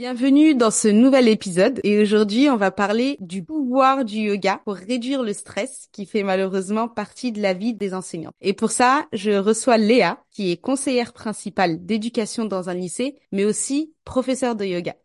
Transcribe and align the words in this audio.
Bienvenue 0.00 0.54
dans 0.54 0.70
ce 0.70 0.88
nouvel 0.88 1.28
épisode 1.28 1.78
et 1.84 2.00
aujourd'hui 2.00 2.48
on 2.48 2.56
va 2.56 2.70
parler 2.70 3.18
du 3.20 3.44
pouvoir 3.44 4.06
du 4.06 4.16
yoga 4.16 4.62
pour 4.64 4.72
réduire 4.72 5.22
le 5.22 5.34
stress 5.34 5.88
qui 5.92 6.06
fait 6.06 6.22
malheureusement 6.22 6.88
partie 6.88 7.32
de 7.32 7.42
la 7.42 7.52
vie 7.52 7.74
des 7.74 7.92
enseignants. 7.92 8.32
Et 8.40 8.54
pour 8.54 8.70
ça, 8.70 9.06
je 9.12 9.32
reçois 9.32 9.76
Léa 9.76 10.24
qui 10.30 10.52
est 10.52 10.56
conseillère 10.56 11.12
principale 11.12 11.84
d'éducation 11.84 12.46
dans 12.46 12.70
un 12.70 12.74
lycée 12.74 13.16
mais 13.30 13.44
aussi 13.44 13.92
professeure 14.06 14.56
de 14.56 14.64
yoga. 14.64 14.96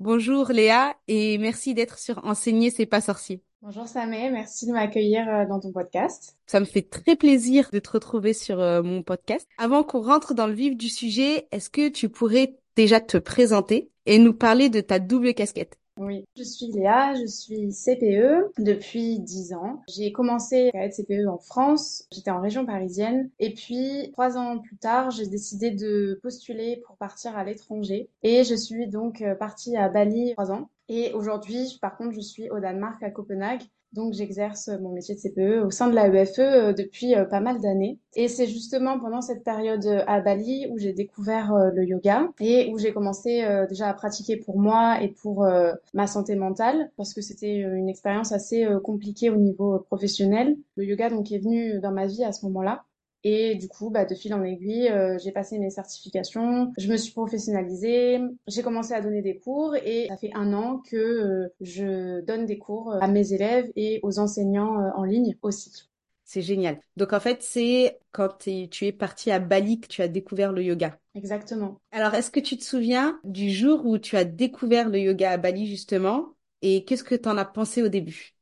Bonjour 0.00 0.52
Léa 0.52 0.96
et 1.08 1.38
merci 1.38 1.72
d'être 1.72 1.98
sur 1.98 2.22
Enseigner 2.22 2.68
c'est 2.68 2.84
pas 2.84 3.00
sorcier. 3.00 3.42
Bonjour 3.62 3.88
Samé, 3.88 4.28
merci 4.30 4.66
de 4.66 4.72
m'accueillir 4.72 5.26
euh, 5.30 5.46
dans 5.46 5.60
ton 5.60 5.72
podcast. 5.72 6.36
Ça 6.46 6.60
me 6.60 6.66
fait 6.66 6.82
très 6.82 7.16
plaisir 7.16 7.70
de 7.72 7.78
te 7.78 7.88
retrouver 7.88 8.34
sur 8.34 8.60
euh, 8.60 8.82
mon 8.82 9.02
podcast. 9.02 9.48
Avant 9.56 9.82
qu'on 9.82 10.02
rentre 10.02 10.34
dans 10.34 10.46
le 10.46 10.52
vif 10.52 10.76
du 10.76 10.90
sujet, 10.90 11.48
est-ce 11.52 11.70
que 11.70 11.88
tu 11.88 12.10
pourrais 12.10 12.58
déjà 12.76 13.00
te 13.00 13.16
présenter? 13.16 13.90
Et 14.10 14.18
nous 14.18 14.34
parler 14.34 14.68
de 14.70 14.80
ta 14.80 14.98
double 14.98 15.34
casquette 15.34 15.76
oui, 15.96 16.24
je 16.34 16.44
suis 16.44 16.68
Léa, 16.68 17.12
je 17.14 17.26
suis 17.26 17.74
CPE 17.74 18.52
depuis 18.58 19.18
10 19.18 19.52
ans. 19.52 19.82
J'ai 19.86 20.12
commencé 20.12 20.70
à 20.72 20.86
être 20.86 20.96
CPE 20.96 21.28
en 21.28 21.36
France, 21.36 22.06
j'étais 22.10 22.30
en 22.30 22.40
région 22.40 22.64
parisienne 22.64 23.28
et 23.38 23.52
puis 23.52 24.08
trois 24.14 24.38
ans 24.38 24.60
plus 24.60 24.78
tard, 24.78 25.10
j'ai 25.10 25.26
décidé 25.26 25.70
de 25.70 26.18
postuler 26.22 26.80
pour 26.86 26.96
partir 26.96 27.36
à 27.36 27.44
l'étranger 27.44 28.08
et 28.22 28.44
je 28.44 28.54
suis 28.54 28.88
donc 28.88 29.20
euh, 29.20 29.34
partie 29.34 29.76
à 29.76 29.90
Bali 29.90 30.32
trois 30.32 30.50
ans. 30.50 30.70
Et 30.88 31.12
aujourd'hui, 31.12 31.78
par 31.82 31.98
contre, 31.98 32.14
je 32.14 32.20
suis 32.20 32.48
au 32.48 32.60
Danemark, 32.60 33.02
à 33.02 33.10
Copenhague. 33.10 33.62
Donc, 33.92 34.12
j'exerce 34.12 34.68
mon 34.80 34.90
métier 34.90 35.16
de 35.16 35.20
CPE 35.20 35.66
au 35.66 35.70
sein 35.70 35.88
de 35.88 35.94
la 35.94 36.06
EFE 36.08 36.38
euh, 36.38 36.72
depuis 36.72 37.16
euh, 37.16 37.24
pas 37.24 37.40
mal 37.40 37.60
d'années. 37.60 37.98
Et 38.14 38.28
c'est 38.28 38.46
justement 38.46 39.00
pendant 39.00 39.20
cette 39.20 39.42
période 39.42 39.84
euh, 39.84 40.04
à 40.06 40.20
Bali 40.20 40.68
où 40.70 40.78
j'ai 40.78 40.92
découvert 40.92 41.52
le 41.74 41.84
yoga 41.84 42.28
et 42.38 42.70
où 42.72 42.78
j'ai 42.78 42.92
commencé 42.92 43.44
déjà 43.68 43.88
à 43.88 43.94
pratiquer 43.94 44.36
pour 44.36 44.58
moi 44.58 45.02
et 45.02 45.08
pour 45.08 45.46
ma 45.94 46.06
santé 46.06 46.34
mentale 46.34 46.90
parce 46.96 47.14
que 47.14 47.20
c'était 47.20 47.56
une 47.56 47.88
expérience 47.88 48.32
assez 48.32 48.66
compliquée 48.84 49.30
au 49.30 49.36
niveau 49.36 49.78
professionnel. 49.80 50.56
Le 50.76 50.84
yoga 50.84 51.10
donc 51.10 51.32
est 51.32 51.38
venu 51.38 51.80
dans 51.80 51.92
ma 51.92 52.06
vie 52.06 52.24
à 52.24 52.32
ce 52.32 52.44
moment-là. 52.46 52.84
Et 53.22 53.54
du 53.56 53.68
coup, 53.68 53.90
bah, 53.90 54.04
de 54.04 54.14
fil 54.14 54.32
en 54.32 54.42
aiguille, 54.42 54.88
euh, 54.88 55.18
j'ai 55.22 55.30
passé 55.30 55.58
mes 55.58 55.70
certifications, 55.70 56.72
je 56.78 56.90
me 56.90 56.96
suis 56.96 57.12
professionnalisée, 57.12 58.18
j'ai 58.46 58.62
commencé 58.62 58.94
à 58.94 59.02
donner 59.02 59.20
des 59.20 59.38
cours 59.38 59.76
et 59.76 60.06
ça 60.08 60.16
fait 60.16 60.30
un 60.34 60.54
an 60.54 60.78
que 60.78 60.96
euh, 60.96 61.48
je 61.60 62.22
donne 62.22 62.46
des 62.46 62.58
cours 62.58 62.94
à 62.94 63.08
mes 63.08 63.32
élèves 63.34 63.70
et 63.76 64.00
aux 64.02 64.18
enseignants 64.18 64.80
euh, 64.80 64.90
en 64.96 65.04
ligne 65.04 65.36
aussi. 65.42 65.90
C'est 66.24 66.42
génial. 66.42 66.80
Donc 66.96 67.12
en 67.12 67.20
fait, 67.20 67.42
c'est 67.42 67.98
quand 68.12 68.28
tu 68.38 68.86
es 68.86 68.92
partie 68.92 69.32
à 69.32 69.40
Bali 69.40 69.80
que 69.80 69.88
tu 69.88 70.00
as 70.00 70.08
découvert 70.08 70.52
le 70.52 70.62
yoga. 70.62 70.96
Exactement. 71.14 71.80
Alors, 71.90 72.14
est-ce 72.14 72.30
que 72.30 72.38
tu 72.40 72.56
te 72.56 72.62
souviens 72.62 73.20
du 73.24 73.50
jour 73.50 73.84
où 73.84 73.98
tu 73.98 74.16
as 74.16 74.24
découvert 74.24 74.88
le 74.88 75.00
yoga 75.00 75.32
à 75.32 75.36
Bali 75.38 75.66
justement? 75.66 76.36
Et 76.62 76.84
qu'est-ce 76.84 77.02
que 77.04 77.16
tu 77.16 77.28
en 77.28 77.36
as 77.36 77.44
pensé 77.44 77.82
au 77.82 77.88
début? 77.88 78.34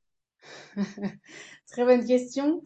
Très 1.71 1.85
bonne 1.85 2.07
question 2.07 2.63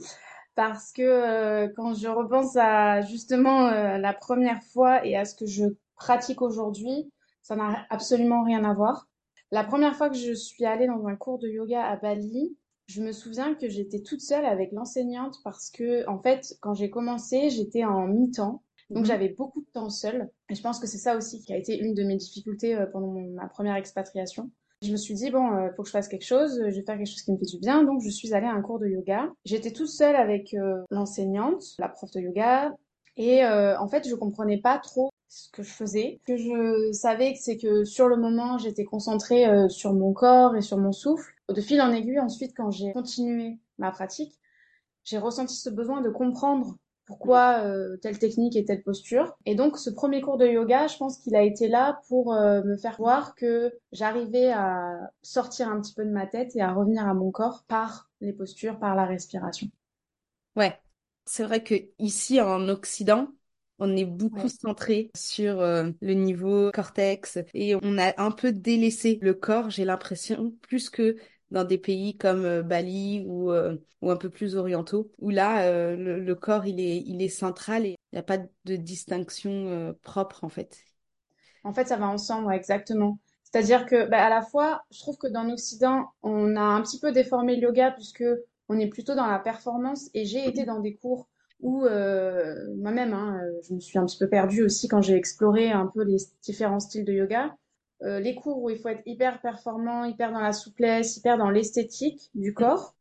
parce 0.54 0.92
que 0.92 1.02
euh, 1.02 1.68
quand 1.76 1.94
je 1.94 2.08
repense 2.08 2.56
à 2.56 3.00
justement 3.02 3.68
euh, 3.68 3.98
la 3.98 4.12
première 4.12 4.62
fois 4.62 5.04
et 5.06 5.16
à 5.16 5.24
ce 5.24 5.34
que 5.34 5.46
je 5.46 5.64
pratique 5.96 6.42
aujourd'hui, 6.42 7.10
ça 7.42 7.56
n'a 7.56 7.86
absolument 7.90 8.44
rien 8.44 8.64
à 8.64 8.74
voir. 8.74 9.08
La 9.50 9.64
première 9.64 9.96
fois 9.96 10.08
que 10.08 10.16
je 10.16 10.32
suis 10.32 10.64
allée 10.64 10.86
dans 10.86 11.06
un 11.06 11.16
cours 11.16 11.38
de 11.38 11.48
yoga 11.48 11.84
à 11.84 11.96
Bali, 11.96 12.56
je 12.86 13.02
me 13.02 13.12
souviens 13.12 13.54
que 13.54 13.68
j'étais 13.68 14.02
toute 14.02 14.20
seule 14.20 14.44
avec 14.44 14.72
l'enseignante 14.72 15.36
parce 15.44 15.70
que 15.70 16.08
en 16.08 16.20
fait, 16.20 16.54
quand 16.60 16.74
j'ai 16.74 16.90
commencé, 16.90 17.50
j'étais 17.50 17.84
en 17.84 18.06
mi-temps. 18.06 18.62
Donc 18.90 19.04
mhm. 19.04 19.06
j'avais 19.06 19.28
beaucoup 19.30 19.60
de 19.62 19.70
temps 19.72 19.88
seule. 19.88 20.30
Et 20.50 20.54
je 20.54 20.62
pense 20.62 20.78
que 20.78 20.86
c'est 20.86 20.98
ça 20.98 21.16
aussi 21.16 21.40
qui 21.40 21.52
a 21.52 21.56
été 21.56 21.78
une 21.78 21.94
de 21.94 22.02
mes 22.02 22.16
difficultés 22.16 22.74
euh, 22.74 22.86
pendant 22.86 23.12
ma 23.12 23.48
première 23.48 23.76
expatriation. 23.76 24.50
Je 24.82 24.91
me 24.91 24.97
suis 24.97 25.15
dit, 25.15 25.31
bon, 25.31 25.53
euh, 25.53 25.70
faut 25.76 25.82
que 25.82 25.88
je 25.88 25.93
fasse 25.93 26.09
quelque 26.09 26.25
chose, 26.25 26.59
je 26.59 26.75
vais 26.75 26.82
faire 26.82 26.97
quelque 26.97 27.06
chose 27.06 27.22
qui 27.22 27.31
me 27.31 27.38
fait 27.38 27.47
du 27.47 27.59
bien. 27.59 27.84
Donc, 27.84 28.03
je 28.03 28.10
suis 28.10 28.34
allée 28.34 28.47
à 28.47 28.53
un 28.53 28.60
cours 28.62 28.81
de 28.81 28.88
yoga. 28.88 29.31
J'étais 29.44 29.70
toute 29.70 29.88
seule 29.88 30.16
avec 30.16 30.54
euh, 30.54 30.82
l'enseignante, 30.91 31.62
la 31.78 31.88
prof 31.88 32.10
de 32.10 32.20
yoga. 32.20 32.75
Et 33.16 33.44
euh, 33.44 33.78
en 33.78 33.87
fait, 33.87 34.09
je 34.09 34.15
comprenais 34.16 34.59
pas 34.59 34.78
trop 34.78 35.10
ce 35.28 35.50
que 35.50 35.62
je 35.62 35.70
faisais. 35.70 36.19
Ce 36.26 36.32
que 36.32 36.37
je 36.37 36.93
savais, 36.93 37.34
c'est 37.37 37.59
que 37.59 37.84
sur 37.84 38.09
le 38.09 38.16
moment, 38.16 38.59
j'étais 38.59 38.84
concentrée 38.84 39.47
sur 39.69 39.93
mon 39.93 40.12
corps 40.12 40.56
et 40.56 40.62
sur 40.62 40.78
mon 40.78 40.93
souffle. 40.93 41.32
De 41.49 41.60
fil 41.60 41.81
en 41.81 41.93
aiguille, 41.93 42.20
ensuite, 42.20 42.53
quand 42.56 42.70
j'ai 42.70 42.93
continué 42.93 43.59
ma 43.78 43.93
pratique, 43.93 44.34
j'ai 45.04 45.19
ressenti 45.19 45.54
ce 45.54 45.70
besoin 45.70 46.00
de 46.00 46.10
comprendre 46.10 46.76
pourquoi 47.04 47.64
euh, 47.64 47.96
telle 47.98 48.18
technique 48.18 48.56
et 48.56 48.64
telle 48.64 48.82
posture. 48.82 49.36
Et 49.46 49.54
donc 49.54 49.78
ce 49.78 49.90
premier 49.90 50.20
cours 50.20 50.38
de 50.38 50.46
yoga, 50.46 50.86
je 50.86 50.96
pense 50.96 51.18
qu'il 51.18 51.34
a 51.34 51.42
été 51.42 51.68
là 51.68 52.00
pour 52.08 52.32
euh, 52.32 52.62
me 52.62 52.76
faire 52.76 52.96
voir 52.96 53.34
que 53.34 53.72
j'arrivais 53.92 54.50
à 54.50 55.10
sortir 55.22 55.68
un 55.68 55.80
petit 55.80 55.94
peu 55.94 56.04
de 56.04 56.10
ma 56.10 56.26
tête 56.26 56.54
et 56.56 56.60
à 56.60 56.72
revenir 56.72 57.06
à 57.06 57.14
mon 57.14 57.30
corps 57.30 57.64
par 57.68 58.08
les 58.20 58.32
postures, 58.32 58.78
par 58.78 58.94
la 58.94 59.04
respiration. 59.04 59.68
Ouais, 60.56 60.78
c'est 61.24 61.44
vrai 61.44 61.62
que 61.62 61.74
ici 61.98 62.40
en 62.40 62.68
Occident, 62.68 63.28
on 63.78 63.96
est 63.96 64.04
beaucoup 64.04 64.48
centré 64.48 65.10
sur 65.16 65.60
euh, 65.60 65.90
le 66.00 66.14
niveau 66.14 66.70
cortex 66.72 67.38
et 67.52 67.74
on 67.82 67.98
a 67.98 68.14
un 68.22 68.30
peu 68.30 68.52
délaissé 68.52 69.19
le 69.22 69.34
corps, 69.34 69.70
j'ai 69.70 69.84
l'impression, 69.84 70.52
plus 70.62 70.88
que 70.88 71.16
dans 71.52 71.64
des 71.64 71.78
pays 71.78 72.16
comme 72.16 72.44
euh, 72.44 72.62
Bali 72.62 73.24
ou, 73.26 73.52
euh, 73.52 73.76
ou 74.00 74.10
un 74.10 74.16
peu 74.16 74.30
plus 74.30 74.56
orientaux, 74.56 75.12
où 75.18 75.30
là, 75.30 75.66
euh, 75.66 75.94
le, 75.96 76.34
corps, 76.34 76.66
il 76.66 76.80
est, 76.80 77.02
il 77.06 77.22
est 77.22 77.28
central 77.28 77.86
et 77.86 77.90
il 77.90 78.16
n'y 78.16 78.18
a 78.18 78.24
pas 78.24 78.38
de 78.38 78.76
distinction 78.76 79.94
propre, 80.02 80.44
en 80.44 80.48
fait. 80.48 80.78
En 81.62 81.72
fait, 81.72 81.86
ça 81.86 81.96
va 81.96 82.08
ensemble, 82.08 82.52
exactement. 82.52 83.18
C'est-à-dire 83.44 83.86
que, 83.86 84.08
bah, 84.08 84.24
à 84.24 84.30
la 84.30 84.42
fois, 84.42 84.82
je 84.90 84.98
trouve 85.00 85.18
que 85.18 85.28
dans 85.28 85.44
l'Occident, 85.44 86.06
on 86.22 86.56
a 86.56 86.62
un 86.62 86.82
petit 86.82 86.98
peu 86.98 87.12
déformé 87.12 87.56
le 87.56 87.62
yoga 87.62 87.92
puisque 87.92 88.24
on 88.69 88.78
est 88.78 88.88
plutôt 88.88 89.14
dans 89.14 89.26
la 89.26 89.38
performance 89.38 90.08
et 90.14 90.24
j'ai 90.24 90.48
été 90.48 90.64
dans 90.64 90.80
des 90.80 90.94
cours 90.94 91.28
où 91.60 91.82
moi-même, 91.82 93.12
hein, 93.12 93.40
je 93.69 93.74
me 93.74 93.80
suis 93.80 93.98
un 93.98 94.06
petit 94.06 94.19
peu 94.19 94.28
perdue 94.28 94.64
aussi 94.64 94.88
quand 94.88 95.00
j'ai 95.00 95.14
exploré 95.14 95.70
un 95.70 95.86
peu 95.86 96.02
les 96.02 96.16
différents 96.42 96.80
styles 96.80 97.04
de 97.04 97.12
yoga. 97.12 97.54
Euh, 98.04 98.18
les 98.18 98.34
cours 98.34 98.62
où 98.62 98.70
il 98.70 98.78
faut 98.78 98.88
être 98.88 99.02
hyper 99.06 99.40
performant, 99.40 100.04
hyper 100.04 100.32
dans 100.32 100.40
la 100.40 100.52
souplesse, 100.52 101.16
hyper 101.16 101.38
dans 101.38 101.50
l'esthétique 101.50 102.31
du 102.34 102.52
corps. 102.52 102.96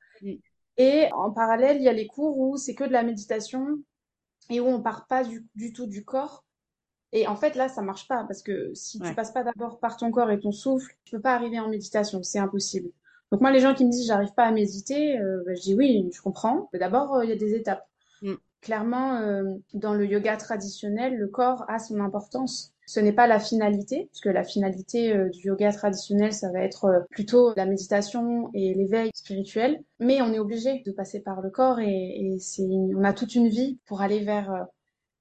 Et 0.78 1.10
en 1.14 1.32
parallèle, 1.32 1.78
il 1.78 1.84
y 1.84 1.90
a 1.90 1.94
les 1.94 2.08
cours 2.08 2.38
où 2.38 2.58
c'est 2.58 2.76
que 2.76 2.84
de 2.84 2.92
la 2.92 3.04
méditation 3.04 3.80
et 4.50 4.60
où 4.60 4.68
on 4.68 4.82
part 4.82 5.08
pas 5.08 5.24
du, 5.24 5.74
tout 5.74 5.88
du 5.88 6.06
corps. 6.06 6.44
Et 7.14 7.28
en 7.28 7.36
fait, 7.36 7.56
là, 7.56 7.68
ça 7.68 7.82
marche 7.82 8.08
pas 8.08 8.24
parce 8.26 8.42
que 8.42 8.74
si 8.74 9.00
tu 9.00 9.14
passes 9.16 9.32
pas 9.32 9.44
d'abord 9.44 9.80
par 9.80 9.98
ton 9.98 10.12
corps 10.12 10.32
et 10.32 10.40
ton 10.40 10.52
souffle, 10.52 10.96
tu 11.04 11.16
peux 11.16 11.22
pas 11.22 11.34
arriver 11.34 11.60
en 11.60 11.68
méditation. 11.68 12.24
C'est 12.24 12.40
impossible. 12.40 12.90
Donc 13.32 13.42
moi, 13.42 13.52
les 13.52 13.60
gens 13.60 13.74
qui 13.74 13.86
me 13.86 13.92
disent 13.92 14.08
j'arrive 14.08 14.34
pas 14.34 14.46
à 14.46 14.52
méditer, 14.52 15.20
euh, 15.20 15.44
bah, 15.46 15.56
je 15.56 15.62
dis 15.62 15.76
oui, 15.76 16.10
je 16.14 16.22
comprends. 16.22 16.70
Mais 16.74 16.80
d'abord, 16.80 17.16
euh, 17.16 17.26
il 17.26 17.30
y 17.30 17.34
a 17.34 17.38
des 17.38 17.54
étapes. 17.54 17.88
Mm. 18.22 18.36
Clairement, 18.62 19.20
dans 19.74 19.96
le 19.96 20.06
yoga 20.06 20.38
traditionnel, 20.38 21.18
le 21.18 21.28
corps 21.28 21.66
a 21.68 21.80
son 21.80 22.00
importance. 22.00 22.76
Ce 22.92 23.00
n'est 23.00 23.14
pas 23.14 23.26
la 23.26 23.40
finalité, 23.40 24.10
parce 24.12 24.20
que 24.20 24.28
la 24.28 24.44
finalité 24.44 25.16
euh, 25.16 25.30
du 25.30 25.48
yoga 25.48 25.72
traditionnel, 25.72 26.34
ça 26.34 26.52
va 26.52 26.60
être 26.60 26.84
euh, 26.84 27.00
plutôt 27.10 27.54
la 27.56 27.66
méditation 27.66 28.50
et 28.54 28.74
l'éveil 28.74 29.12
spirituel. 29.14 29.82
Mais 30.02 30.22
on 30.22 30.34
est 30.34 30.40
obligé 30.40 30.84
de 30.86 30.92
passer 30.92 31.22
par 31.22 31.40
le 31.40 31.50
corps 31.50 31.80
et, 31.80 32.36
c'est, 32.42 32.68
on 32.68 33.06
a 33.06 33.14
toute 33.14 33.34
une 33.34 33.48
vie 33.48 33.80
pour 33.86 34.02
aller 34.02 34.26
vers, 34.26 34.52
euh, 34.52 34.64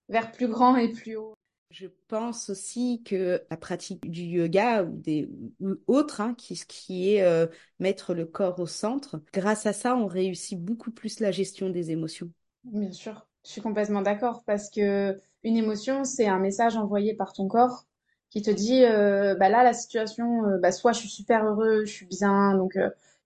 vers 0.08 0.32
plus 0.32 0.48
grand 0.48 0.74
et 0.74 0.88
plus 0.88 1.14
haut. 1.14 1.34
Je 1.70 1.86
pense 2.08 2.50
aussi 2.50 3.04
que 3.04 3.40
la 3.48 3.56
pratique 3.56 4.10
du 4.10 4.22
yoga 4.22 4.82
ou 4.82 4.96
des 4.96 5.30
ou 5.60 5.76
autres, 5.86 6.20
hein, 6.20 6.34
qui, 6.36 6.60
qui 6.66 7.14
est 7.14 7.22
euh, 7.22 7.46
mettre 7.78 8.14
le 8.14 8.26
corps 8.26 8.58
au 8.58 8.66
centre, 8.66 9.22
grâce 9.32 9.66
à 9.66 9.72
ça, 9.72 9.94
on 9.94 10.08
réussit 10.08 10.60
beaucoup 10.60 10.90
plus 10.90 11.20
la 11.20 11.30
gestion 11.30 11.70
des 11.70 11.92
émotions. 11.92 12.32
Bien 12.64 12.90
sûr, 12.90 13.28
je 13.44 13.52
suis 13.52 13.60
complètement 13.60 14.02
d'accord 14.02 14.42
parce 14.44 14.70
que 14.70 15.16
une 15.44 15.56
émotion, 15.56 16.04
c'est 16.04 16.26
un 16.26 16.38
message 16.38 16.76
envoyé 16.76 17.14
par 17.14 17.32
ton 17.32 17.48
corps 17.48 17.86
qui 18.30 18.42
te 18.42 18.50
dit, 18.50 18.84
euh, 18.84 19.34
bah 19.34 19.48
là, 19.48 19.64
la 19.64 19.72
situation, 19.72 20.44
euh, 20.46 20.58
bah 20.58 20.72
soit 20.72 20.92
je 20.92 21.00
suis 21.00 21.08
super 21.08 21.44
heureux, 21.44 21.84
je 21.84 21.92
suis 21.92 22.06
bien, 22.06 22.54
donc 22.56 22.78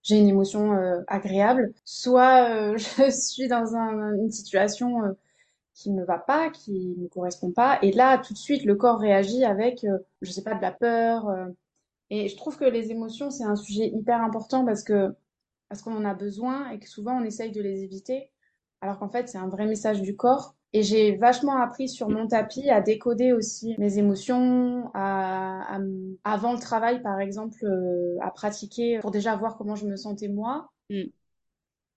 j'ai 0.03 0.17
une 0.19 0.27
émotion 0.27 0.71
agréable, 1.07 1.73
soit 1.85 2.75
je 2.77 3.09
suis 3.11 3.47
dans 3.47 3.75
un, 3.75 4.13
une 4.15 4.31
situation 4.31 5.15
qui 5.75 5.91
ne 5.91 6.03
va 6.05 6.17
pas, 6.17 6.49
qui 6.49 6.95
ne 6.97 7.07
correspond 7.07 7.51
pas. 7.51 7.79
Et 7.83 7.91
là, 7.91 8.17
tout 8.17 8.33
de 8.33 8.37
suite, 8.37 8.63
le 8.63 8.75
corps 8.75 8.99
réagit 8.99 9.43
avec, 9.43 9.83
euh, 9.83 9.99
je 10.21 10.31
sais 10.31 10.43
pas, 10.43 10.55
de 10.55 10.61
la 10.61 10.71
peur. 10.71 11.29
Euh. 11.29 11.47
et 12.09 12.29
je 12.29 12.37
trouve 12.37 12.57
que 12.57 12.65
les 12.65 12.91
émotions, 12.91 13.29
c'est 13.31 13.43
un 13.43 13.55
sujet 13.55 13.89
hyper 13.89 14.21
important 14.21 14.65
parce 14.65 14.83
que 14.83 15.13
parce 15.69 15.81
qu'on 15.81 15.97
en 15.97 16.05
a 16.05 16.13
besoin 16.13 16.69
et 16.71 16.79
que 16.79 16.89
souvent 16.89 17.19
on 17.19 17.23
essaye 17.23 17.51
de 17.51 17.61
les 17.61 17.83
éviter, 17.83 18.31
alors 18.81 18.99
qu'en 18.99 19.09
fait, 19.09 19.29
c'est 19.29 19.37
un 19.39 19.49
vrai 19.49 19.65
message 19.67 20.01
du 20.01 20.15
corps. 20.15 20.54
Et 20.75 20.83
j'ai 20.83 21.15
vachement 21.15 21.55
appris 21.61 21.87
sur 21.87 22.09
mon 22.09 22.27
tapis 22.27 22.69
à 22.69 22.81
décoder 22.81 23.31
aussi 23.31 23.75
mes 23.77 23.97
émotions, 23.97 24.91
à, 24.93 25.79
avant 26.25 26.51
le 26.51 26.59
travail, 26.59 27.01
par 27.01 27.21
exemple, 27.21 27.63
euh, 27.63 28.17
à 28.21 28.29
pratiquer 28.29 28.99
pour 28.99 29.11
déjà 29.11 29.37
voir 29.37 29.55
comment 29.55 29.75
je 29.75 29.85
me 29.85 29.95
sentais 29.95 30.27
moi. 30.27 30.69
Mm 30.89 31.05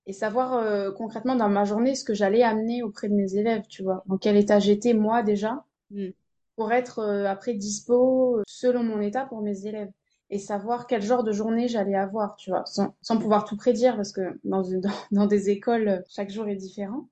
et 0.08 0.14
savoir 0.14 0.54
euh, 0.54 0.90
concrètement 0.90 1.36
dans 1.36 1.50
ma 1.50 1.64
journée 1.64 1.94
ce 1.94 2.02
que 2.02 2.14
j'allais 2.14 2.42
amener 2.42 2.82
auprès 2.82 3.10
de 3.10 3.14
mes 3.14 3.34
élèves, 3.34 3.64
tu 3.68 3.82
vois. 3.82 4.02
Dans 4.06 4.16
quel 4.16 4.38
état 4.38 4.58
j'étais 4.58 4.94
moi 4.94 5.22
déjà, 5.22 5.66
mm. 5.90 6.08
pour 6.56 6.72
être 6.72 7.00
euh, 7.00 7.26
après 7.26 7.52
dispo 7.52 8.40
selon 8.46 8.82
mon 8.82 9.00
état 9.02 9.26
pour 9.26 9.42
mes 9.42 9.66
élèves. 9.66 9.90
Et 10.30 10.38
savoir 10.38 10.86
quel 10.86 11.02
genre 11.02 11.24
de 11.24 11.32
journée 11.32 11.68
j'allais 11.68 11.94
avoir, 11.94 12.36
tu 12.36 12.50
vois, 12.50 12.64
sans, 12.64 12.94
sans 13.02 13.18
pouvoir 13.18 13.44
tout 13.44 13.56
prédire 13.56 13.96
parce 13.96 14.12
que 14.12 14.38
dans, 14.44 15.26
des 15.26 15.50
écoles, 15.50 16.02
chaque 16.08 16.30
jour 16.30 16.48
est 16.48 16.56
différent. 16.56 17.08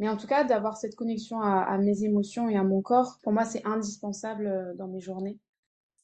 Mais 0.00 0.08
en 0.08 0.16
tout 0.16 0.26
cas, 0.26 0.44
d'avoir 0.44 0.78
cette 0.78 0.96
connexion 0.96 1.40
à, 1.42 1.76
mes 1.76 2.04
émotions 2.04 2.48
et 2.48 2.56
à 2.56 2.64
mon 2.64 2.80
corps, 2.80 3.18
pour 3.22 3.32
moi, 3.32 3.44
c'est 3.44 3.64
indispensable 3.66 4.74
dans 4.76 4.88
mes 4.88 5.00
journées. 5.00 5.38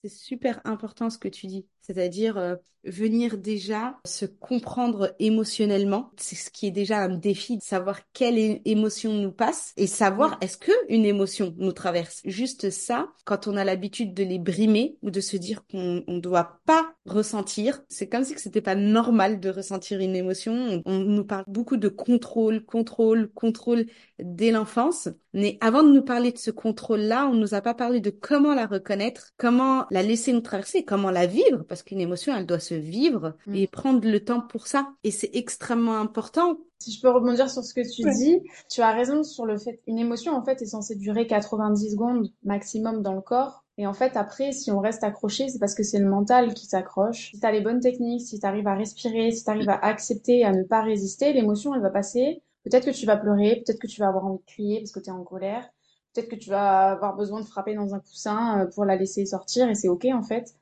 C'est 0.03 0.11
super 0.11 0.61
important 0.65 1.09
ce 1.09 1.17
que 1.17 1.29
tu 1.29 1.47
dis, 1.47 1.67
c'est-à-dire 1.87 2.59
venir 2.87 3.37
déjà 3.39 3.97
se 4.05 4.27
comprendre 4.27 5.15
émotionnellement. 5.19 6.11
C'est 6.17 6.37
ce 6.37 6.51
qui 6.51 6.67
est 6.67 6.73
déjà 6.73 6.99
un 6.99 7.17
défi 7.17 7.59
de 7.59 7.63
savoir 7.63 8.01
quelle 8.13 8.61
émotion 8.65 9.13
nous 9.13 9.33
passe 9.33 9.73
et 9.77 9.87
savoir 9.87 10.39
est-ce 10.41 10.57
que 10.57 10.73
une 10.89 11.05
émotion 11.05 11.55
nous 11.59 11.73
traverse. 11.73 12.21
Juste 12.25 12.71
ça, 12.71 13.09
quand 13.25 13.47
on 13.47 13.57
a 13.57 13.65
l'habitude 13.65 14.15
de 14.15 14.25
les 14.25 14.39
brimer 14.39 14.97
ou 15.03 15.11
de 15.11 15.21
se 15.21 15.37
dire 15.37 15.65
qu'on 15.71 16.05
ne 16.07 16.21
doit 16.21 16.61
pas 16.65 16.95
ressentir, 17.07 17.83
c'est 17.89 18.09
comme 18.09 18.25
si 18.25 18.39
c'était 18.39 18.61
pas 18.61 18.75
normal 18.75 19.41
de 19.41 19.51
ressentir 19.51 20.01
une 20.01 20.17
émotion. 20.17 20.83
On, 20.85 20.99
nous 20.99 21.25
parle 21.25 21.45
beaucoup 21.47 21.77
de 21.77 21.89
contrôle, 21.89 22.65
contrôle, 22.65 23.31
contrôle 23.33 23.87
dès 24.19 24.51
l'enfance. 24.51 25.09
Mais 25.33 25.59
avant 25.61 25.83
de 25.83 25.93
nous 25.93 26.03
parler 26.03 26.33
de 26.33 26.39
ce 26.39 26.51
contrôle-là, 26.51 27.29
on 27.29 27.35
nous 27.35 27.55
a 27.55 27.61
pas 27.61 27.75
parlé 27.75 28.01
de 28.01 28.11
comment 28.11 28.55
la 28.55 28.67
reconnaître, 28.67 29.33
comment 29.37 29.87
la 29.91 30.03
laisser 30.03 30.33
nous 30.33 30.41
traverser, 30.41 30.85
comment 30.85 31.11
la 31.11 31.27
vivre, 31.27 31.63
parce 31.69 31.76
qu'une 31.83 32.01
émotion, 32.01 32.35
elle 32.37 32.47
doit 32.47 32.61
se 32.61 32.75
vivre 32.75 33.35
mm. 33.47 33.55
et 33.55 33.67
prendre 33.67 34.09
le 34.09 34.21
temps 34.25 34.41
pour 34.41 34.67
ça. 34.67 34.89
Et 35.05 35.11
c'est 35.11 35.31
extrêmement 35.35 35.99
important. 35.99 36.59
Si 36.79 36.93
je 36.93 37.01
peux 37.01 37.11
rebondir 37.11 37.51
sur 37.51 37.65
ce 37.65 37.73
que 37.73 37.81
tu 37.81 38.03
dis, 38.19 38.41
tu 38.71 38.83
as 38.83 38.93
raison 38.93 39.23
sur 39.23 39.47
le 39.47 39.57
fait 39.59 39.81
une 39.87 39.99
émotion 39.99 40.35
en 40.35 40.45
fait 40.45 40.61
est 40.61 40.67
censée 40.67 40.95
durer 40.95 41.27
90 41.27 41.93
secondes 41.93 42.31
maximum 42.45 43.03
dans 43.03 43.15
le 43.15 43.23
corps. 43.23 43.65
Et 43.79 43.87
en 43.87 43.93
fait, 43.93 44.17
après, 44.17 44.53
si 44.53 44.71
on 44.71 44.81
reste 44.81 45.05
accroché, 45.05 45.49
c'est 45.49 45.59
parce 45.59 45.75
que 45.75 45.83
c'est 45.83 45.99
le 45.99 46.09
mental 46.09 46.55
qui 46.55 46.67
s'accroche. 46.67 47.31
Si 47.33 47.41
tu 47.41 47.47
as 47.47 47.53
les 47.53 47.61
bonnes 47.61 47.81
techniques, 47.81 48.23
si 48.23 48.39
tu 48.39 48.47
arrives 48.47 48.67
à 48.67 48.75
respirer, 48.75 49.31
si 49.33 49.45
tu 49.45 49.51
arrives 49.51 49.69
à 49.69 49.79
accepter, 49.85 50.45
à 50.45 50.53
ne 50.53 50.63
pas 50.63 50.83
résister, 50.83 51.33
l'émotion, 51.33 51.75
elle 51.75 51.83
va 51.83 51.91
passer. 51.91 52.43
Peut-être 52.65 52.87
que 52.87 52.91
tu 52.91 53.07
vas 53.07 53.17
pleurer, 53.17 53.63
peut-être 53.65 53.79
que 53.79 53.87
tu 53.87 54.01
vas 54.01 54.09
avoir 54.09 54.25
envie 54.25 54.39
de 54.39 54.47
crier 54.47 54.81
parce 54.81 54.93
que 54.93 55.01
tu 55.01 55.11
es 55.11 55.13
en 55.13 55.23
colère. 55.25 55.69
Peut-être 56.13 56.29
que 56.29 56.37
tu 56.37 56.49
vas 56.49 56.93
avoir 56.93 57.15
besoin 57.15 57.41
de 57.41 57.47
frapper 57.47 57.75
dans 57.75 57.95
un 57.95 58.01
coussin 58.01 58.63
euh, 58.63 58.67
pour 58.67 58.87
la 58.87 58.97
laisser 58.97 59.27
sortir 59.27 59.69
et 59.69 59.75
c'est 59.75 59.89
ok 59.89 60.07
en 60.07 60.23
fait. 60.23 60.55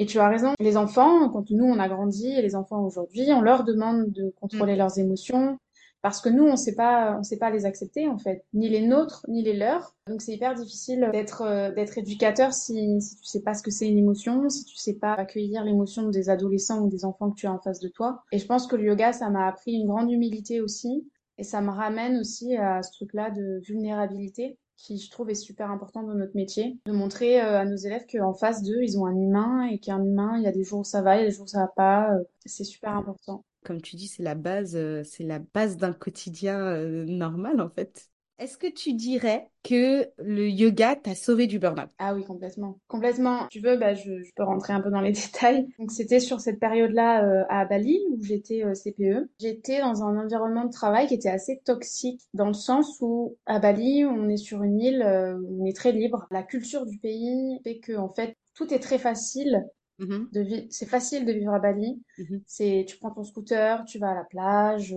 Et 0.00 0.06
tu 0.06 0.18
as 0.18 0.30
raison, 0.30 0.54
les 0.60 0.78
enfants, 0.78 1.28
quand 1.28 1.50
nous 1.50 1.66
on 1.66 1.78
a 1.78 1.86
grandi 1.86 2.28
et 2.28 2.40
les 2.40 2.56
enfants 2.56 2.82
aujourd'hui, 2.82 3.30
on 3.34 3.42
leur 3.42 3.64
demande 3.64 4.10
de 4.10 4.32
contrôler 4.40 4.72
mm. 4.72 4.78
leurs 4.78 4.98
émotions 4.98 5.58
parce 6.00 6.22
que 6.22 6.30
nous 6.30 6.44
on 6.44 6.56
sait 6.56 6.74
pas, 6.74 7.18
on 7.18 7.22
sait 7.22 7.36
pas 7.36 7.50
les 7.50 7.66
accepter 7.66 8.08
en 8.08 8.16
fait, 8.16 8.46
ni 8.54 8.70
les 8.70 8.80
nôtres 8.80 9.26
ni 9.28 9.42
les 9.42 9.52
leurs. 9.52 9.94
Donc 10.06 10.22
c'est 10.22 10.32
hyper 10.32 10.54
difficile 10.54 11.10
d'être 11.12 11.42
euh, 11.42 11.70
d'être 11.72 11.98
éducateur 11.98 12.54
si 12.54 12.98
si 13.02 13.16
tu 13.16 13.26
sais 13.26 13.42
pas 13.42 13.52
ce 13.52 13.62
que 13.62 13.70
c'est 13.70 13.90
une 13.90 13.98
émotion, 13.98 14.48
si 14.48 14.64
tu 14.64 14.74
sais 14.78 14.94
pas 14.94 15.12
accueillir 15.12 15.64
l'émotion 15.64 16.08
des 16.08 16.30
adolescents 16.30 16.80
ou 16.80 16.88
des 16.88 17.04
enfants 17.04 17.30
que 17.30 17.38
tu 17.38 17.46
as 17.46 17.52
en 17.52 17.58
face 17.58 17.80
de 17.80 17.88
toi. 17.88 18.22
Et 18.32 18.38
je 18.38 18.46
pense 18.46 18.66
que 18.66 18.76
le 18.76 18.84
yoga 18.84 19.12
ça 19.12 19.28
m'a 19.28 19.46
appris 19.46 19.72
une 19.72 19.86
grande 19.86 20.10
humilité 20.10 20.62
aussi 20.62 21.06
et 21.36 21.42
ça 21.42 21.60
me 21.60 21.68
ramène 21.68 22.16
aussi 22.18 22.56
à 22.56 22.82
ce 22.82 22.90
truc-là 22.92 23.30
de 23.32 23.60
vulnérabilité 23.66 24.56
qui 24.82 24.98
je 24.98 25.10
trouve 25.10 25.30
est 25.30 25.34
super 25.34 25.70
important 25.70 26.02
dans 26.02 26.14
notre 26.14 26.34
métier, 26.34 26.78
de 26.86 26.92
montrer 26.92 27.40
euh, 27.40 27.60
à 27.60 27.64
nos 27.64 27.76
élèves 27.76 28.06
qu'en 28.10 28.32
face 28.32 28.62
d'eux, 28.62 28.82
ils 28.82 28.98
ont 28.98 29.06
un 29.06 29.14
humain 29.14 29.66
et 29.66 29.78
qu'un 29.78 30.02
humain, 30.02 30.36
il 30.38 30.42
y 30.42 30.46
a 30.46 30.52
des 30.52 30.64
jours 30.64 30.80
où 30.80 30.84
ça 30.84 31.02
va, 31.02 31.16
il 31.16 31.20
y 31.20 31.22
a 31.22 31.26
des 31.26 31.34
jours 31.34 31.44
où 31.44 31.48
ça 31.48 31.60
va 31.60 31.68
pas. 31.68 32.14
Euh, 32.14 32.24
c'est 32.46 32.64
super 32.64 32.96
important. 32.96 33.44
Comme 33.64 33.82
tu 33.82 33.96
dis, 33.96 34.08
c'est 34.08 34.22
la 34.22 34.34
base, 34.34 34.74
euh, 34.74 35.02
c'est 35.04 35.24
la 35.24 35.38
base 35.38 35.76
d'un 35.76 35.92
quotidien 35.92 36.78
normal 37.06 37.60
en 37.60 37.68
fait. 37.68 38.09
Est-ce 38.40 38.56
que 38.56 38.68
tu 38.68 38.94
dirais 38.94 39.50
que 39.62 40.08
le 40.16 40.48
yoga 40.48 40.96
t'a 40.96 41.14
sauvé 41.14 41.46
du 41.46 41.58
burn-out? 41.58 41.90
Ah 41.98 42.14
oui, 42.14 42.24
complètement. 42.24 42.80
Complètement. 42.88 43.46
Tu 43.50 43.60
veux, 43.60 43.76
bah, 43.76 43.92
je, 43.92 44.10
peux 44.34 44.44
rentrer 44.44 44.72
un 44.72 44.80
peu 44.80 44.90
dans 44.90 45.02
les 45.02 45.12
détails. 45.12 45.68
Donc, 45.78 45.92
c'était 45.92 46.20
sur 46.20 46.40
cette 46.40 46.58
période-là 46.58 47.22
euh, 47.22 47.44
à 47.50 47.66
Bali 47.66 48.00
où 48.10 48.22
j'étais 48.22 48.64
euh, 48.64 48.72
CPE. 48.72 49.28
J'étais 49.38 49.80
dans 49.80 50.02
un 50.04 50.16
environnement 50.16 50.64
de 50.64 50.72
travail 50.72 51.06
qui 51.06 51.12
était 51.12 51.28
assez 51.28 51.60
toxique 51.66 52.22
dans 52.32 52.46
le 52.46 52.54
sens 52.54 52.96
où 53.02 53.36
à 53.44 53.58
Bali, 53.58 54.06
on 54.06 54.30
est 54.30 54.38
sur 54.38 54.62
une 54.62 54.80
île 54.80 55.02
euh, 55.02 55.36
où 55.38 55.62
on 55.62 55.66
est 55.66 55.76
très 55.76 55.92
libre. 55.92 56.26
La 56.30 56.42
culture 56.42 56.86
du 56.86 56.96
pays 56.96 57.60
fait 57.62 57.78
que, 57.78 57.92
en 57.92 58.08
fait, 58.08 58.38
tout 58.54 58.72
est 58.72 58.80
très 58.80 58.98
facile. 58.98 59.66
Mm-hmm. 59.98 60.66
C'est 60.70 60.88
facile 60.88 61.26
de 61.26 61.32
vivre 61.32 61.52
à 61.52 61.58
Bali. 61.58 62.02
Mm-hmm. 62.18 62.40
C'est, 62.46 62.86
tu 62.88 62.96
prends 62.96 63.10
ton 63.10 63.22
scooter, 63.22 63.84
tu 63.84 63.98
vas 63.98 64.12
à 64.12 64.14
la 64.14 64.24
plage. 64.24 64.96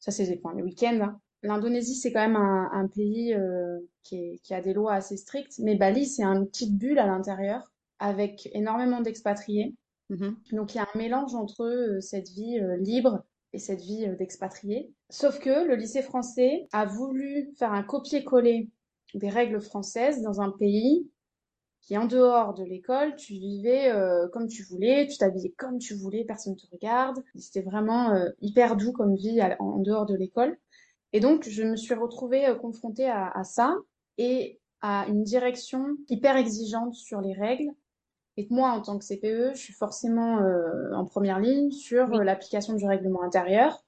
ça, 0.00 0.10
c'est 0.10 0.24
les 0.24 0.62
week-ends. 0.64 0.98
Hein. 1.02 1.20
L'Indonésie, 1.42 1.96
c'est 1.96 2.12
quand 2.12 2.20
même 2.20 2.36
un, 2.36 2.86
pays 2.86 3.34
euh, 3.34 3.80
qui, 4.04 4.38
a 4.50 4.60
des 4.60 4.72
lois 4.72 4.94
assez 4.94 5.16
strictes, 5.16 5.58
mais 5.58 5.74
Bali, 5.74 6.06
c'est 6.06 6.22
une 6.22 6.46
petite 6.46 6.76
bulle 6.76 7.00
à 7.00 7.06
l'intérieur 7.06 7.72
avec 7.98 8.48
énormément 8.52 9.00
d'expatriés. 9.00 9.74
Mm-hmm. 10.10 10.34
Donc 10.52 10.74
il 10.74 10.78
y 10.78 10.80
a 10.80 10.88
un 10.94 10.98
mélange 10.98 11.34
entre 11.34 11.64
euh, 11.64 12.00
cette 12.00 12.28
vie 12.28 12.60
euh, 12.60 12.76
libre 12.76 13.24
et 13.52 13.58
cette 13.58 13.80
vie 13.80 14.06
d'expatriés. 14.18 14.92
Sauf 15.10 15.40
que 15.40 15.66
le 15.66 15.74
lycée 15.74 16.02
français 16.02 16.68
a 16.72 16.86
voulu 16.86 17.52
faire 17.58 17.72
un 17.72 17.82
copier-coller 17.82 18.70
des 19.14 19.28
règles 19.28 19.60
françaises 19.60 20.22
dans 20.22 20.40
un 20.40 20.50
pays 20.50 21.10
qui 21.80 21.98
en 21.98 22.06
dehors 22.06 22.54
de 22.54 22.62
l'école, 22.62 23.16
tu 23.16 23.32
vivais 23.32 23.92
comme 24.32 24.46
tu 24.46 24.62
voulais, 24.62 25.08
tu 25.08 25.18
t'habillais 25.18 25.50
comme 25.58 25.78
tu 25.78 25.94
voulais, 25.94 26.24
personne 26.24 26.54
ne 26.54 26.58
te 26.58 26.66
regarde. 26.70 27.18
C'était 27.34 27.60
vraiment 27.60 28.14
hyper 28.40 28.76
doux 28.76 28.92
comme 28.92 29.16
vie 29.16 29.42
en 29.58 29.80
dehors 29.80 30.06
de 30.06 30.14
l'école. 30.14 30.56
Et 31.12 31.20
donc, 31.20 31.48
je 31.48 31.62
me 31.62 31.76
suis 31.76 31.94
retrouvée 31.94 32.46
euh, 32.46 32.54
confrontée 32.54 33.08
à, 33.08 33.44
ça 33.44 33.76
et 34.18 34.58
à 34.80 35.06
une 35.08 35.22
direction 35.22 35.96
hyper 36.08 36.36
exigeante 36.36 36.94
sur 36.94 37.20
les 37.20 37.34
règles. 37.34 37.70
Et 38.38 38.46
moi, 38.50 38.70
en 38.70 38.80
tant 38.80 38.98
que 38.98 39.04
CPE, 39.04 39.54
je 39.54 39.60
suis 39.60 39.74
forcément 39.74 40.38
euh, 40.38 40.92
en 40.94 41.04
première 41.04 41.38
ligne 41.38 41.70
sur 41.70 42.14
euh, 42.14 42.24
l'application 42.24 42.74
du 42.74 42.86
règlement 42.86 43.22
intérieur. 43.22 43.84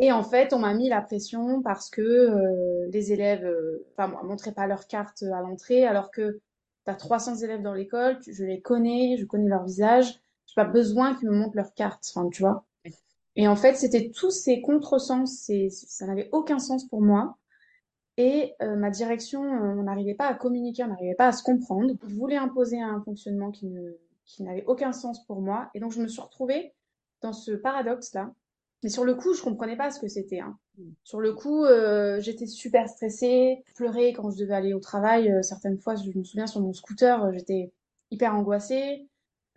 Et 0.00 0.12
en 0.12 0.22
fait, 0.22 0.52
on 0.52 0.60
m'a 0.60 0.74
mis 0.74 0.88
la 0.88 1.00
pression 1.00 1.60
parce 1.60 1.90
que 1.90 2.86
les 2.88 3.12
élèves, 3.12 3.52
enfin, 3.90 4.06
moi, 4.06 4.22
montraient 4.22 4.52
pas 4.52 4.68
leur 4.68 4.86
carte 4.86 5.24
à 5.24 5.40
l'entrée, 5.40 5.84
alors 5.84 6.12
que 6.12 6.40
tu 6.84 6.90
as 6.92 6.94
300 6.94 7.38
élèves 7.38 7.62
dans 7.62 7.74
l'école, 7.74 8.16
je 8.24 8.44
les 8.44 8.60
connais, 8.60 9.16
je 9.18 9.24
connais 9.24 9.48
leur 9.48 9.64
visage, 9.64 10.20
j'ai 10.46 10.54
pas 10.54 10.66
besoin 10.66 11.16
qu'ils 11.16 11.28
me 11.28 11.34
montrent 11.34 11.56
leur 11.56 11.74
carte, 11.74 12.04
enfin, 12.14 12.28
tu 12.28 12.42
vois. 12.42 12.64
Et 13.36 13.46
en 13.46 13.56
fait, 13.56 13.74
c'était 13.74 14.10
tous 14.10 14.30
ces 14.30 14.60
contresens, 14.60 15.50
ça 15.68 16.06
n'avait 16.06 16.28
aucun 16.32 16.58
sens 16.58 16.86
pour 16.88 17.00
moi. 17.00 17.36
Et 18.16 18.54
euh, 18.62 18.74
ma 18.74 18.90
direction, 18.90 19.40
on 19.40 19.84
n'arrivait 19.84 20.14
pas 20.14 20.26
à 20.26 20.34
communiquer, 20.34 20.82
on 20.82 20.88
n'arrivait 20.88 21.14
pas 21.14 21.28
à 21.28 21.32
se 21.32 21.44
comprendre. 21.44 21.94
Je 22.04 22.14
voulais 22.16 22.36
imposer 22.36 22.80
un 22.80 23.00
fonctionnement 23.04 23.52
qui 23.52 23.66
ne, 23.66 23.92
n'avait 24.40 24.64
aucun 24.66 24.92
sens 24.92 25.24
pour 25.24 25.40
moi. 25.40 25.70
Et 25.74 25.80
donc, 25.80 25.92
je 25.92 26.02
me 26.02 26.08
suis 26.08 26.20
retrouvée 26.20 26.72
dans 27.22 27.32
ce 27.32 27.52
paradoxe-là. 27.52 28.32
Mais 28.82 28.90
sur 28.90 29.04
le 29.04 29.14
coup, 29.14 29.34
je 29.34 29.42
comprenais 29.42 29.76
pas 29.76 29.90
ce 29.90 30.00
que 30.00 30.08
c'était. 30.08 30.40
Hein. 30.40 30.56
Sur 31.04 31.20
le 31.20 31.32
coup, 31.32 31.64
euh, 31.64 32.20
j'étais 32.20 32.46
super 32.46 32.88
stressée, 32.88 33.62
pleurais 33.76 34.12
quand 34.12 34.30
je 34.30 34.38
devais 34.38 34.54
aller 34.54 34.74
au 34.74 34.80
travail. 34.80 35.30
Euh, 35.30 35.42
certaines 35.42 35.78
fois, 35.78 35.94
je 35.94 36.10
me 36.16 36.24
souviens 36.24 36.46
sur 36.46 36.60
mon 36.60 36.72
scooter, 36.72 37.32
j'étais 37.32 37.72
hyper 38.10 38.34
angoissée. 38.34 39.06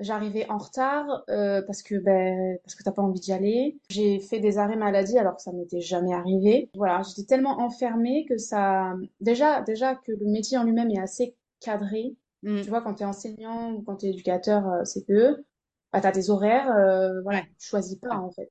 J'arrivais 0.02 0.50
en 0.50 0.58
retard 0.58 1.24
euh, 1.30 1.62
parce 1.62 1.84
que 1.84 1.96
ben 1.96 2.58
parce 2.64 2.76
que 2.76 2.84
t'as 2.84 2.92
pas 2.92 3.02
envie 3.04 3.20
d'y 3.20 3.32
aller. 3.32 3.80
J'ai 3.90 4.20
fait 4.20 4.40
des 4.40 4.58
arrêts 4.58 4.76
maladie 4.76 5.18
alors 5.18 5.36
que 5.36 5.42
ça 5.42 5.52
m'était 5.52 5.80
jamais 5.80 6.14
arrivé. 6.14 6.70
Voilà, 6.76 7.02
j'étais 7.04 7.28
tellement 7.28 7.60
enfermée 7.62 8.26
que 8.28 8.38
ça 8.38 8.94
déjà 9.20 9.62
déjà 9.62 9.96
que 9.96 10.12
le 10.12 10.26
métier 10.26 10.58
en 10.58 10.64
lui-même 10.64 10.90
est 10.90 11.00
assez 11.00 11.36
cadré. 11.60 12.16
Mm. 12.44 12.62
Tu 12.62 12.70
vois, 12.70 12.82
quand 12.82 12.96
tu 12.96 13.04
es 13.04 13.06
enseignant 13.06 13.74
ou 13.74 13.84
quand 13.84 13.98
tu 13.98 14.08
es 14.08 14.10
éducateur 14.10 14.68
euh, 14.68 14.84
CPE, 14.84 15.46
bah, 15.94 16.02
tu 16.02 16.08
as 16.08 16.12
des 16.12 16.32
horaires, 16.32 16.72
euh, 16.72 17.22
voilà, 17.22 17.42
tu 17.42 17.68
choisis 17.68 17.96
pas 17.96 18.18
en 18.18 18.32
fait. 18.32 18.50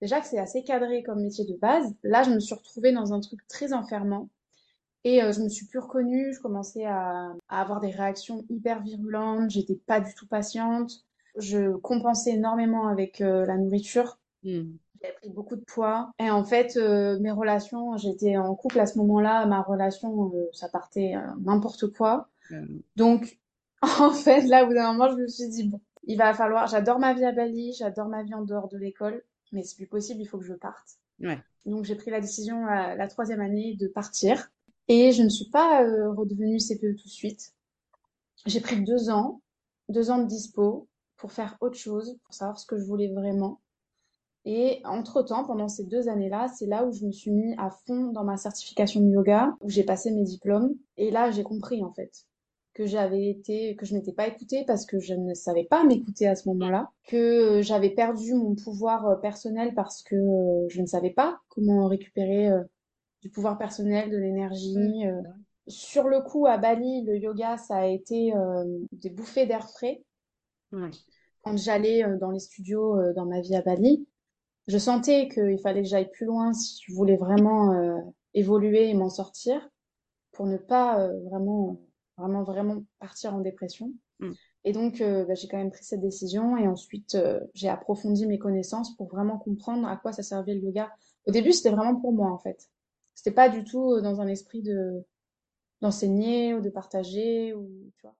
Déjà 0.00 0.20
que 0.20 0.26
c'est 0.26 0.38
assez 0.38 0.64
cadré 0.64 1.02
comme 1.02 1.22
métier 1.22 1.44
de 1.44 1.56
base, 1.56 1.94
là 2.02 2.24
je 2.24 2.30
me 2.30 2.40
suis 2.40 2.54
retrouvée 2.54 2.92
dans 2.92 3.12
un 3.12 3.20
truc 3.20 3.46
très 3.48 3.72
enfermant 3.72 4.28
et 5.04 5.22
euh, 5.22 5.32
je 5.32 5.40
me 5.40 5.48
suis 5.48 5.66
plus 5.66 5.78
reconnue, 5.78 6.32
je 6.34 6.40
commençais 6.40 6.84
à, 6.84 7.32
à 7.48 7.60
avoir 7.60 7.80
des 7.80 7.90
réactions 7.90 8.44
hyper 8.48 8.82
virulentes, 8.82 9.50
j'étais 9.50 9.76
pas 9.76 10.00
du 10.00 10.14
tout 10.14 10.26
patiente, 10.26 11.04
je 11.36 11.76
compensais 11.76 12.32
énormément 12.32 12.88
avec 12.88 13.20
euh, 13.20 13.46
la 13.46 13.56
nourriture, 13.56 14.18
Mm. 14.42 14.72
j'avais 15.02 15.14
pris 15.16 15.28
beaucoup 15.28 15.54
de 15.56 15.60
poids 15.60 16.12
et 16.18 16.30
en 16.30 16.44
fait 16.44 16.78
euh, 16.78 17.18
mes 17.20 17.30
relations, 17.30 17.96
j'étais 17.98 18.38
en 18.38 18.54
couple 18.54 18.80
à 18.80 18.86
ce 18.86 18.96
moment-là, 18.98 19.44
ma 19.46 19.60
relation 19.60 20.32
euh, 20.34 20.48
ça 20.54 20.68
partait 20.70 21.14
n'importe 21.44 21.88
quoi. 21.92 22.28
Euh, 22.52 22.64
Donc 22.96 23.38
en 24.00 24.12
fait 24.12 24.42
là 24.42 24.64
au 24.64 24.68
bout 24.68 24.74
d'un 24.74 24.92
moment 24.94 25.10
je 25.10 25.16
me 25.22 25.28
suis 25.28 25.48
dit 25.50 25.64
bon, 25.68 25.78
il 26.04 26.16
va 26.16 26.32
falloir, 26.32 26.66
j'adore 26.68 26.98
ma 26.98 27.12
vie 27.12 27.24
à 27.26 27.32
Bali, 27.32 27.74
j'adore 27.78 28.08
ma 28.08 28.22
vie 28.22 28.32
en 28.34 28.42
dehors 28.42 28.68
de 28.68 28.78
l'école, 28.78 29.22
mais 29.52 29.62
c'est 29.62 29.76
plus 29.76 29.86
possible, 29.86 30.22
il 30.22 30.26
faut 30.26 30.38
que 30.38 30.44
je 30.46 30.54
parte. 30.54 30.96
ouais. 31.20 31.38
Donc 31.66 31.84
j'ai 31.84 31.94
pris 31.96 32.10
la 32.10 32.22
décision 32.22 32.66
à 32.66 32.94
la 32.94 33.06
troisième 33.08 33.42
année 33.42 33.76
de 33.78 33.86
partir. 33.88 34.50
Et 34.92 35.12
je 35.12 35.22
ne 35.22 35.28
suis 35.28 35.48
pas 35.50 35.84
euh, 35.84 36.10
redevenue 36.10 36.58
CPE 36.58 36.96
tout 36.96 37.04
de 37.04 37.12
suite. 37.12 37.54
J'ai 38.44 38.60
pris 38.60 38.82
deux 38.82 39.08
ans, 39.08 39.40
deux 39.88 40.10
ans 40.10 40.18
de 40.18 40.26
dispo 40.26 40.88
pour 41.16 41.30
faire 41.30 41.56
autre 41.60 41.76
chose, 41.76 42.18
pour 42.24 42.34
savoir 42.34 42.58
ce 42.58 42.66
que 42.66 42.76
je 42.76 42.82
voulais 42.82 43.06
vraiment. 43.12 43.60
Et 44.44 44.82
entre-temps, 44.84 45.44
pendant 45.44 45.68
ces 45.68 45.84
deux 45.84 46.08
années-là, 46.08 46.48
c'est 46.48 46.66
là 46.66 46.84
où 46.84 46.92
je 46.92 47.06
me 47.06 47.12
suis 47.12 47.30
mis 47.30 47.54
à 47.56 47.70
fond 47.70 48.10
dans 48.10 48.24
ma 48.24 48.36
certification 48.36 49.00
de 49.00 49.12
yoga, 49.12 49.56
où 49.60 49.70
j'ai 49.70 49.84
passé 49.84 50.10
mes 50.10 50.24
diplômes. 50.24 50.74
Et 50.96 51.12
là, 51.12 51.30
j'ai 51.30 51.44
compris 51.44 51.84
en 51.84 51.92
fait 51.92 52.10
que 52.74 52.84
j'avais 52.84 53.28
été, 53.28 53.76
que 53.76 53.86
je 53.86 53.94
n'étais 53.94 54.12
pas 54.12 54.26
écoutée 54.26 54.64
parce 54.66 54.86
que 54.86 54.98
je 54.98 55.14
ne 55.14 55.34
savais 55.34 55.64
pas 55.70 55.84
m'écouter 55.84 56.26
à 56.26 56.34
ce 56.34 56.48
moment-là, 56.48 56.90
que 57.06 57.16
euh, 57.16 57.62
j'avais 57.62 57.90
perdu 57.90 58.34
mon 58.34 58.56
pouvoir 58.56 59.06
euh, 59.06 59.14
personnel 59.14 59.72
parce 59.72 60.02
que 60.02 60.16
je 60.68 60.80
ne 60.80 60.86
savais 60.86 61.10
pas 61.10 61.38
comment 61.48 61.86
récupérer 61.86 62.50
du 63.20 63.30
pouvoir 63.30 63.58
personnel, 63.58 64.10
de 64.10 64.16
l'énergie. 64.16 65.06
euh. 65.06 65.22
Sur 65.66 66.08
le 66.08 66.20
coup, 66.20 66.46
à 66.46 66.58
Bali, 66.58 67.04
le 67.04 67.16
yoga, 67.16 67.56
ça 67.56 67.76
a 67.76 67.86
été 67.86 68.34
euh, 68.34 68.64
des 68.92 69.10
bouffées 69.10 69.46
d'air 69.46 69.68
frais. 69.68 70.02
Ouais. 70.72 70.90
Quand 71.42 71.56
j'allais 71.56 72.04
euh, 72.04 72.18
dans 72.18 72.30
les 72.30 72.40
studios 72.40 72.96
dans 73.14 73.26
ma 73.26 73.40
vie 73.40 73.54
à 73.54 73.62
Bali, 73.62 74.06
je 74.66 74.78
sentais 74.78 75.28
qu'il 75.28 75.58
fallait 75.58 75.82
que 75.82 75.88
j'aille 75.88 76.10
plus 76.10 76.26
loin 76.26 76.52
si 76.52 76.80
je 76.86 76.94
voulais 76.94 77.16
vraiment 77.16 77.72
euh, 77.72 77.98
évoluer 78.34 78.88
et 78.88 78.94
m'en 78.94 79.10
sortir 79.10 79.68
pour 80.32 80.46
ne 80.46 80.56
pas 80.56 81.00
euh, 81.00 81.20
vraiment, 81.24 81.80
vraiment, 82.16 82.44
vraiment 82.44 82.84
partir 83.00 83.34
en 83.34 83.40
dépression. 83.40 83.92
Mm. 84.20 84.30
Et 84.64 84.72
donc, 84.72 85.00
euh, 85.00 85.24
bah, 85.24 85.34
j'ai 85.34 85.48
quand 85.48 85.56
même 85.56 85.70
pris 85.70 85.84
cette 85.84 86.00
décision 86.00 86.56
et 86.56 86.68
ensuite, 86.68 87.16
j'ai 87.54 87.68
approfondi 87.68 88.26
mes 88.26 88.38
connaissances 88.38 88.96
pour 88.96 89.08
vraiment 89.08 89.38
comprendre 89.38 89.88
à 89.88 89.96
quoi 89.96 90.12
ça 90.12 90.22
servait 90.22 90.54
le 90.54 90.60
yoga. 90.60 90.90
Au 91.26 91.32
début, 91.32 91.52
c'était 91.52 91.70
vraiment 91.70 92.00
pour 92.00 92.12
moi, 92.12 92.30
en 92.30 92.38
fait. 92.38 92.68
C'était 93.14 93.34
pas 93.34 93.48
du 93.48 93.64
tout 93.64 94.00
dans 94.00 94.20
un 94.20 94.28
esprit 94.28 94.62
de 94.62 95.04
d'enseigner 95.80 96.54
ou 96.54 96.60
de 96.60 96.70
partager 96.70 97.54
ou 97.54 97.68
tu 97.96 98.02
vois. 98.02 98.14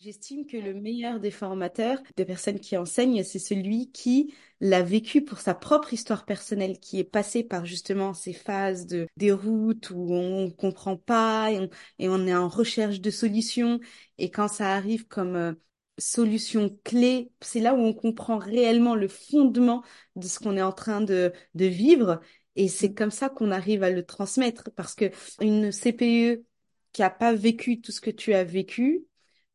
J'estime 0.00 0.46
que 0.46 0.56
le 0.56 0.74
meilleur 0.74 1.18
des 1.18 1.32
formateurs, 1.32 1.98
des 2.16 2.24
personnes 2.24 2.60
qui 2.60 2.76
enseignent, 2.76 3.24
c'est 3.24 3.40
celui 3.40 3.90
qui 3.90 4.32
l'a 4.60 4.80
vécu 4.80 5.24
pour 5.24 5.40
sa 5.40 5.54
propre 5.56 5.92
histoire 5.92 6.24
personnelle, 6.24 6.78
qui 6.78 7.00
est 7.00 7.04
passé 7.04 7.42
par 7.42 7.66
justement 7.66 8.14
ces 8.14 8.32
phases 8.32 8.86
de 8.86 9.08
déroute 9.16 9.90
où 9.90 10.14
on 10.14 10.52
comprend 10.52 10.96
pas 10.96 11.50
et 11.50 12.08
on, 12.08 12.26
est 12.28 12.34
en 12.34 12.48
recherche 12.48 13.00
de 13.00 13.10
solutions. 13.10 13.80
Et 14.18 14.30
quand 14.30 14.46
ça 14.46 14.72
arrive 14.72 15.08
comme 15.08 15.56
solution 15.98 16.78
clé, 16.84 17.32
c'est 17.40 17.58
là 17.58 17.74
où 17.74 17.78
on 17.78 17.92
comprend 17.92 18.38
réellement 18.38 18.94
le 18.94 19.08
fondement 19.08 19.82
de 20.14 20.28
ce 20.28 20.38
qu'on 20.38 20.56
est 20.56 20.62
en 20.62 20.70
train 20.72 21.00
de 21.00 21.32
vivre. 21.56 22.20
Et 22.58 22.68
c'est 22.68 22.94
comme 22.94 23.12
ça 23.12 23.30
qu'on 23.30 23.52
arrive 23.52 23.84
à 23.84 23.90
le 23.90 24.04
transmettre 24.06 24.70
parce 24.76 24.94
que 24.96 25.12
une 25.42 25.72
CPE 25.72 26.44
qui 26.92 27.04
a 27.04 27.10
pas 27.10 27.34
vécu 27.34 27.80
tout 27.82 27.92
ce 27.92 28.02
que 28.02 28.10
tu 28.10 28.34
as 28.34 28.44
vécu, 28.44 29.06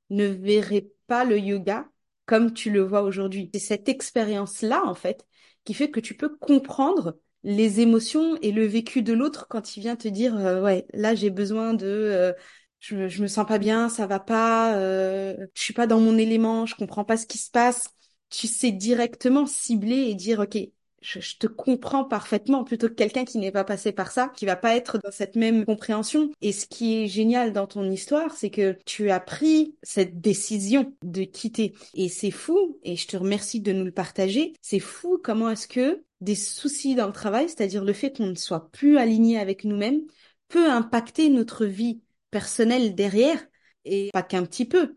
ne 0.10 0.25
verrait 0.27 0.88
pas 1.07 1.25
le 1.25 1.39
yoga 1.39 1.89
comme 2.25 2.53
tu 2.53 2.72
le 2.72 2.81
vois 2.81 3.01
aujourd'hui. 3.03 3.50
C'est 3.53 3.60
cette 3.60 3.89
expérience-là, 3.89 4.83
en 4.86 4.95
fait, 4.95 5.25
qui 5.65 5.74
fait 5.74 5.91
que 5.91 6.00
tu 6.00 6.15
peux 6.15 6.29
comprendre 6.38 7.17
les 7.43 7.81
émotions 7.81 8.38
et 8.41 8.51
le 8.51 8.65
vécu 8.65 9.01
de 9.03 9.13
l'autre 9.13 9.48
quand 9.50 9.75
il 9.77 9.81
vient 9.81 9.95
te 9.98 10.07
dire, 10.07 10.36
euh, 10.38 10.62
ouais, 10.63 10.86
là, 10.93 11.15
j'ai 11.15 11.29
besoin 11.29 11.74
de, 11.74 11.86
euh, 11.88 12.33
je, 12.79 12.95
me- 12.95 13.07
je 13.10 13.22
me 13.22 13.27
sens 13.27 13.45
pas 13.48 13.57
bien, 13.60 13.89
ça 13.89 14.07
va 14.07 14.19
pas, 14.19 14.77
euh, 14.77 15.36
je 15.53 15.62
suis 15.62 15.74
pas 15.74 15.88
dans 15.88 16.00
mon 16.00 16.17
élément, 16.17 16.65
je 16.65 16.75
comprends 16.75 17.03
pas 17.05 17.17
ce 17.17 17.25
qui 17.27 17.38
se 17.38 17.51
passe. 17.51 17.89
Tu 18.29 18.48
sais 18.48 18.72
directement 18.72 19.45
cibler 19.45 19.95
et 20.10 20.15
dire, 20.15 20.39
OK, 20.39 20.57
je, 21.03 21.38
te 21.38 21.48
comprends 21.48 22.05
parfaitement 22.05 22.63
plutôt 22.63 22.88
que 22.88 22.93
quelqu'un 22.93 23.25
qui 23.25 23.38
n'est 23.38 23.51
pas 23.51 23.63
passé 23.63 23.91
par 23.91 24.12
ça, 24.12 24.31
qui 24.36 24.45
va 24.45 24.55
pas 24.55 24.75
être 24.75 24.98
dans 24.98 25.12
cette 25.12 25.36
même 25.36 25.65
compréhension. 25.65 26.31
Et 26.41 26.51
ce 26.51 26.65
qui 26.65 27.03
est 27.03 27.07
génial 27.07 27.53
dans 27.53 27.67
ton 27.67 27.89
histoire, 27.89 28.31
c'est 28.31 28.50
que 28.50 28.77
tu 28.86 29.12
as 29.12 29.19
pris 29.19 29.75
cette 29.83 30.22
décision 30.22 30.93
de 31.03 31.24
quitter. 31.24 31.74
Et 31.93 32.10
c'est 32.10 32.31
fou, 32.31 32.79
et 32.83 32.95
je 32.95 33.07
te 33.07 33.17
remercie 33.17 33.60
de 33.62 33.74
nous 33.74 33.86
le 33.86 33.91
partager, 33.91 34.53
c'est 34.62 34.79
fou 34.79 35.19
comment 35.22 35.50
est-ce 35.50 35.67
que 35.67 36.03
des 36.22 36.36
soucis 36.36 36.95
dans 36.95 37.07
le 37.07 37.13
travail, 37.13 37.50
c'est-à-dire 37.50 37.83
le 37.83 37.93
fait 37.93 38.15
qu'on 38.15 38.27
ne 38.27 38.36
soit 38.36 38.72
plus 38.72 38.98
aligné 38.98 39.38
avec 39.38 39.65
nous-mêmes, 39.65 40.01
peut 40.48 40.69
impacter 40.69 41.29
notre 41.29 41.65
vie 41.65 42.01
personnelle 42.31 42.95
derrière, 42.95 43.45
et 43.86 44.10
pas 44.13 44.24
qu'un 44.24 44.45
petit 44.45 44.65
peu 44.65 44.95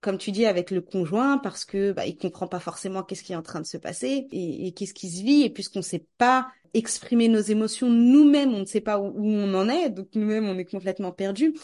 comme 0.00 0.18
tu 0.18 0.30
dis, 0.30 0.46
avec 0.46 0.70
le 0.70 0.80
conjoint, 0.80 1.38
parce 1.38 1.64
que 1.64 1.92
bah, 1.92 2.06
il 2.06 2.16
comprend 2.16 2.46
pas 2.46 2.60
forcément 2.60 3.02
qu'est-ce 3.02 3.22
qui 3.22 3.32
est 3.32 3.36
en 3.36 3.42
train 3.42 3.60
de 3.60 3.66
se 3.66 3.76
passer 3.76 4.28
et, 4.30 4.66
et 4.66 4.72
qu'est-ce 4.72 4.94
qui 4.94 5.10
se 5.10 5.22
vit, 5.22 5.42
et 5.42 5.50
puisqu'on 5.50 5.82
sait 5.82 6.06
pas 6.18 6.48
exprimer 6.74 7.28
nos 7.28 7.40
émotions 7.40 7.88
nous-mêmes, 7.90 8.52
on 8.52 8.60
ne 8.60 8.64
sait 8.64 8.80
pas 8.80 8.98
où, 8.98 9.06
où 9.06 9.26
on 9.26 9.54
en 9.54 9.68
est, 9.68 9.90
donc 9.90 10.08
nous-mêmes 10.14 10.46
on 10.46 10.58
est 10.58 10.64
complètement 10.64 11.12
perdus. 11.12 11.54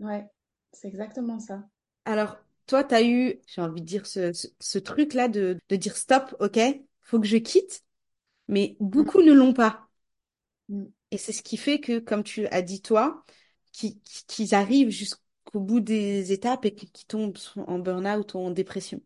Ouais, 0.00 0.24
c'est 0.72 0.88
exactement 0.88 1.38
ça. 1.38 1.64
Alors 2.04 2.36
toi, 2.66 2.84
tu 2.84 2.94
as 2.94 3.02
eu, 3.02 3.40
j'ai 3.46 3.60
envie 3.60 3.80
de 3.80 3.86
dire 3.86 4.06
ce, 4.06 4.32
ce, 4.32 4.48
ce 4.58 4.78
truc-là 4.78 5.28
de, 5.28 5.58
de 5.68 5.76
dire 5.76 5.96
stop, 5.96 6.34
ok, 6.40 6.58
faut 7.02 7.20
que 7.20 7.26
je 7.26 7.36
quitte, 7.36 7.82
mais 8.48 8.76
beaucoup 8.80 9.20
ne 9.22 9.32
l'ont 9.32 9.52
pas. 9.52 9.88
Mm. 10.68 10.84
Et 11.10 11.18
c'est 11.18 11.32
ce 11.32 11.42
qui 11.42 11.56
fait 11.56 11.80
que, 11.80 11.98
comme 11.98 12.22
tu 12.22 12.46
as 12.46 12.62
dit 12.62 12.80
toi, 12.80 13.22
qu'ils 13.72 13.98
qu'ils 14.00 14.54
arrivent 14.54 14.90
jusqu'au 14.90 15.21
bout 15.54 15.80
des 15.80 16.32
étapes 16.32 16.64
et 16.64 16.74
qu'ils 16.74 17.06
tombent 17.06 17.36
en 17.56 17.78
burn-out 17.78 18.34
ou 18.34 18.38
en 18.38 18.50
dépression. 18.50 19.00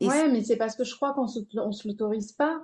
Et 0.00 0.06
Ouais, 0.06 0.28
mais 0.30 0.42
c'est 0.44 0.56
parce 0.56 0.76
que 0.76 0.84
je 0.84 0.94
crois 0.94 1.12
qu'on 1.14 1.26
se, 1.26 1.40
on 1.56 1.72
se 1.72 1.88
l'autorise 1.88 2.32
pas. 2.32 2.60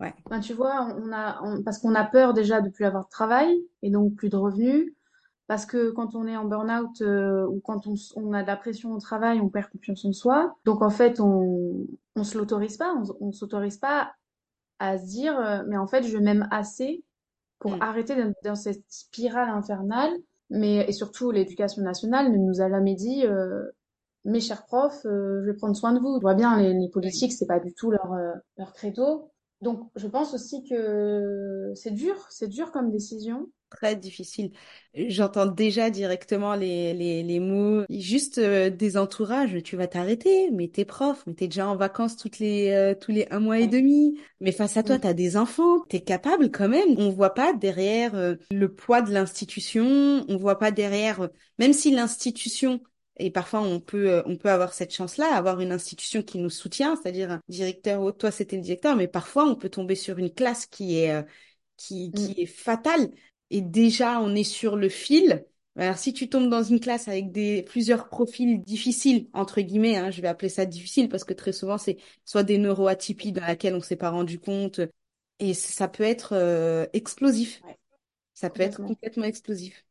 Ouais. 0.00 0.14
Enfin, 0.26 0.40
tu 0.40 0.52
vois, 0.54 0.94
on 0.96 1.12
a, 1.12 1.40
on- 1.42 1.62
parce 1.62 1.78
qu'on 1.78 1.94
a 1.94 2.04
peur 2.04 2.34
déjà 2.34 2.60
de 2.60 2.68
plus 2.70 2.84
avoir 2.84 3.04
de 3.04 3.10
travail 3.10 3.58
et 3.82 3.90
donc 3.90 4.14
plus 4.14 4.28
de 4.28 4.36
revenus. 4.36 4.92
Parce 5.46 5.64
que 5.66 5.90
quand 5.90 6.14
on 6.14 6.26
est 6.26 6.36
en 6.36 6.44
burn-out 6.44 7.00
euh, 7.00 7.46
ou 7.46 7.60
quand 7.60 7.86
on, 8.16 8.32
a 8.34 8.42
de 8.42 8.46
la 8.46 8.56
pression 8.56 8.92
au 8.92 9.00
travail, 9.00 9.40
on 9.40 9.48
perd 9.48 9.70
confiance 9.70 10.04
en 10.04 10.12
soi. 10.12 10.54
Donc 10.66 10.82
en 10.82 10.90
fait, 10.90 11.20
on, 11.20 11.86
on 12.16 12.24
se 12.24 12.36
l'autorise 12.36 12.76
pas. 12.76 12.94
On, 13.20 13.32
s'autorise 13.32 13.78
pas 13.78 14.12
à 14.78 14.98
se 14.98 15.06
dire, 15.06 15.38
euh, 15.38 15.62
mais 15.68 15.78
en 15.78 15.86
fait, 15.86 16.02
je 16.04 16.18
m'aime 16.18 16.46
assez 16.50 17.02
pour 17.60 17.72
Mm. 17.74 17.82
arrêter 17.82 18.14
d'être 18.14 18.36
dans 18.44 18.54
cette 18.54 18.84
spirale 18.88 19.48
infernale. 19.48 20.12
Mais 20.50 20.86
et 20.88 20.92
surtout, 20.92 21.30
l'éducation 21.30 21.82
nationale 21.82 22.32
ne 22.32 22.38
nous 22.38 22.60
a 22.62 22.68
jamais 22.70 22.94
dit. 22.94 23.26
euh, 23.26 23.64
mes 24.24 24.40
chers 24.40 24.66
profs, 24.66 25.06
euh, 25.06 25.42
je 25.44 25.50
vais 25.50 25.56
prendre 25.56 25.76
soin 25.76 25.92
de 25.94 26.00
vous. 26.00 26.16
Je 26.18 26.22
vois 26.22 26.34
bien, 26.34 26.58
les, 26.60 26.74
les 26.74 26.88
politiques, 26.90 27.32
c'est 27.32 27.46
pas 27.46 27.60
du 27.60 27.72
tout 27.74 27.90
leur, 27.90 28.12
euh, 28.12 28.32
leur 28.58 28.72
credo. 28.74 29.30
Donc, 29.62 29.90
je 29.96 30.06
pense 30.08 30.34
aussi 30.34 30.64
que 30.68 31.72
c'est 31.74 31.92
dur, 31.92 32.16
c'est 32.30 32.48
dur 32.48 32.72
comme 32.72 32.90
décision. 32.90 33.48
Très 33.70 33.96
difficile. 33.96 34.52
J'entends 34.94 35.46
déjà 35.46 35.90
directement 35.90 36.54
les, 36.54 36.94
les, 36.94 37.22
les 37.22 37.40
mots, 37.40 37.84
juste 37.90 38.38
euh, 38.38 38.70
des 38.70 38.96
entourages. 38.96 39.62
Tu 39.62 39.76
vas 39.76 39.86
t'arrêter, 39.86 40.50
mais 40.50 40.68
t'es 40.68 40.84
prof, 40.84 41.22
mais 41.26 41.34
t'es 41.34 41.48
déjà 41.48 41.68
en 41.68 41.76
vacances 41.76 42.16
toutes 42.16 42.38
les, 42.38 42.70
euh, 42.70 42.94
tous 42.94 43.12
les 43.12 43.26
un 43.30 43.40
mois 43.40 43.58
et 43.58 43.66
demi. 43.66 44.18
Mais 44.40 44.52
face 44.52 44.76
à 44.76 44.82
toi, 44.82 44.98
t'as 44.98 45.14
des 45.14 45.36
enfants, 45.36 45.80
t'es 45.88 46.00
capable 46.00 46.50
quand 46.50 46.68
même. 46.68 46.98
On 46.98 47.10
voit 47.10 47.34
pas 47.34 47.52
derrière 47.52 48.14
euh, 48.14 48.36
le 48.50 48.72
poids 48.74 49.02
de 49.02 49.12
l'institution, 49.12 50.24
on 50.28 50.36
voit 50.36 50.58
pas 50.58 50.70
derrière, 50.70 51.20
euh, 51.22 51.28
même 51.58 51.72
si 51.72 51.90
l'institution 51.90 52.80
et 53.20 53.30
parfois, 53.30 53.60
on 53.62 53.80
peut, 53.80 54.10
euh, 54.10 54.22
on 54.26 54.36
peut 54.36 54.48
avoir 54.48 54.72
cette 54.72 54.94
chance-là, 54.94 55.34
avoir 55.34 55.60
une 55.60 55.72
institution 55.72 56.22
qui 56.22 56.38
nous 56.38 56.50
soutient, 56.50 56.94
c'est-à-dire 56.96 57.32
un 57.32 57.40
directeur, 57.48 58.00
oh, 58.00 58.12
toi, 58.12 58.30
c'était 58.30 58.56
le 58.56 58.62
directeur, 58.62 58.94
mais 58.94 59.08
parfois, 59.08 59.44
on 59.44 59.56
peut 59.56 59.68
tomber 59.68 59.96
sur 59.96 60.18
une 60.18 60.32
classe 60.32 60.66
qui 60.66 60.98
est, 60.98 61.10
euh, 61.12 61.22
qui, 61.76 62.10
Mm. 62.10 62.12
qui 62.12 62.40
est 62.42 62.46
fatale. 62.46 63.10
Et 63.50 63.62
déjà, 63.62 64.20
on 64.20 64.34
est 64.34 64.44
sur 64.44 64.76
le 64.76 64.88
fil. 64.88 65.44
Alors, 65.76 65.96
si 65.96 66.12
tu 66.12 66.28
tombes 66.28 66.50
dans 66.50 66.62
une 66.62 66.80
classe 66.80 67.08
avec 67.08 67.30
des 67.30 67.62
plusieurs 67.62 68.08
profils 68.08 68.60
difficiles, 68.62 69.28
entre 69.32 69.60
guillemets, 69.60 69.96
hein, 69.96 70.10
je 70.10 70.20
vais 70.20 70.28
appeler 70.28 70.48
ça 70.48 70.66
difficile 70.66 71.08
parce 71.08 71.24
que 71.24 71.34
très 71.34 71.52
souvent, 71.52 71.78
c'est 71.78 71.98
soit 72.24 72.42
des 72.42 72.58
neuroatypies 72.58 73.32
dans 73.32 73.42
laquelle 73.46 73.74
on 73.74 73.80
s'est 73.80 73.96
pas 73.96 74.10
rendu 74.10 74.40
compte 74.40 74.80
et 75.38 75.54
ça 75.54 75.86
peut 75.86 76.02
être 76.02 76.34
euh, 76.34 76.86
explosif. 76.92 77.62
Ouais, 77.64 77.78
Ça 78.34 78.50
peut 78.50 78.62
être 78.62 78.82
complètement. 78.82 79.24
explosif. 79.24 79.84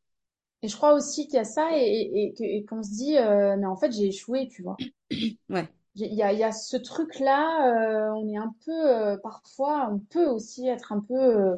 Et 0.61 0.67
je 0.67 0.75
crois 0.75 0.93
aussi 0.93 1.25
qu'il 1.27 1.35
y 1.35 1.39
a 1.39 1.45
ça 1.45 1.69
et, 1.73 2.33
qu'on 2.67 2.83
se 2.83 2.89
dit, 2.89 3.17
euh, 3.17 3.55
mais 3.57 3.67
en 3.67 3.77
fait, 3.77 3.91
j'ai 3.91 4.07
échoué, 4.07 4.47
tu 4.49 4.63
vois. 4.63 4.75
Ouais. 5.49 5.67
Il 5.95 6.13
y 6.13 6.21
a, 6.21 6.31
il 6.33 6.37
y 6.37 6.43
a 6.43 6.51
ce 6.51 6.77
truc-là, 6.77 7.71
euh, 7.71 8.11
on 8.13 8.27
est 8.27 8.37
un 8.37 8.53
peu, 8.65 9.19
parfois, 9.23 9.89
on 9.91 9.99
peut 9.99 10.27
aussi 10.27 10.67
être 10.67 10.91
un 10.91 10.99
peu 10.99 11.55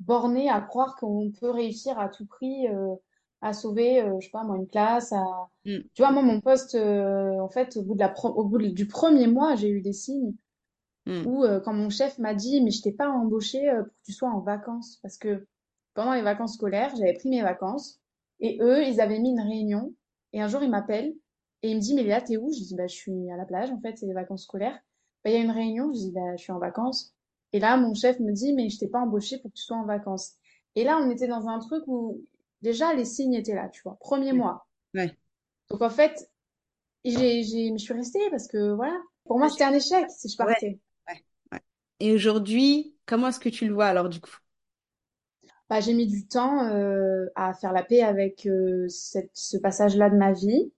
borné 0.00 0.50
à 0.50 0.60
croire 0.60 0.96
qu'on 0.96 1.30
peut 1.40 1.50
réussir 1.50 1.98
à 1.98 2.08
tout 2.08 2.26
prix 2.26 2.68
euh, 2.68 2.94
à 3.42 3.52
sauver, 3.52 4.02
euh, 4.02 4.16
je 4.20 4.26
sais 4.26 4.30
pas 4.32 4.44
moi, 4.44 4.56
une 4.56 4.68
classe. 4.68 5.12
À... 5.12 5.24
Mm, 5.64 5.88
Tu 5.94 6.02
vois, 6.02 6.12
moi, 6.12 6.22
mon 6.22 6.40
poste, 6.40 6.74
euh, 6.76 7.38
en 7.40 7.48
fait, 7.48 7.76
au 7.76 7.82
bout 7.82 7.94
de 7.94 8.00
la 8.00 8.08
pro- 8.08 8.30
au 8.34 8.44
bout 8.44 8.58
du 8.58 8.86
premier 8.86 9.26
mois, 9.26 9.56
j'ai 9.56 9.70
eu 9.70 9.80
des 9.82 9.92
signes 9.92 10.34
mm, 11.06 11.24
où, 11.24 11.44
quand 11.64 11.72
mon 11.72 11.90
chef 11.90 12.18
m'a 12.18 12.34
dit, 12.34 12.60
mais 12.62 12.70
je 12.70 12.82
t'ai 12.82 12.92
pas 12.92 13.08
embauché 13.10 13.60
pour 13.78 13.86
que 13.86 14.02
tu 14.04 14.12
sois 14.12 14.30
en 14.30 14.40
vacances, 14.40 14.98
parce 15.02 15.16
que 15.18 15.46
pendant 15.94 16.14
les 16.14 16.22
vacances 16.22 16.54
scolaires, 16.54 16.94
j'avais 16.96 17.14
pris 17.14 17.28
mes 17.28 17.42
vacances 17.42 18.00
et 18.40 18.58
eux, 18.62 18.84
ils 18.86 19.00
avaient 19.00 19.18
mis 19.18 19.30
une 19.30 19.40
réunion. 19.40 19.94
Et 20.32 20.40
un 20.40 20.48
jour, 20.48 20.62
il 20.62 20.70
m'appelle 20.70 21.14
et 21.62 21.70
il 21.70 21.76
me 21.76 21.80
dit, 21.80 21.94
mais 21.94 22.02
Léa, 22.04 22.20
t'es 22.20 22.36
où? 22.36 22.52
Je 22.52 22.60
dis, 22.62 22.74
bah, 22.76 22.86
je 22.86 22.94
suis 22.94 23.30
à 23.30 23.36
la 23.36 23.44
plage, 23.46 23.70
en 23.70 23.80
fait, 23.80 23.96
c'est 23.98 24.06
les 24.06 24.12
vacances 24.14 24.44
scolaires. 24.44 24.78
Bah, 25.24 25.30
il 25.30 25.34
y 25.34 25.36
a 25.36 25.40
une 25.42 25.50
réunion, 25.50 25.92
je 25.92 25.98
dis, 25.98 26.12
bah, 26.12 26.36
je 26.36 26.42
suis 26.42 26.52
en 26.52 26.58
vacances. 26.58 27.14
Et 27.52 27.60
là, 27.60 27.76
mon 27.76 27.94
chef 27.94 28.20
me 28.20 28.32
dit, 28.32 28.52
mais 28.54 28.68
je 28.68 28.78
t'ai 28.78 28.88
pas 28.88 29.00
embauché 29.00 29.38
pour 29.38 29.50
que 29.50 29.56
tu 29.56 29.62
sois 29.62 29.76
en 29.76 29.84
vacances. 29.84 30.34
Et 30.74 30.84
là, 30.84 30.98
on 30.98 31.10
était 31.10 31.28
dans 31.28 31.48
un 31.48 31.58
truc 31.58 31.82
où 31.86 32.22
déjà 32.62 32.94
les 32.94 33.04
signes 33.04 33.34
étaient 33.34 33.54
là, 33.54 33.68
tu 33.68 33.82
vois, 33.82 33.96
premier 34.00 34.32
mois. 34.32 34.66
Ouais. 34.94 35.16
Donc 35.70 35.82
en 35.82 35.90
fait, 35.90 36.30
j'ai, 37.04 37.42
j'ai, 37.44 37.70
je 37.72 37.78
suis 37.78 37.94
restée 37.94 38.30
parce 38.30 38.48
que 38.48 38.72
voilà, 38.74 38.98
pour 39.24 39.38
moi, 39.38 39.48
c'était 39.48 39.64
un 39.64 39.74
échec 39.74 40.06
si 40.10 40.28
je 40.28 40.36
partais. 40.36 40.78
ouais, 41.08 41.24
ouais. 41.52 41.60
Et 42.00 42.12
aujourd'hui, 42.12 42.96
comment 43.06 43.28
est-ce 43.28 43.40
que 43.40 43.48
tu 43.48 43.66
le 43.66 43.74
vois 43.74 43.86
alors 43.86 44.08
du 44.08 44.20
coup? 44.20 44.36
Bah, 45.68 45.80
j'ai 45.80 45.92
mis 45.94 46.06
du 46.06 46.26
temps 46.26 46.64
euh, 46.64 47.26
à 47.34 47.52
faire 47.54 47.72
la 47.72 47.82
paix 47.82 48.02
avec 48.02 48.46
euh, 48.46 48.88
cette, 48.88 49.30
ce 49.34 49.58
passage-là 49.58 50.08
de 50.10 50.16
ma 50.16 50.32
vie. 50.32 50.72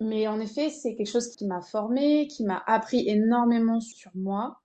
Mais 0.00 0.28
en 0.28 0.40
effet, 0.40 0.70
c'est 0.70 0.94
quelque 0.96 1.10
chose 1.10 1.34
qui 1.36 1.46
m'a 1.46 1.62
formée, 1.62 2.28
qui 2.28 2.44
m'a 2.44 2.62
appris 2.66 3.08
énormément 3.08 3.80
sur 3.80 4.10
moi, 4.14 4.60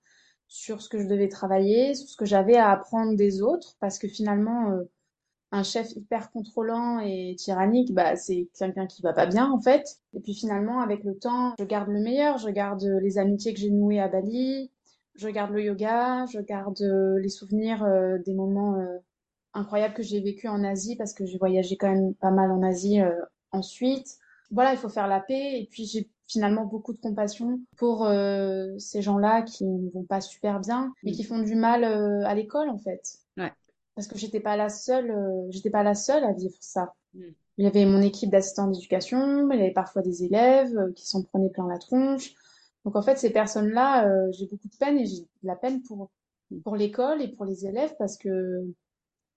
sur 0.51 0.81
ce 0.81 0.89
que 0.89 0.99
je 0.99 1.07
devais 1.07 1.29
travailler, 1.29 1.95
sur 1.95 2.09
ce 2.09 2.17
que 2.17 2.25
j'avais 2.25 2.57
à 2.57 2.71
apprendre 2.71 3.15
des 3.15 3.41
autres, 3.41 3.77
parce 3.79 3.97
que 3.97 4.09
finalement, 4.09 4.71
euh, 4.71 4.83
un 5.53 5.63
chef 5.63 5.95
hyper 5.95 6.29
contrôlant 6.29 6.99
et 6.99 7.35
tyrannique, 7.37 7.93
bah, 7.93 8.17
c'est 8.17 8.49
quelqu'un 8.59 8.85
qui 8.85 9.01
va 9.01 9.13
pas 9.13 9.25
bien 9.25 9.49
en 9.49 9.61
fait. 9.61 9.99
Et 10.13 10.19
puis 10.19 10.33
finalement, 10.33 10.81
avec 10.81 11.05
le 11.05 11.17
temps, 11.17 11.55
je 11.57 11.63
garde 11.63 11.87
le 11.87 12.01
meilleur, 12.01 12.37
je 12.37 12.49
garde 12.49 12.83
les 13.01 13.17
amitiés 13.17 13.53
que 13.53 13.61
j'ai 13.61 13.69
nouées 13.69 14.01
à 14.01 14.09
Bali, 14.09 14.69
je 15.15 15.29
garde 15.29 15.53
le 15.53 15.63
yoga, 15.63 16.25
je 16.25 16.41
garde 16.41 16.81
euh, 16.81 17.17
les 17.21 17.29
souvenirs 17.29 17.83
euh, 17.85 18.17
des 18.17 18.33
moments 18.33 18.75
incroyables 19.53 19.93
que 19.93 20.03
j'ai 20.03 20.19
vécu 20.19 20.49
en 20.49 20.65
Asie, 20.65 20.97
parce 20.97 21.13
que 21.13 21.25
j'ai 21.25 21.37
voyagé 21.37 21.77
quand 21.77 21.89
même 21.89 22.13
pas 22.15 22.31
mal 22.31 22.51
en 22.51 22.61
Asie 22.61 22.99
ensuite. 23.53 24.17
Voilà, 24.51 24.73
il 24.73 24.77
faut 24.77 24.89
faire 24.89 25.07
la 25.07 25.21
paix. 25.21 25.61
Et 25.61 25.69
puis 25.71 25.85
j'ai 25.85 26.09
finalement 26.31 26.65
beaucoup 26.65 26.93
de 26.93 26.99
compassion 26.99 27.59
pour 27.77 28.05
euh, 28.05 28.77
ces 28.77 29.01
gens-là 29.01 29.41
qui 29.41 29.65
ne 29.65 29.89
vont 29.91 30.03
pas 30.05 30.21
super 30.21 30.59
bien, 30.61 30.93
mais 31.03 31.11
Mm. 31.11 31.13
qui 31.13 31.23
font 31.23 31.39
du 31.39 31.55
mal 31.55 31.83
euh, 31.83 32.25
à 32.25 32.33
l'école 32.35 32.69
en 32.69 32.77
fait 32.77 33.01
Ouais. 33.37 33.51
parce 33.95 34.07
que 34.07 34.17
j'étais 34.17 34.39
pas 34.39 34.55
la 34.57 34.69
seule, 34.69 35.11
euh, 35.11 35.47
j'étais 35.49 35.69
pas 35.69 35.83
la 35.83 35.95
seule 35.95 36.23
à 36.23 36.31
vivre 36.33 36.55
ça. 36.61 36.93
Mm. 37.13 37.21
Il 37.57 37.65
y 37.65 37.67
avait 37.67 37.85
mon 37.85 38.01
équipe 38.01 38.29
d'assistants 38.31 38.67
d'éducation, 38.67 39.49
il 39.51 39.59
y 39.59 39.61
avait 39.61 39.73
parfois 39.73 40.01
des 40.01 40.23
élèves 40.23 40.93
qui 40.95 41.05
s'en 41.07 41.21
prenaient 41.23 41.49
plein 41.49 41.67
la 41.67 41.77
tronche. 41.77 42.33
Donc 42.85 42.95
en 42.95 43.01
fait, 43.01 43.17
ces 43.17 43.29
personnes-là, 43.29 44.31
j'ai 44.31 44.47
beaucoup 44.47 44.67
de 44.69 44.75
peine 44.79 44.97
et 44.97 45.05
j'ai 45.05 45.21
de 45.21 45.27
la 45.47 45.55
peine 45.55 45.83
pour 45.83 46.09
pour 46.63 46.75
l'école 46.75 47.21
et 47.21 47.27
pour 47.27 47.45
les 47.45 47.65
élèves 47.67 47.93
parce 47.99 48.17
que 48.17 48.65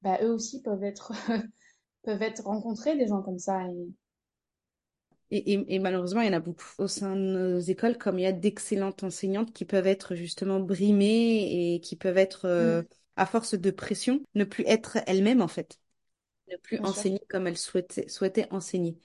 bah, 0.02 0.18
eux 0.22 0.32
aussi 0.32 0.62
peuvent 0.62 0.82
être 0.84 1.12
peuvent 2.02 2.22
être 2.22 2.44
rencontrés 2.44 2.96
des 2.96 3.06
gens 3.08 3.20
comme 3.22 3.38
ça. 3.38 3.66
Et... 3.68 3.88
Et, 5.30 5.52
et- 5.54 5.74
et 5.74 5.78
malheureusement, 5.78 6.20
il 6.20 6.26
y 6.26 6.30
en 6.30 6.32
a 6.34 6.40
beaucoup 6.40 6.64
au 6.78 6.86
sein 6.88 7.16
de 7.16 7.20
nos 7.20 7.58
écoles, 7.60 7.98
comme 7.98 8.18
il 8.18 8.22
y 8.22 8.26
a 8.26 8.32
d'excellentes 8.32 9.02
enseignantes 9.04 9.52
qui 9.52 9.64
peuvent 9.64 9.86
être 9.86 10.14
justement 10.14 10.60
brimées 10.60 11.74
et 11.76 11.80
qui 11.80 11.96
peuvent 11.96 12.18
être, 12.18 12.46
euh, 12.46 12.82
Mm, 12.82 12.86
à 13.16 13.26
force 13.26 13.54
de 13.54 13.70
pression, 13.70 14.22
ne 14.34 14.44
plus 14.44 14.64
être 14.66 14.98
elles-mêmes 15.06 15.42
en 15.42 15.48
fait, 15.48 15.78
ne 16.50 16.56
plus 16.58 16.78
bien 16.78 16.86
sûr. 16.86 17.04
enseigner 17.04 17.20
comme 17.30 17.46
elles 17.48 17.58
souhaitaient, 17.58 18.08
souhaitaient 18.08 18.48
enseigner. 18.52 18.98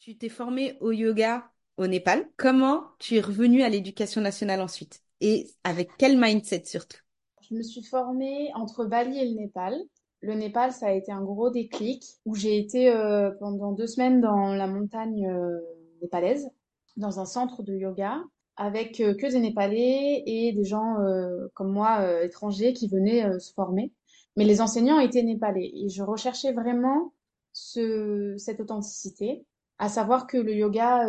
Tu 0.00 0.16
t'es 0.18 0.28
formée 0.28 0.76
au 0.80 0.92
yoga 0.92 1.50
au 1.78 1.86
Népal. 1.86 2.28
Comment 2.36 2.92
tu 2.98 3.16
es 3.16 3.20
revenue 3.20 3.62
à 3.62 3.68
l'éducation 3.70 4.20
nationale 4.20 4.60
ensuite? 4.60 5.02
Et 5.20 5.46
avec 5.64 5.96
quel 5.96 6.18
mindset 6.18 6.64
surtout? 6.66 6.98
Je 7.42 7.54
me 7.54 7.62
suis 7.62 7.82
formée 7.84 8.50
entre 8.54 8.86
Bali 8.86 9.18
et 9.18 9.28
le 9.28 9.34
Népal. 9.38 9.78
Le 10.22 10.34
Népal, 10.34 10.72
ça 10.72 10.86
a 10.86 10.92
été 10.92 11.10
un 11.10 11.22
gros 11.22 11.50
déclic 11.50 12.04
où 12.24 12.36
j'ai 12.36 12.56
été 12.56 12.90
euh, 12.90 13.32
pendant 13.40 13.72
deux 13.72 13.88
semaines 13.88 14.20
dans 14.20 14.54
la 14.54 14.68
montagne 14.68 15.26
euh, 15.28 15.58
népalaise, 16.00 16.48
dans 16.96 17.18
un 17.18 17.24
centre 17.24 17.64
de 17.64 17.74
yoga, 17.74 18.22
avec 18.56 19.00
euh, 19.00 19.14
que 19.14 19.26
des 19.26 19.40
Népalais 19.40 20.22
et 20.24 20.52
des 20.52 20.64
gens 20.64 20.94
comme 21.54 21.72
moi, 21.72 22.22
étrangers, 22.22 22.72
qui 22.72 22.88
venaient 22.88 23.38
se 23.40 23.52
former. 23.52 23.92
Mais 24.36 24.44
les 24.44 24.60
enseignants 24.60 25.00
étaient 25.00 25.24
népalais 25.24 25.70
et 25.74 25.88
je 25.88 26.02
recherchais 26.02 26.52
vraiment 26.52 27.12
ce, 27.52 28.34
cette 28.38 28.60
authenticité, 28.60 29.44
à 29.78 29.88
savoir 29.88 30.26
que 30.26 30.38
le 30.38 30.54
yoga 30.54 31.04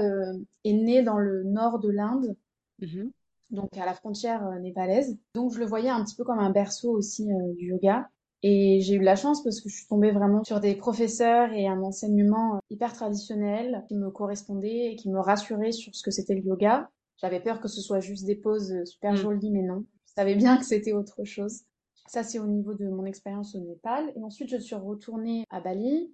est 0.64 0.74
né 0.74 1.04
dans 1.04 1.20
le 1.20 1.44
nord 1.44 1.80
de 1.80 1.90
l'Inde 1.90 2.36
Mhm. 2.80 3.12
donc 3.52 3.78
à 3.78 3.86
la 3.86 3.94
frontière 3.94 4.44
népalaise. 4.60 5.18
Donc 5.36 5.54
je 5.54 5.60
le 5.60 5.66
voyais 5.66 5.90
un 5.90 6.04
petit 6.04 6.16
peu 6.16 6.24
comme 6.24 6.40
un 6.40 6.50
berceau 6.50 6.92
aussi 6.92 7.28
du 7.58 7.68
yoga. 7.68 8.10
Et 8.44 8.82
j'ai 8.82 8.96
eu 8.96 9.00
de 9.00 9.06
la 9.06 9.16
chance 9.16 9.42
parce 9.44 9.62
que 9.62 9.70
je 9.70 9.76
suis 9.76 9.88
tombée 9.88 10.12
vraiment 10.12 10.44
sur 10.44 10.60
des 10.60 10.76
professeurs 10.76 11.52
et 11.54 11.68
un 11.68 11.82
enseignement 11.82 12.56
euh, 12.56 12.60
hyper 12.70 12.94
traditionnel 12.94 13.86
qui 13.88 13.96
me 13.96 14.12
correspondait 14.12 14.92
et 14.92 14.96
qui 14.98 15.10
me 15.10 15.20
rassurait 15.20 15.72
sur 15.72 15.96
ce 15.96 16.04
que 16.04 16.12
c'était 16.12 16.36
le 16.36 16.42
yoga. 16.42 16.90
J'avais 17.18 17.40
peur 17.40 17.62
que 17.62 17.68
ce 17.70 17.82
soit 17.82 18.02
juste 18.02 18.26
des 18.26 18.36
poses 18.36 18.72
euh, 18.74 18.86
super 18.86 19.14
Mm. 19.14 19.18
jolies, 19.18 19.52
mais 19.52 19.62
non. 19.64 19.86
Je 20.08 20.14
savais 20.16 20.36
bien 20.36 20.58
que 20.58 20.66
c'était 20.66 20.94
autre 20.94 21.24
chose. 21.24 21.62
Ça, 22.08 22.22
c'est 22.24 22.40
au 22.40 22.48
niveau 22.48 22.74
de 22.74 22.88
mon 22.90 23.06
expérience 23.06 23.56
au 23.56 23.60
Népal. 23.60 24.12
Et 24.16 24.24
ensuite, 24.24 24.50
je 24.50 24.58
suis 24.58 24.76
retournée 24.76 25.46
à 25.50 25.62
Bali. 25.62 26.14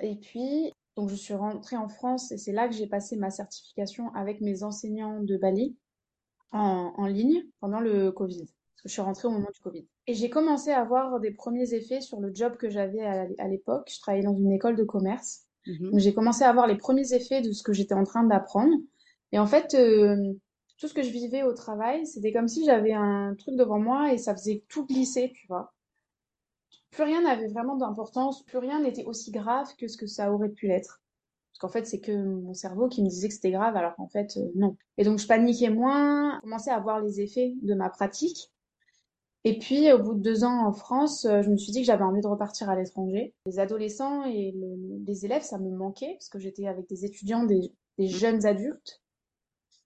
Et 0.00 0.16
puis, 0.16 0.72
donc 0.96 1.10
je 1.10 1.14
suis 1.14 1.34
rentrée 1.34 1.76
en 1.76 1.88
France 1.88 2.32
et 2.32 2.38
c'est 2.38 2.52
là 2.52 2.68
que 2.68 2.74
j'ai 2.74 2.88
passé 2.88 3.16
ma 3.16 3.30
certification 3.30 4.12
avec 4.14 4.40
mes 4.40 4.64
enseignants 4.64 5.20
de 5.22 5.36
Bali 5.36 5.76
en, 6.52 6.92
en 6.96 7.06
ligne 7.06 7.44
pendant 7.60 7.80
le 7.80 8.12
Covid. 8.12 8.46
Parce 8.46 8.82
que 8.82 8.88
je 8.88 8.92
suis 8.92 9.02
rentrée 9.02 9.28
au 9.28 9.32
moment 9.32 9.48
du 9.52 9.60
Covid. 9.60 9.86
Et 10.08 10.14
j'ai 10.14 10.30
commencé 10.30 10.70
à 10.70 10.80
avoir 10.80 11.20
des 11.20 11.32
premiers 11.32 11.74
effets 11.74 12.00
sur 12.00 12.18
le 12.18 12.34
job 12.34 12.56
que 12.56 12.70
j'avais 12.70 13.02
à, 13.02 13.46
l'époque. 13.46 13.90
Je 13.94 14.00
travaillais 14.00 14.24
dans 14.24 14.34
une 14.34 14.52
école 14.52 14.74
de 14.74 14.82
commerce. 14.82 15.42
Mhm. 15.66 15.90
Donc 15.90 16.00
j'ai 16.00 16.14
commencé 16.14 16.44
à 16.44 16.48
avoir 16.48 16.66
les 16.66 16.78
premiers 16.78 17.12
effets 17.12 17.42
de 17.42 17.52
ce 17.52 17.62
que 17.62 17.74
j'étais 17.74 17.92
en 17.92 18.04
train 18.04 18.24
d'apprendre. 18.24 18.74
Et 19.32 19.38
en 19.38 19.46
fait, 19.46 19.74
euh, 19.74 20.32
tout 20.78 20.88
ce 20.88 20.94
que 20.94 21.02
je 21.02 21.10
vivais 21.10 21.42
au 21.42 21.52
travail, 21.52 22.06
c'était 22.06 22.32
comme 22.32 22.48
si 22.48 22.64
j'avais 22.64 22.94
un 22.94 23.34
truc 23.34 23.54
devant 23.56 23.78
moi 23.78 24.10
et 24.10 24.16
ça 24.16 24.34
faisait 24.34 24.64
tout 24.70 24.86
glisser, 24.86 25.30
tu 25.34 25.46
vois. 25.46 25.74
Plus 26.90 27.02
rien 27.02 27.20
n'avait 27.20 27.48
vraiment 27.48 27.76
d'importance, 27.76 28.42
plus 28.44 28.56
rien 28.56 28.80
n'était 28.80 29.04
aussi 29.04 29.30
grave 29.30 29.68
que 29.76 29.88
ce 29.88 29.98
que 29.98 30.06
ça 30.06 30.32
aurait 30.32 30.48
pu 30.48 30.68
l'être. 30.68 31.02
Parce 31.52 31.58
qu'en 31.58 31.68
fait, 31.68 31.86
c'est 31.86 32.00
que 32.00 32.12
mon 32.12 32.54
cerveau 32.54 32.88
qui 32.88 33.02
me 33.02 33.10
disait 33.10 33.28
que 33.28 33.34
c'était 33.34 33.50
grave, 33.50 33.76
alors 33.76 33.94
qu'en 33.96 34.08
fait, 34.08 34.38
euh, 34.38 34.50
non. 34.54 34.74
Et 34.96 35.04
donc, 35.04 35.18
je 35.18 35.26
paniquais 35.26 35.68
moins, 35.68 36.36
je 36.36 36.40
commençais 36.40 36.70
à 36.70 36.80
voir 36.80 37.02
les 37.02 37.20
effets 37.20 37.52
de 37.60 37.74
ma 37.74 37.90
pratique. 37.90 38.50
Et 39.48 39.58
puis, 39.58 39.90
au 39.92 39.98
bout 39.98 40.12
de 40.12 40.20
deux 40.20 40.44
ans 40.44 40.66
en 40.66 40.72
France, 40.74 41.24
euh, 41.24 41.40
je 41.40 41.48
me 41.48 41.56
suis 41.56 41.72
dit 41.72 41.80
que 41.80 41.86
j'avais 41.86 42.04
envie 42.04 42.20
de 42.20 42.26
repartir 42.26 42.68
à 42.68 42.76
l'étranger. 42.76 43.32
Les 43.46 43.58
adolescents 43.58 44.24
et 44.26 44.52
le- 44.54 45.02
les 45.06 45.24
élèves, 45.24 45.40
ça 45.42 45.56
me 45.58 45.70
manquait, 45.70 46.12
parce 46.18 46.28
que 46.28 46.38
j'étais 46.38 46.66
avec 46.66 46.86
des 46.86 47.06
étudiants, 47.06 47.44
des, 47.44 47.72
des 47.96 48.08
jeunes 48.08 48.44
adultes. 48.44 49.00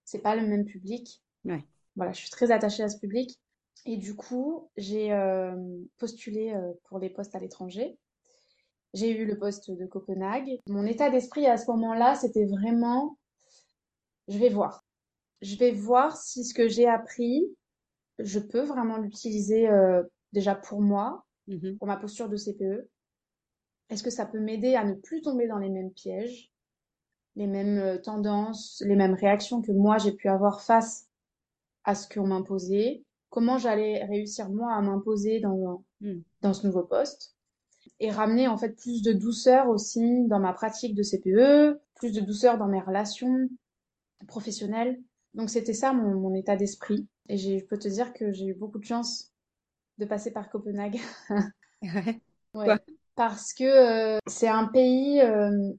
C'est 0.04 0.18
pas 0.18 0.34
le 0.34 0.48
même 0.48 0.64
public. 0.64 1.22
Ouais. 1.44 1.62
Voilà, 1.94 2.10
je 2.12 2.18
suis 2.18 2.30
très 2.30 2.50
attachée 2.50 2.82
à 2.82 2.88
ce 2.88 2.98
public. 2.98 3.38
Et 3.86 3.98
du 3.98 4.16
coup, 4.16 4.68
j'ai 4.76 5.12
euh, 5.12 5.54
postulé 5.98 6.52
euh, 6.52 6.72
pour 6.88 6.98
les 6.98 7.08
postes 7.10 7.36
à 7.36 7.38
l'étranger. 7.38 7.96
J'ai 8.94 9.16
eu 9.16 9.26
le 9.26 9.38
poste 9.38 9.70
de 9.70 9.86
Copenhague. 9.86 10.58
Mon 10.66 10.86
état 10.86 11.08
d'esprit 11.08 11.46
à 11.46 11.56
ce 11.56 11.70
moment-là, 11.70 12.16
c'était 12.16 12.46
vraiment, 12.46 13.16
je 14.26 14.38
vais 14.38 14.48
voir. 14.48 14.84
Je 15.40 15.54
vais 15.56 15.70
voir 15.70 16.16
si 16.16 16.44
ce 16.44 16.52
que 16.52 16.66
j'ai 16.68 16.88
appris, 16.88 17.44
je 18.24 18.38
peux 18.38 18.62
vraiment 18.62 18.98
l'utiliser 18.98 19.68
euh, 19.68 20.02
déjà 20.32 20.54
pour 20.54 20.80
moi, 20.80 21.24
Mhm. 21.48 21.76
pour 21.78 21.88
ma 21.88 21.96
posture 21.96 22.28
de 22.28 22.36
CPE. 22.36 22.88
Est-ce 23.90 24.02
que 24.02 24.10
ça 24.10 24.26
peut 24.26 24.38
m'aider 24.40 24.74
à 24.76 24.84
ne 24.84 24.94
plus 24.94 25.22
tomber 25.22 25.48
dans 25.48 25.58
les 25.58 25.68
mêmes 25.70 25.90
pièges, 25.90 26.50
les 27.36 27.46
mêmes 27.48 27.78
euh, 27.78 27.98
tendances, 27.98 28.82
les 28.86 28.94
mêmes 28.96 29.14
réactions 29.14 29.60
que 29.60 29.72
moi 29.72 29.98
j'ai 29.98 30.12
pu 30.12 30.28
avoir 30.28 30.60
face 30.62 31.08
à 31.84 31.94
ce 31.94 32.08
qu'on 32.08 32.26
m'imposait? 32.28 33.02
Comment 33.30 33.58
j'allais 33.58 34.04
réussir 34.04 34.50
moi 34.50 34.72
à 34.74 34.80
m'imposer 34.82 35.40
dans, 35.40 35.84
Mm. 36.00 36.20
dans 36.42 36.52
ce 36.54 36.66
nouveau 36.66 36.82
poste? 36.84 37.34
et 37.98 38.10
ramener 38.10 38.46
en 38.48 38.56
fait 38.56 38.76
plus 38.76 39.02
de 39.02 39.12
douceur 39.12 39.68
aussi 39.68 40.24
dans 40.28 40.38
ma 40.38 40.52
pratique 40.52 40.94
de 40.94 41.02
CPE, 41.02 41.80
plus 41.96 42.12
de 42.12 42.20
douceur 42.20 42.56
dans 42.58 42.66
mes 42.68 42.80
relations 42.80 43.48
professionnelles. 44.28 45.00
Donc 45.34 45.50
c'était 45.50 45.74
ça 45.74 45.92
mon, 45.92 46.14
mon 46.20 46.34
état 46.34 46.56
d'esprit. 46.56 47.06
Et 47.32 47.38
je 47.38 47.64
peux 47.64 47.78
te 47.78 47.88
dire 47.88 48.12
que 48.12 48.30
j'ai 48.30 48.48
eu 48.48 48.54
beaucoup 48.54 48.78
de 48.78 48.84
chance 48.84 49.32
de 49.96 50.04
passer 50.04 50.30
par 50.32 50.50
Copenhague. 50.50 51.00
ouais. 51.82 52.78
Parce 53.14 53.54
que 53.54 53.64
euh, 53.64 54.18
c'est 54.26 54.48
un 54.48 54.66
pays, 54.66 55.18
euh, 55.22 55.72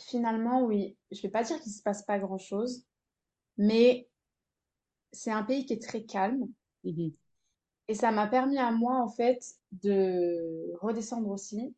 finalement, 0.00 0.64
oui, 0.64 0.96
je 1.12 1.22
vais 1.22 1.28
pas 1.28 1.44
dire 1.44 1.60
qu'il 1.60 1.70
se 1.70 1.82
passe 1.82 2.02
pas 2.02 2.18
grand-chose, 2.18 2.84
mais 3.56 4.08
c'est 5.12 5.30
un 5.30 5.44
pays 5.44 5.66
qui 5.66 5.72
est 5.72 5.82
très 5.82 6.02
calme. 6.02 6.48
Mmh 6.82 7.10
et 7.88 7.94
ça 7.94 8.10
m'a 8.10 8.26
permis 8.26 8.58
à 8.58 8.72
moi, 8.72 9.00
en 9.00 9.08
fait, 9.08 9.38
de 9.70 10.72
redescendre 10.80 11.28
aussi. 11.28 11.72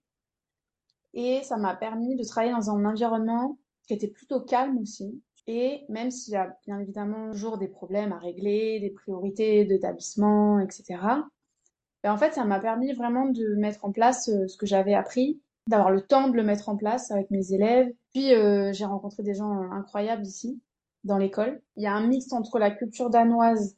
Et 1.12 1.42
ça 1.42 1.58
m'a 1.58 1.76
permis 1.76 2.16
de 2.16 2.24
travailler 2.24 2.54
dans 2.54 2.70
un 2.70 2.86
environnement 2.86 3.58
qui 3.86 3.92
était 3.92 4.08
plutôt 4.08 4.40
calme 4.40 4.78
aussi. 4.78 5.22
Et 5.48 5.86
même 5.88 6.10
s'il 6.10 6.34
y 6.34 6.36
a 6.36 6.54
bien 6.66 6.78
évidemment 6.78 7.30
toujours 7.32 7.56
des 7.56 7.68
problèmes 7.68 8.12
à 8.12 8.18
régler, 8.18 8.80
des 8.80 8.90
priorités 8.90 9.64
d'établissement, 9.64 10.60
etc. 10.60 11.00
Ben 12.04 12.12
en 12.12 12.18
fait, 12.18 12.34
ça 12.34 12.44
m'a 12.44 12.60
permis 12.60 12.92
vraiment 12.92 13.26
de 13.26 13.54
mettre 13.56 13.86
en 13.86 13.90
place 13.90 14.28
euh, 14.28 14.46
ce 14.46 14.58
que 14.58 14.66
j'avais 14.66 14.92
appris, 14.92 15.40
d'avoir 15.66 15.90
le 15.90 16.02
temps 16.02 16.28
de 16.28 16.36
le 16.36 16.42
mettre 16.42 16.68
en 16.68 16.76
place 16.76 17.10
avec 17.10 17.30
mes 17.30 17.54
élèves. 17.54 17.88
Puis 18.12 18.34
euh, 18.34 18.74
j'ai 18.74 18.84
rencontré 18.84 19.22
des 19.22 19.32
gens 19.32 19.50
incroyables 19.72 20.26
ici, 20.26 20.60
dans 21.04 21.16
l'école. 21.16 21.62
Il 21.76 21.82
y 21.82 21.86
a 21.86 21.94
un 21.94 22.06
mix 22.06 22.30
entre 22.32 22.58
la 22.58 22.70
culture 22.70 23.08
danoise 23.08 23.74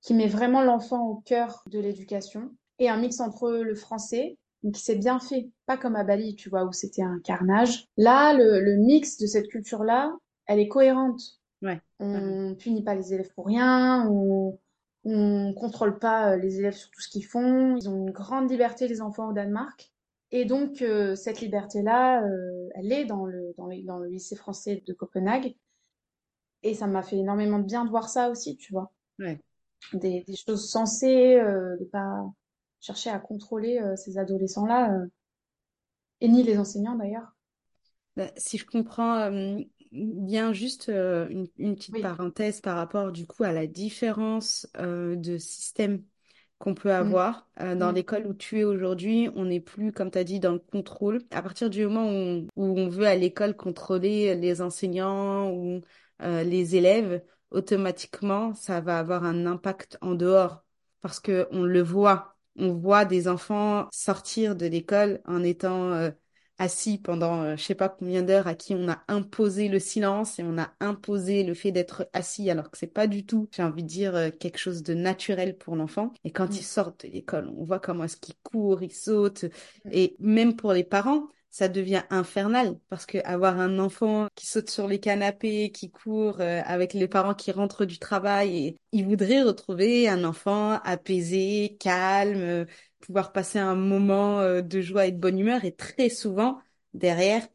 qui 0.00 0.14
met 0.14 0.26
vraiment 0.26 0.62
l'enfant 0.62 1.06
au 1.06 1.14
cœur 1.24 1.62
de 1.70 1.78
l'éducation 1.78 2.50
et 2.80 2.88
un 2.88 2.96
mix 2.96 3.20
entre 3.20 3.48
le 3.52 3.76
français 3.76 4.38
qui 4.74 4.80
s'est 4.80 4.96
bien 4.96 5.20
fait, 5.20 5.50
pas 5.66 5.76
comme 5.76 5.94
à 5.94 6.02
Bali, 6.02 6.34
tu 6.34 6.50
vois, 6.50 6.64
où 6.64 6.72
c'était 6.72 7.02
un 7.02 7.20
carnage. 7.22 7.86
Là, 7.96 8.32
le, 8.32 8.60
le 8.60 8.76
mix 8.76 9.18
de 9.18 9.26
cette 9.26 9.48
culture-là, 9.48 10.12
elle 10.52 10.60
est 10.60 10.68
cohérente. 10.68 11.20
Ouais. 11.62 11.80
On 12.00 12.54
punit 12.54 12.82
pas 12.82 12.94
les 12.94 13.14
élèves 13.14 13.32
pour 13.34 13.46
rien, 13.46 14.08
on, 14.08 14.58
on 15.04 15.54
contrôle 15.54 15.98
pas 15.98 16.32
euh, 16.32 16.36
les 16.36 16.58
élèves 16.58 16.74
sur 16.74 16.90
tout 16.90 17.00
ce 17.00 17.08
qu'ils 17.08 17.24
font. 17.24 17.76
Ils 17.76 17.88
ont 17.88 18.06
une 18.06 18.10
grande 18.10 18.50
liberté, 18.50 18.88
les 18.88 19.00
enfants 19.00 19.30
au 19.30 19.32
Danemark. 19.32 19.92
Et 20.30 20.44
donc, 20.44 20.82
euh, 20.82 21.14
cette 21.14 21.40
liberté-là, 21.40 22.24
euh, 22.24 22.68
elle 22.74 22.90
est 22.90 23.04
dans 23.04 23.26
le, 23.26 23.54
dans, 23.56 23.68
dans 23.84 23.98
le 23.98 24.08
lycée 24.08 24.34
français 24.34 24.82
de 24.86 24.92
Copenhague. 24.92 25.54
Et 26.62 26.74
ça 26.74 26.86
m'a 26.86 27.02
fait 27.02 27.18
énormément 27.18 27.58
de 27.58 27.64
bien 27.64 27.84
de 27.84 27.90
voir 27.90 28.08
ça 28.08 28.30
aussi, 28.30 28.56
tu 28.56 28.72
vois. 28.72 28.92
Ouais. 29.18 29.40
Des, 29.92 30.24
des 30.26 30.36
choses 30.36 30.70
sensées, 30.70 31.36
euh, 31.36 31.76
de 31.78 31.84
pas 31.84 32.24
chercher 32.80 33.10
à 33.10 33.20
contrôler 33.20 33.80
ces 33.94 34.18
adolescents-là, 34.18 34.92
et 36.20 36.28
ni 36.28 36.42
les 36.42 36.58
enseignants 36.58 36.96
d'ailleurs. 36.96 37.36
Bah, 38.16 38.26
si 38.36 38.58
je 38.58 38.66
comprends 38.66 39.30
bien 39.92 40.52
juste 40.52 40.88
une, 40.88 41.46
une, 41.58 41.76
petite 41.76 42.00
parenthèse 42.00 42.60
par 42.60 42.76
rapport 42.76 43.12
du 43.12 43.26
coup 43.26 43.44
à 43.44 43.52
la 43.52 43.66
différence 43.66 44.66
de 44.78 45.38
système 45.38 46.02
qu'on 46.58 46.74
peut 46.74 46.88
mmh. 46.88 46.92
avoir. 46.92 47.48
dans 47.58 47.92
mmh. 47.92 47.94
l'école 47.94 48.26
où 48.26 48.34
tu 48.34 48.60
es 48.60 48.64
aujourd'hui, 48.64 49.28
on 49.34 49.44
n'est 49.46 49.60
plus, 49.60 49.92
comme 49.92 50.10
tu 50.10 50.18
as 50.18 50.24
dit, 50.24 50.40
dans 50.40 50.52
le 50.52 50.58
contrôle. 50.58 51.20
À 51.30 51.42
partir 51.42 51.68
du 51.70 51.84
moment 51.86 52.10
où, 52.10 52.46
où 52.56 52.78
on 52.78 52.88
veut 52.88 53.06
à 53.06 53.16
l'école 53.16 53.56
contrôler 53.56 54.34
les 54.34 54.62
enseignants 54.62 55.50
ou 55.50 55.82
les 56.20 56.76
élèves, 56.76 57.22
automatiquement, 57.50 58.54
ça 58.54 58.80
va 58.80 58.98
avoir 58.98 59.24
un 59.24 59.46
impact 59.46 59.98
en 60.00 60.14
dehors 60.14 60.64
parce 61.00 61.20
que 61.20 61.46
on 61.50 61.62
le 61.62 61.82
voit. 61.82 62.36
On 62.56 62.72
voit 62.72 63.04
des 63.04 63.28
enfants 63.28 63.88
sortir 63.92 64.56
de 64.56 64.66
l'école 64.66 65.20
en 65.24 65.42
étant 65.42 66.10
assis 66.62 66.96
pendant 66.96 67.42
euh, 67.42 67.56
je 67.56 67.62
sais 67.62 67.74
pas 67.74 67.88
combien 67.88 68.22
d'heures 68.22 68.46
à 68.46 68.54
qui 68.54 68.72
on 68.74 68.88
a 68.88 69.02
imposé 69.08 69.68
le 69.68 69.80
silence 69.80 70.38
et 70.38 70.44
on 70.44 70.56
a 70.58 70.70
imposé 70.78 71.42
le 71.42 71.54
fait 71.54 71.72
d'être 71.72 72.08
assis 72.12 72.50
alors 72.50 72.70
que 72.70 72.78
c'est 72.78 72.86
pas 72.86 73.08
du 73.08 73.26
tout, 73.26 73.48
j'ai 73.50 73.64
envie 73.64 73.82
de 73.82 73.88
dire, 73.88 74.14
euh, 74.14 74.30
quelque 74.30 74.58
chose 74.58 74.84
de 74.84 74.94
naturel 74.94 75.58
pour 75.58 75.74
l'enfant. 75.74 76.12
Et 76.24 76.30
quand 76.30 76.50
mm. 76.50 76.56
ils 76.56 76.62
sortent 76.62 77.04
de 77.04 77.10
l'école, 77.10 77.50
on 77.58 77.64
voit 77.64 77.80
comment 77.80 78.04
est-ce 78.04 78.16
qu'ils 78.16 78.36
courent, 78.44 78.82
ils 78.82 78.92
sautent. 78.92 79.44
Mm. 79.84 79.90
Et 79.90 80.16
même 80.20 80.54
pour 80.54 80.72
les 80.72 80.84
parents, 80.84 81.26
ça 81.52 81.68
devient 81.68 82.02
infernal 82.10 82.80
parce 82.88 83.06
que 83.06 83.18
avoir 83.26 83.60
un 83.60 83.78
enfant 83.78 84.26
qui 84.34 84.46
saute 84.46 84.70
sur 84.70 84.88
les 84.88 84.98
canapés, 85.00 85.70
qui 85.70 85.90
court 85.90 86.40
euh, 86.40 86.62
avec 86.64 86.94
les 86.94 87.06
parents 87.08 87.34
qui 87.34 87.52
rentrent 87.52 87.84
du 87.84 87.98
travail 87.98 88.56
et 88.56 88.78
ils 88.92 89.04
voudraient 89.06 89.42
retrouver 89.42 90.08
un 90.08 90.24
enfant 90.24 90.80
apaisé, 90.82 91.76
calme, 91.78 92.66
pouvoir 93.00 93.32
passer 93.32 93.58
un 93.58 93.76
moment 93.76 94.40
euh, 94.40 94.62
de 94.62 94.80
joie 94.80 95.06
et 95.06 95.12
de 95.12 95.18
bonne 95.18 95.38
humeur. 95.38 95.64
Et 95.64 95.72
très 95.76 96.08
souvent 96.08 96.58
derrière 96.94 97.46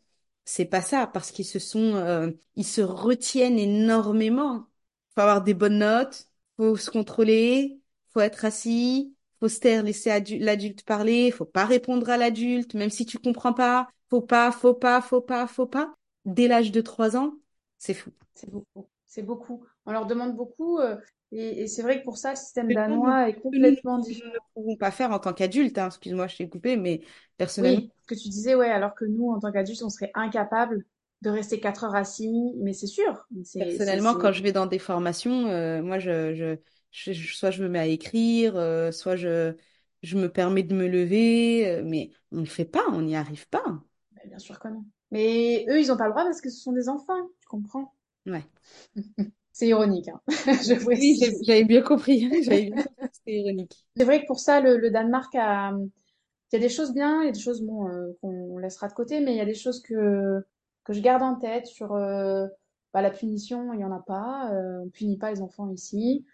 c'est 0.46 0.66
pas 0.66 0.82
ça 0.82 1.08
parce 1.08 1.32
qu'ils 1.32 1.46
se 1.46 1.60
sont 1.60 1.96
euh, 1.96 2.32
ils 2.56 2.66
se 2.66 2.82
retiennent 2.82 3.60
énormément. 3.60 4.68
Faut 5.16 5.22
avoir 5.22 5.44
des 5.44 5.54
bonnes 5.54 5.80
notes 5.80 6.30
faut 6.58 6.76
se 6.78 6.90
contrôler 6.92 7.82
faut 8.14 8.22
être 8.22 8.46
assis 8.46 9.17
faut 9.40 9.48
se 9.48 9.60
taire 9.60 9.84
laisser 9.84 10.10
l'adulte 10.40 10.84
parler 10.84 11.32
faut 11.32 11.46
pas 11.46 11.66
répondre 11.66 12.10
à 12.10 12.18
l'adulte 12.18 12.74
même 12.74 12.90
si 12.90 13.06
tu 13.06 13.18
comprends 13.20 13.54
pas 13.54 13.88
faut 14.10 14.22
pas 14.22 14.52
faut 14.52 14.74
pas 14.74 15.02
faut 15.02 15.22
pas 15.22 15.48
faut 15.48 15.68
pas 15.68 15.94
dès 16.26 16.48
l'âge 16.48 16.72
de 16.72 16.82
trois 16.82 17.16
ans 17.18 17.34
c'est 17.78 17.94
fou 17.94 18.12
c'est 18.34 18.50
beaucoup 18.50 18.88
c'est 19.06 19.24
beaucoup 19.24 19.66
on 19.86 19.92
leur 19.92 20.06
demande 20.06 20.36
beaucoup 20.36 20.80
euh, 20.80 20.98
et, 21.32 21.64
et 21.64 21.68
c'est 21.68 21.82
vrai 21.82 22.00
que 22.00 22.06
pour 22.06 22.18
ça, 22.18 22.32
le 22.32 22.36
système 22.38 22.74
danois 22.74 23.30
est 23.30 23.36
complètement 23.36 24.00
différent. 24.00 24.28
Nous 24.28 24.34
ne 24.34 24.64
pouvons 24.64 24.78
pas 24.78 24.92
faire 24.92 25.12
en 25.12 25.20
tant 25.20 25.34
qu'adulte, 25.34 25.78
hein. 25.78 25.88
excuse-moi, 25.88 26.28
je 26.28 26.38
t'ai 26.38 26.48
coupé, 26.50 26.78
mais 26.78 27.02
personnellement. 27.38 27.82
Oui, 27.82 27.92
ce 28.02 28.08
que 28.08 28.16
tu 28.16 28.30
disais, 28.30 28.56
ouais, 28.56 28.70
alors 28.70 28.96
que 28.96 29.04
nous, 29.04 29.30
en 29.32 29.40
tant 29.40 29.52
qu'adultes, 29.52 29.84
on 29.84 29.90
serait 29.90 30.12
incapable 30.14 30.86
de 31.22 31.30
rester 31.30 31.60
quatre 31.60 31.84
heures 31.84 31.96
assis, 31.96 32.54
mais 32.60 32.74
c'est 32.74 32.88
sûr. 32.88 33.26
Personnellement, 33.58 34.14
quand 34.14 34.32
je 34.32 34.42
vais 34.42 34.52
dans 34.54 34.68
des 34.68 34.80
formations, 34.80 35.48
euh, 35.48 35.82
moi, 35.82 36.00
je, 36.00 36.34
je, 36.34 36.58
je, 36.98 37.34
soit 37.34 37.52
je 37.52 37.64
me 37.64 37.70
mets 37.70 37.80
à 37.80 37.86
écrire, 37.86 38.56
euh, 38.56 38.92
soit 38.92 39.16
je, 39.16 39.56
je 40.02 40.18
me 40.18 40.32
permets 40.32 40.64
de 40.64 40.76
me 40.76 40.88
lever, 40.88 41.68
euh, 41.68 41.84
mais 41.84 42.12
on 42.32 42.38
ne 42.38 42.42
le 42.42 42.48
fait 42.48 42.66
pas, 42.66 42.84
on 42.92 43.02
n'y 43.04 43.16
arrive 43.16 43.48
pas. 43.50 43.64
bien 44.26 44.40
sûr 44.40 44.60
que 44.60 44.68
non. 44.68 44.84
Mais 45.12 45.66
eux, 45.70 45.80
ils 45.80 45.88
n'ont 45.88 45.98
pas 45.98 46.06
le 46.06 46.12
droit 46.12 46.24
parce 46.24 46.42
que 46.42 46.50
ce 46.50 46.60
sont 46.60 46.74
des 46.74 46.90
enfants, 46.90 47.30
tu 47.40 47.48
comprends 47.48 47.94
Ouais. 48.26 48.44
C'est 49.54 49.68
ironique. 49.68 50.10
Hein. 50.10 50.22
je 50.28 50.86
oui, 50.86 51.20
j'avais 51.44 51.64
bien 51.64 51.82
compris. 51.82 52.30
C'était 52.44 52.78
ironique. 53.28 53.88
C'est 53.96 54.04
vrai 54.04 54.22
que 54.22 54.28
pour 54.28 54.40
ça, 54.40 54.60
le, 54.60 54.92
Danemark 54.92 55.34
a. 55.36 55.72
Il 56.52 56.56
y 56.56 56.60
a 56.60 56.60
des 56.60 56.70
choses 56.70 56.94
bien, 56.94 57.24
il 57.24 57.26
y 57.26 57.30
a 57.30 57.32
des 57.32 57.40
choses 57.40 57.62
bon, 57.62 57.90
euh, 57.90 58.18
qu'on 58.22 58.58
laissera 58.58 58.88
de 58.88 58.94
côté, 58.94 59.20
mais 59.20 59.34
il 59.34 59.38
y 59.38 59.42
a 59.42 59.46
des 59.46 59.56
choses 59.56 59.82
que, 59.82 60.46
que 60.86 60.94
je 60.94 61.02
garde 61.02 61.22
en 61.22 61.36
tête 61.36 61.66
sur 61.66 61.94
euh, 61.94 62.48
bah, 62.94 63.02
la 63.02 63.12
punition, 63.12 63.74
il 63.74 63.78
n'y 63.78 63.84
en 63.84 63.92
a 63.92 64.00
pas. 64.00 64.50
Euh, 64.54 64.80
on 64.82 64.86
ne 64.86 64.90
punit 64.90 65.18
pas 65.18 65.32
les 65.32 65.42
enfants 65.42 65.70
ici. 65.72 66.26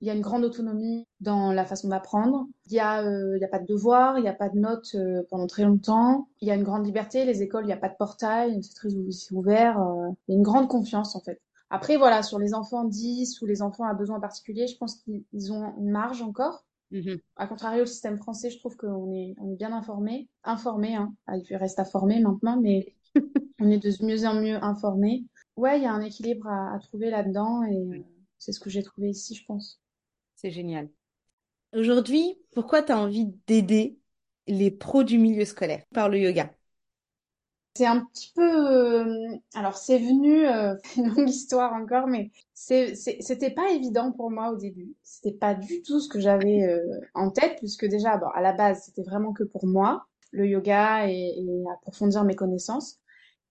Il 0.00 0.06
y 0.06 0.10
a 0.10 0.14
une 0.14 0.20
grande 0.20 0.44
autonomie 0.44 1.06
dans 1.20 1.52
la 1.52 1.64
façon 1.64 1.88
d'apprendre. 1.88 2.46
Il 2.66 2.72
n'y 2.74 2.80
a, 2.80 3.02
il 3.02 3.38
y 3.40 3.44
a 3.44 3.48
pas 3.48 3.58
de 3.58 3.66
devoirs, 3.66 4.18
il 4.18 4.22
n'y 4.22 4.28
a 4.28 4.34
pas 4.34 4.48
de 4.48 4.58
notes 4.58 4.96
pendant 5.28 5.46
très 5.46 5.64
longtemps. 5.64 6.28
Il 6.40 6.48
y 6.48 6.50
a 6.50 6.54
une 6.54 6.62
grande 6.62 6.86
liberté. 6.86 7.24
Les 7.24 7.42
écoles, 7.42 7.64
il 7.64 7.68
n'y 7.68 7.72
a 7.72 7.78
pas 7.78 7.88
de 7.88 7.96
portail, 7.98 8.62
c'est 8.62 8.74
très 8.74 8.90
ouvert. 9.32 9.76
il 10.28 10.32
y 10.32 10.34
a 10.34 10.36
une 10.36 10.42
grande 10.44 10.68
confiance 10.68 11.16
en 11.16 11.20
fait. 11.20 11.40
Après, 11.70 11.96
voilà, 11.96 12.22
sur 12.22 12.38
les 12.38 12.54
enfants 12.54 12.84
10 12.84 13.42
ou 13.42 13.46
les 13.46 13.60
enfants 13.60 13.84
à 13.84 13.94
besoins 13.94 14.20
particuliers, 14.20 14.66
je 14.66 14.76
pense 14.78 14.96
qu'ils 14.96 15.52
ont 15.52 15.74
une 15.78 15.90
marge 15.90 16.22
encore. 16.22 16.64
Mmh 16.90 17.16
à 17.36 17.46
contrario, 17.46 17.80
le 17.80 17.86
système 17.86 18.16
français, 18.16 18.50
je 18.50 18.58
trouve 18.58 18.76
qu'on 18.76 19.12
est, 19.12 19.34
on 19.38 19.52
est 19.52 19.56
bien 19.56 19.72
informé. 19.74 20.28
Informé, 20.42 20.96
hein. 20.96 21.14
Ah, 21.26 21.36
il 21.36 21.56
reste 21.56 21.78
à 21.78 21.84
former 21.84 22.20
maintenant, 22.20 22.58
mais 22.60 22.94
on 23.60 23.70
est 23.70 23.78
de 23.78 24.04
mieux 24.04 24.24
en 24.24 24.40
mieux 24.40 24.62
informé. 24.64 25.26
Ouais, 25.56 25.78
il 25.78 25.82
y 25.82 25.86
a 25.86 25.92
un 25.92 26.00
équilibre 26.00 26.48
à, 26.48 26.74
à 26.74 26.78
trouver 26.78 27.10
là-dedans 27.10 27.62
et 27.64 27.76
euh, 27.76 28.02
c'est 28.38 28.52
ce 28.52 28.60
que 28.60 28.70
j'ai 28.70 28.82
trouvé 28.82 29.10
ici, 29.10 29.34
je 29.34 29.44
pense. 29.44 29.80
C'est 30.40 30.52
génial. 30.52 30.88
Aujourd'hui, 31.74 32.38
pourquoi 32.52 32.84
tu 32.84 32.92
as 32.92 32.98
envie 32.98 33.26
d'aider 33.48 33.98
les 34.46 34.70
pros 34.70 35.02
du 35.02 35.18
milieu 35.18 35.44
scolaire 35.44 35.82
par 35.92 36.08
le 36.08 36.20
yoga? 36.20 36.54
C'est 37.74 37.86
un 37.86 38.04
petit 38.04 38.30
peu, 38.36 38.42
euh, 38.42 39.36
alors 39.54 39.76
c'est 39.76 39.98
venu, 39.98 40.46
euh, 40.46 40.76
une 40.96 41.08
longue 41.08 41.28
histoire 41.28 41.72
encore, 41.72 42.06
mais 42.06 42.30
c'était 42.54 43.50
pas 43.50 43.72
évident 43.72 44.12
pour 44.12 44.30
moi 44.30 44.52
au 44.52 44.56
début. 44.56 44.94
C'était 45.02 45.36
pas 45.36 45.54
du 45.54 45.82
tout 45.82 45.98
ce 45.98 46.08
que 46.08 46.20
j'avais 46.20 46.62
euh, 46.62 47.00
en 47.14 47.32
tête, 47.32 47.56
puisque 47.58 47.86
déjà, 47.86 48.16
bon, 48.16 48.28
à 48.28 48.40
la 48.40 48.52
base, 48.52 48.84
c'était 48.84 49.02
vraiment 49.02 49.32
que 49.32 49.42
pour 49.42 49.66
moi, 49.66 50.06
le 50.30 50.46
yoga 50.46 51.08
et, 51.10 51.34
et, 51.36 51.64
approfondir 51.72 52.22
mes 52.22 52.36
connaissances. 52.36 53.00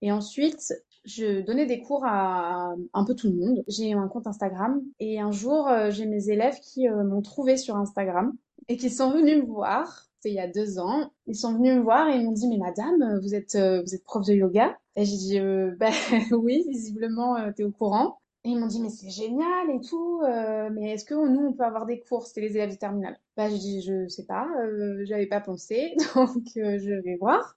Et 0.00 0.10
ensuite, 0.10 0.72
je 1.08 1.40
donnais 1.40 1.66
des 1.66 1.80
cours 1.80 2.04
à 2.04 2.74
un 2.92 3.04
peu 3.04 3.14
tout 3.14 3.28
le 3.28 3.34
monde. 3.34 3.64
J'ai 3.66 3.92
un 3.92 4.08
compte 4.08 4.26
Instagram 4.26 4.82
et 5.00 5.20
un 5.20 5.32
jour, 5.32 5.68
j'ai 5.90 6.06
mes 6.06 6.30
élèves 6.30 6.58
qui 6.60 6.88
m'ont 6.88 7.22
trouvé 7.22 7.56
sur 7.56 7.76
Instagram 7.76 8.32
et 8.68 8.76
qui 8.76 8.90
sont 8.90 9.10
venus 9.10 9.38
me 9.38 9.46
voir 9.46 10.08
c'était 10.18 10.30
il 10.30 10.36
y 10.36 10.40
a 10.40 10.48
deux 10.48 10.78
ans. 10.80 11.12
Ils 11.26 11.36
sont 11.36 11.54
venus 11.54 11.76
me 11.76 11.80
voir 11.80 12.08
et 12.08 12.16
ils 12.16 12.24
m'ont 12.24 12.32
dit, 12.32 12.48
mais 12.48 12.58
madame, 12.58 13.20
vous 13.22 13.34
êtes, 13.34 13.54
euh, 13.54 13.82
vous 13.82 13.94
êtes 13.94 14.02
prof 14.02 14.26
de 14.26 14.34
yoga? 14.34 14.76
Et 14.96 15.04
j'ai 15.04 15.16
dit, 15.16 15.38
euh, 15.38 15.76
ben 15.78 15.92
oui, 16.32 16.64
visiblement, 16.68 17.36
euh, 17.36 17.52
tu 17.54 17.62
es 17.62 17.64
au 17.64 17.70
courant. 17.70 18.18
Et 18.44 18.50
ils 18.50 18.58
m'ont 18.58 18.66
dit, 18.66 18.80
mais 18.80 18.90
c'est 18.90 19.10
génial 19.10 19.70
et 19.70 19.80
tout, 19.80 20.20
euh, 20.22 20.70
mais 20.72 20.92
est-ce 20.92 21.04
que 21.04 21.14
nous, 21.14 21.48
on 21.48 21.52
peut 21.52 21.64
avoir 21.64 21.86
des 21.86 22.00
cours? 22.00 22.26
C'était 22.26 22.40
les 22.40 22.56
élèves 22.56 22.70
du 22.70 22.78
terminal. 22.78 23.18
Bah, 23.36 23.48
je 23.48 23.56
dis, 23.56 23.82
je 23.82 24.08
sais 24.08 24.26
pas, 24.26 24.48
euh, 24.60 25.04
j'avais 25.04 25.26
pas 25.26 25.40
pensé, 25.40 25.94
donc 26.14 26.44
euh, 26.56 26.78
je 26.78 27.00
vais 27.02 27.16
voir. 27.16 27.56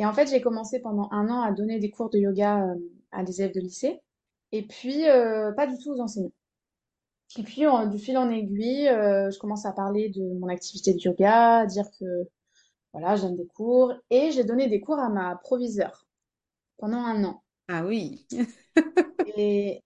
Et 0.00 0.06
en 0.06 0.12
fait, 0.12 0.28
j'ai 0.28 0.40
commencé 0.42 0.80
pendant 0.80 1.08
un 1.12 1.30
an 1.30 1.42
à 1.42 1.52
donner 1.52 1.78
des 1.78 1.90
cours 1.92 2.10
de 2.10 2.18
yoga 2.18 2.64
euh, 2.66 2.74
à 3.12 3.22
des 3.24 3.40
élèves 3.40 3.54
de 3.54 3.60
lycée, 3.60 4.00
et 4.52 4.64
puis 4.66 5.08
euh, 5.08 5.52
pas 5.52 5.68
du 5.68 5.78
tout 5.78 5.92
aux 5.92 6.00
enseignants. 6.00 6.32
Et 7.38 7.42
puis, 7.42 7.66
en- 7.66 7.86
du 7.86 7.98
fil 7.98 8.16
en 8.18 8.30
aiguille, 8.30 8.88
euh, 8.88 9.30
je 9.30 9.38
commence 9.38 9.64
à 9.66 9.72
parler 9.72 10.08
de 10.10 10.22
mon 10.38 10.48
activité 10.48 10.92
de 10.94 10.98
yoga, 11.00 11.58
à 11.60 11.66
dire 11.66 11.86
que 11.98 12.04
voilà, 12.92 13.16
je 13.16 13.22
donne 13.22 13.36
des 13.36 13.46
cours, 13.46 13.94
et 14.10 14.32
j'ai 14.32 14.44
donné 14.44 14.68
des 14.68 14.80
cours 14.80 14.98
à 15.00 15.08
ma 15.10 15.36
proviseure 15.36 16.06
pendant 16.78 16.98
un 16.98 17.24
an. 17.24 17.42
Ah 17.68 17.84
oui. 17.86 18.26
Et 19.36 19.82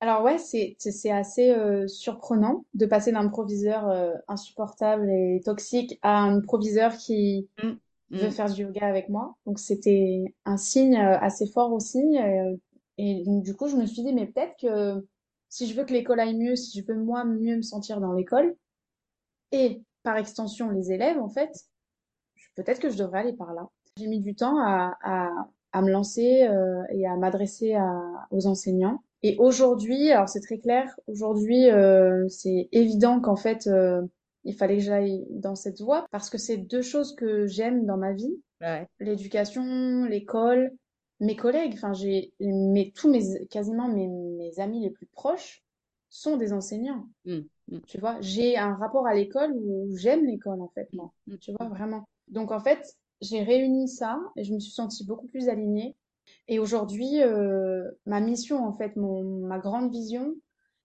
Alors 0.00 0.22
ouais, 0.24 0.38
c'est 0.38 0.76
assez 1.12 1.50
euh, 1.52 1.88
surprenant 1.88 2.64
de 2.74 2.86
passer 2.86 3.12
d'un 3.12 3.28
proviseur 3.28 3.88
euh, 3.88 4.14
insupportable 4.28 5.10
et 5.10 5.40
toxique 5.44 5.98
à 6.02 6.20
un 6.22 6.40
proviseur 6.40 6.96
qui 6.98 7.48
Mm, 7.62 7.78
veut 8.12 8.28
mm. 8.28 8.32
faire 8.32 8.52
du 8.52 8.62
yoga 8.62 8.86
avec 8.86 9.08
moi. 9.08 9.34
Donc 9.46 9.58
c'était 9.58 10.24
un 10.44 10.56
signe 10.56 10.96
euh, 10.96 11.18
assez 11.18 11.46
fort 11.46 11.72
aussi. 11.72 11.98
euh, 12.18 12.56
et 12.98 13.24
donc 13.24 13.42
du 13.42 13.54
coup, 13.56 13.68
je 13.68 13.76
me 13.76 13.86
suis 13.86 14.02
dit, 14.02 14.12
mais 14.12 14.26
peut-être 14.26 14.54
que 14.60 15.06
si 15.48 15.66
je 15.66 15.74
veux 15.74 15.84
que 15.84 15.92
l'école 15.92 16.20
aille 16.20 16.36
mieux, 16.36 16.56
si 16.56 16.80
je 16.80 16.86
veux 16.86 16.98
moi 16.98 17.24
mieux 17.24 17.56
me 17.56 17.62
sentir 17.62 18.00
dans 18.00 18.12
l'école, 18.12 18.54
et 19.50 19.82
par 20.02 20.16
extension 20.16 20.70
les 20.70 20.92
élèves, 20.92 21.18
en 21.18 21.28
fait, 21.28 21.50
peut-être 22.54 22.80
que 22.80 22.90
je 22.90 22.98
devrais 22.98 23.20
aller 23.20 23.32
par 23.32 23.52
là. 23.54 23.68
J'ai 23.98 24.06
mis 24.06 24.20
du 24.20 24.34
temps 24.34 24.58
à, 24.58 24.96
à, 25.02 25.28
à 25.72 25.82
me 25.82 25.90
lancer 25.90 26.44
euh, 26.44 26.82
et 26.90 27.06
à 27.06 27.16
m'adresser 27.16 27.76
aux 28.30 28.46
enseignants. 28.46 29.02
Et 29.22 29.36
aujourd'hui, 29.38 30.10
alors 30.10 30.28
c'est 30.28 30.40
très 30.40 30.58
clair, 30.58 30.98
aujourd'hui 31.06 31.70
euh, 31.70 32.26
c'est 32.28 32.68
évident 32.72 33.20
qu'en 33.20 33.36
fait 33.36 33.68
euh, 33.68 34.02
il 34.44 34.54
fallait 34.54 34.76
que 34.78 34.82
j'aille 34.82 35.24
dans 35.30 35.54
cette 35.54 35.80
voie 35.80 36.06
parce 36.10 36.30
que 36.30 36.38
c'est 36.38 36.56
deux 36.56 36.82
choses 36.82 37.14
que 37.14 37.46
j'aime 37.46 37.86
dans 37.86 37.96
ma 37.96 38.12
vie, 38.12 38.40
Ouais. 38.60 38.86
l'éducation, 39.00 40.04
l'école, 40.04 40.72
mes 41.20 41.36
collègues. 41.36 41.74
Enfin 41.74 41.92
j'ai 41.92 42.32
mes 42.40 42.92
tous 42.92 43.10
mes 43.10 43.46
quasiment 43.48 43.88
mes, 43.88 44.06
mes 44.08 44.58
amis 44.60 44.80
les 44.82 44.90
plus 44.90 45.06
proches 45.06 45.62
sont 46.10 46.36
des 46.36 46.52
enseignants. 46.52 47.08
Mm, 47.24 47.38
mm, 47.68 47.80
Tu 47.86 47.98
vois, 47.98 48.20
j'ai 48.20 48.56
un 48.58 48.74
rapport 48.74 49.06
à 49.06 49.14
l'école 49.14 49.52
où 49.54 49.88
j'aime 49.96 50.24
l'école 50.26 50.60
en 50.60 50.68
fait, 50.68 50.88
moi. 50.92 51.12
mm, 51.26 51.36
Tu 51.38 51.52
vois, 51.52 51.68
vraiment. 51.68 52.08
Donc 52.28 52.50
en 52.52 52.60
fait, 52.60 52.84
j'ai 53.20 53.42
réuni 53.42 53.88
ça 53.88 54.18
et 54.36 54.44
je 54.44 54.52
me 54.54 54.58
suis 54.60 54.72
sentie 54.72 55.06
beaucoup 55.06 55.26
plus 55.28 55.48
alignée. 55.48 55.96
Et 56.48 56.58
aujourd'hui, 56.58 57.20
euh, 57.22 57.88
ma 58.06 58.20
mission, 58.20 58.64
en 58.64 58.72
fait, 58.72 58.94
mon, 58.96 59.22
ma 59.46 59.58
grande 59.58 59.90
vision, 59.90 60.34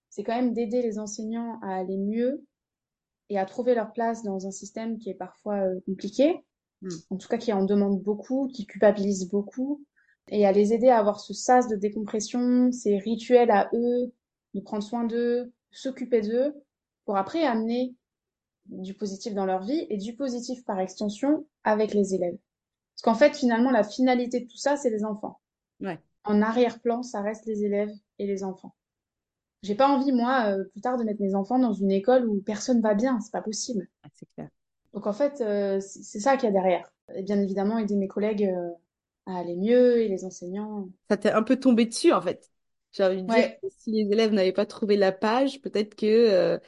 c'est 0.09 0.23
quand 0.23 0.35
même 0.35 0.53
d'aider 0.53 0.81
les 0.81 0.97
enseignants 0.99 1.59
à 1.61 1.75
aller 1.75 1.97
mieux 1.97 2.43
et 3.29 3.37
à 3.37 3.45
trouver 3.45 3.75
leur 3.75 3.93
place 3.93 4.23
dans 4.23 4.47
un 4.47 4.51
système 4.51 4.97
qui 4.97 5.09
est 5.09 5.15
parfois 5.15 5.55
euh, 5.55 5.79
compliqué, 5.85 6.43
Mm. 6.81 6.89
en 7.09 7.17
tout 7.17 7.27
cas 7.27 7.37
qui 7.37 7.53
en 7.53 7.63
demande 7.63 8.01
beaucoup, 8.01 8.47
qui 8.53 8.65
culpabilise 8.65 9.29
beaucoup, 9.29 9.83
et 10.29 10.45
à 10.45 10.51
les 10.51 10.73
aider 10.73 10.89
à 10.89 10.99
avoir 10.99 11.19
ce 11.19 11.33
sas 11.33 11.67
de 11.67 11.75
décompression, 11.75 12.71
ces 12.71 12.97
rituels 12.97 13.51
à 13.51 13.69
eux, 13.73 14.13
de 14.53 14.61
prendre 14.61 14.83
soin 14.83 15.05
d'eux, 15.05 15.51
s'occuper 15.71 16.21
d'eux, 16.21 16.53
pour 17.05 17.17
après 17.17 17.43
amener 17.43 17.95
du 18.65 18.93
positif 18.93 19.33
dans 19.33 19.45
leur 19.45 19.63
vie 19.63 19.87
et 19.89 19.97
du 19.97 20.15
positif 20.15 20.63
par 20.65 20.79
extension 20.79 21.47
avec 21.63 21.93
les 21.93 22.13
élèves. 22.13 22.37
Parce 22.95 23.03
qu'en 23.03 23.15
fait, 23.15 23.35
finalement, 23.35 23.71
la 23.71 23.83
finalité 23.83 24.41
de 24.41 24.47
tout 24.47 24.57
ça, 24.57 24.75
c'est 24.75 24.89
les 24.89 25.05
enfants. 25.05 25.39
Ouais. 25.79 25.99
En 26.25 26.41
arrière-plan, 26.41 27.03
ça 27.03 27.21
reste 27.21 27.45
les 27.45 27.63
élèves 27.63 27.93
et 28.19 28.27
les 28.27 28.43
enfants. 28.43 28.75
J'ai 29.63 29.75
pas 29.75 29.87
envie, 29.87 30.11
moi, 30.11 30.45
euh, 30.47 30.63
plus 30.65 30.81
tard, 30.81 30.97
de 30.97 31.03
mettre 31.03 31.21
mes 31.21 31.35
enfants 31.35 31.59
dans 31.59 31.73
une 31.73 31.91
école 31.91 32.27
où 32.27 32.41
personne 32.41 32.81
va 32.81 32.93
bien. 32.93 33.19
C'est 33.21 33.31
pas 33.31 33.41
possible. 33.41 33.87
Ah, 34.03 34.07
c'est 34.13 34.27
clair. 34.35 34.49
Donc, 34.93 35.07
en 35.07 35.13
fait, 35.13 35.41
euh, 35.41 35.79
c'est 35.79 36.19
ça 36.19 36.37
qu'il 36.37 36.45
y 36.45 36.49
a 36.49 36.51
derrière. 36.51 36.91
Et 37.15 37.23
bien 37.23 37.41
évidemment, 37.41 37.77
aider 37.77 37.95
mes 37.95 38.07
collègues 38.07 38.43
euh, 38.43 38.69
à 39.25 39.39
aller 39.39 39.55
mieux 39.55 40.01
et 40.01 40.07
les 40.07 40.25
enseignants. 40.25 40.89
Ça 41.09 41.17
t'est 41.17 41.31
un 41.31 41.43
peu 41.43 41.57
tombé 41.57 41.85
dessus, 41.85 42.11
en 42.13 42.21
fait. 42.21 42.49
J'ai 42.93 43.03
envie 43.03 43.23
de 43.23 43.27
dire 43.27 43.59
que 43.61 43.67
si 43.77 43.91
les 43.91 44.11
élèves 44.11 44.31
n'avaient 44.31 44.53
pas 44.53 44.65
trouvé 44.65 44.95
la 44.95 45.11
page, 45.11 45.61
peut-être 45.61 45.95
que... 45.95 46.59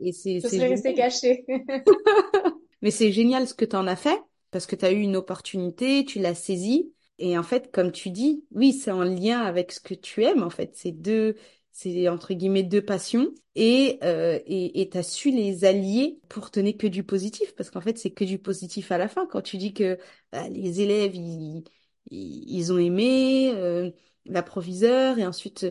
et 0.00 0.12
c'est 0.12 0.40
je 0.40 0.48
serais 0.48 0.68
restée 0.68 0.90
génial. 0.90 1.10
cachée. 1.10 1.44
Mais 2.82 2.90
c'est 2.90 3.12
génial 3.12 3.48
ce 3.48 3.54
que 3.54 3.64
tu 3.64 3.76
en 3.76 3.86
as 3.86 3.96
fait, 3.96 4.22
parce 4.50 4.66
que 4.66 4.76
tu 4.76 4.84
as 4.84 4.92
eu 4.92 5.00
une 5.00 5.16
opportunité, 5.16 6.04
tu 6.04 6.18
l'as 6.18 6.34
saisie. 6.34 6.92
Et 7.18 7.36
en 7.36 7.42
fait, 7.42 7.72
comme 7.72 7.92
tu 7.92 8.10
dis, 8.10 8.44
oui, 8.52 8.72
c'est 8.72 8.90
en 8.90 9.02
lien 9.02 9.40
avec 9.40 9.72
ce 9.72 9.80
que 9.80 9.94
tu 9.94 10.22
aimes, 10.22 10.42
en 10.42 10.50
fait. 10.50 10.76
C'est 10.76 10.92
deux, 10.92 11.36
c'est 11.76 12.08
entre 12.08 12.32
guillemets 12.32 12.62
deux 12.62 12.80
passions. 12.82 13.34
Et 13.54 13.98
euh, 14.02 14.38
et 14.46 14.88
t'as 14.90 15.02
su 15.02 15.30
les 15.30 15.64
allier 15.66 16.20
pour 16.30 16.50
te 16.50 16.58
donner 16.60 16.76
que 16.76 16.86
du 16.86 17.04
positif, 17.04 17.54
parce 17.54 17.70
qu'en 17.70 17.82
fait, 17.82 17.98
c'est 17.98 18.12
que 18.12 18.24
du 18.24 18.38
positif 18.38 18.92
à 18.92 18.98
la 18.98 19.08
fin. 19.08 19.26
Quand 19.26 19.42
tu 19.42 19.58
dis 19.58 19.74
que 19.74 19.98
bah, 20.32 20.48
les 20.48 20.80
élèves, 20.80 21.14
ils, 21.14 21.64
ils, 22.10 22.72
ont 22.72 22.78
aimé, 22.78 23.52
euh, 23.54 23.90
l'approviseur, 24.24 25.18
et 25.18 25.26
ensuite 25.26 25.66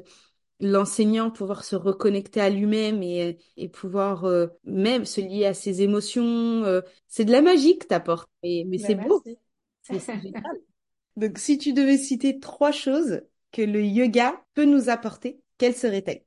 l'enseignant 0.59 1.31
pouvoir 1.31 1.63
se 1.63 1.75
reconnecter 1.75 2.39
à 2.39 2.49
lui-même 2.51 3.01
et, 3.01 3.39
et 3.57 3.67
pouvoir 3.67 4.25
euh, 4.25 4.47
même 4.63 5.05
se 5.05 5.21
lier 5.21 5.45
à 5.45 5.53
ses 5.55 5.81
émotions. 5.81 6.63
euh, 6.65 6.81
c'est 7.07 7.25
de 7.25 7.31
la 7.31 7.41
magie 7.41 7.79
que 7.79 7.87
t'apportes, 7.87 8.29
mais, 8.43 8.63
mais 8.67 8.77
c'est 8.77 8.95
Ben, 8.95 9.07
beau, 9.07 9.23
c'est 9.25 9.39
c'est 9.81 9.99
génial. 10.21 10.43
Donc, 11.17 11.39
si 11.39 11.57
tu 11.57 11.73
devais 11.73 11.97
citer 11.97 12.39
trois 12.39 12.71
choses 12.71 13.21
que 13.51 13.61
le 13.61 13.83
yoga 13.83 14.43
peut 14.53 14.65
nous 14.65 14.89
apporter, 14.89 15.39
quelles 15.57 15.75
seraient-elles? 15.75 16.23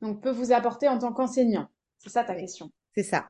Donc, 0.00 0.22
peut 0.22 0.30
vous 0.30 0.52
apporter 0.52 0.88
en 0.88 0.98
tant 0.98 1.12
qu'enseignant. 1.12 1.68
C'est 1.98 2.10
ça 2.10 2.24
ta 2.24 2.34
question. 2.34 2.70
C'est 2.94 3.02
ça. 3.02 3.28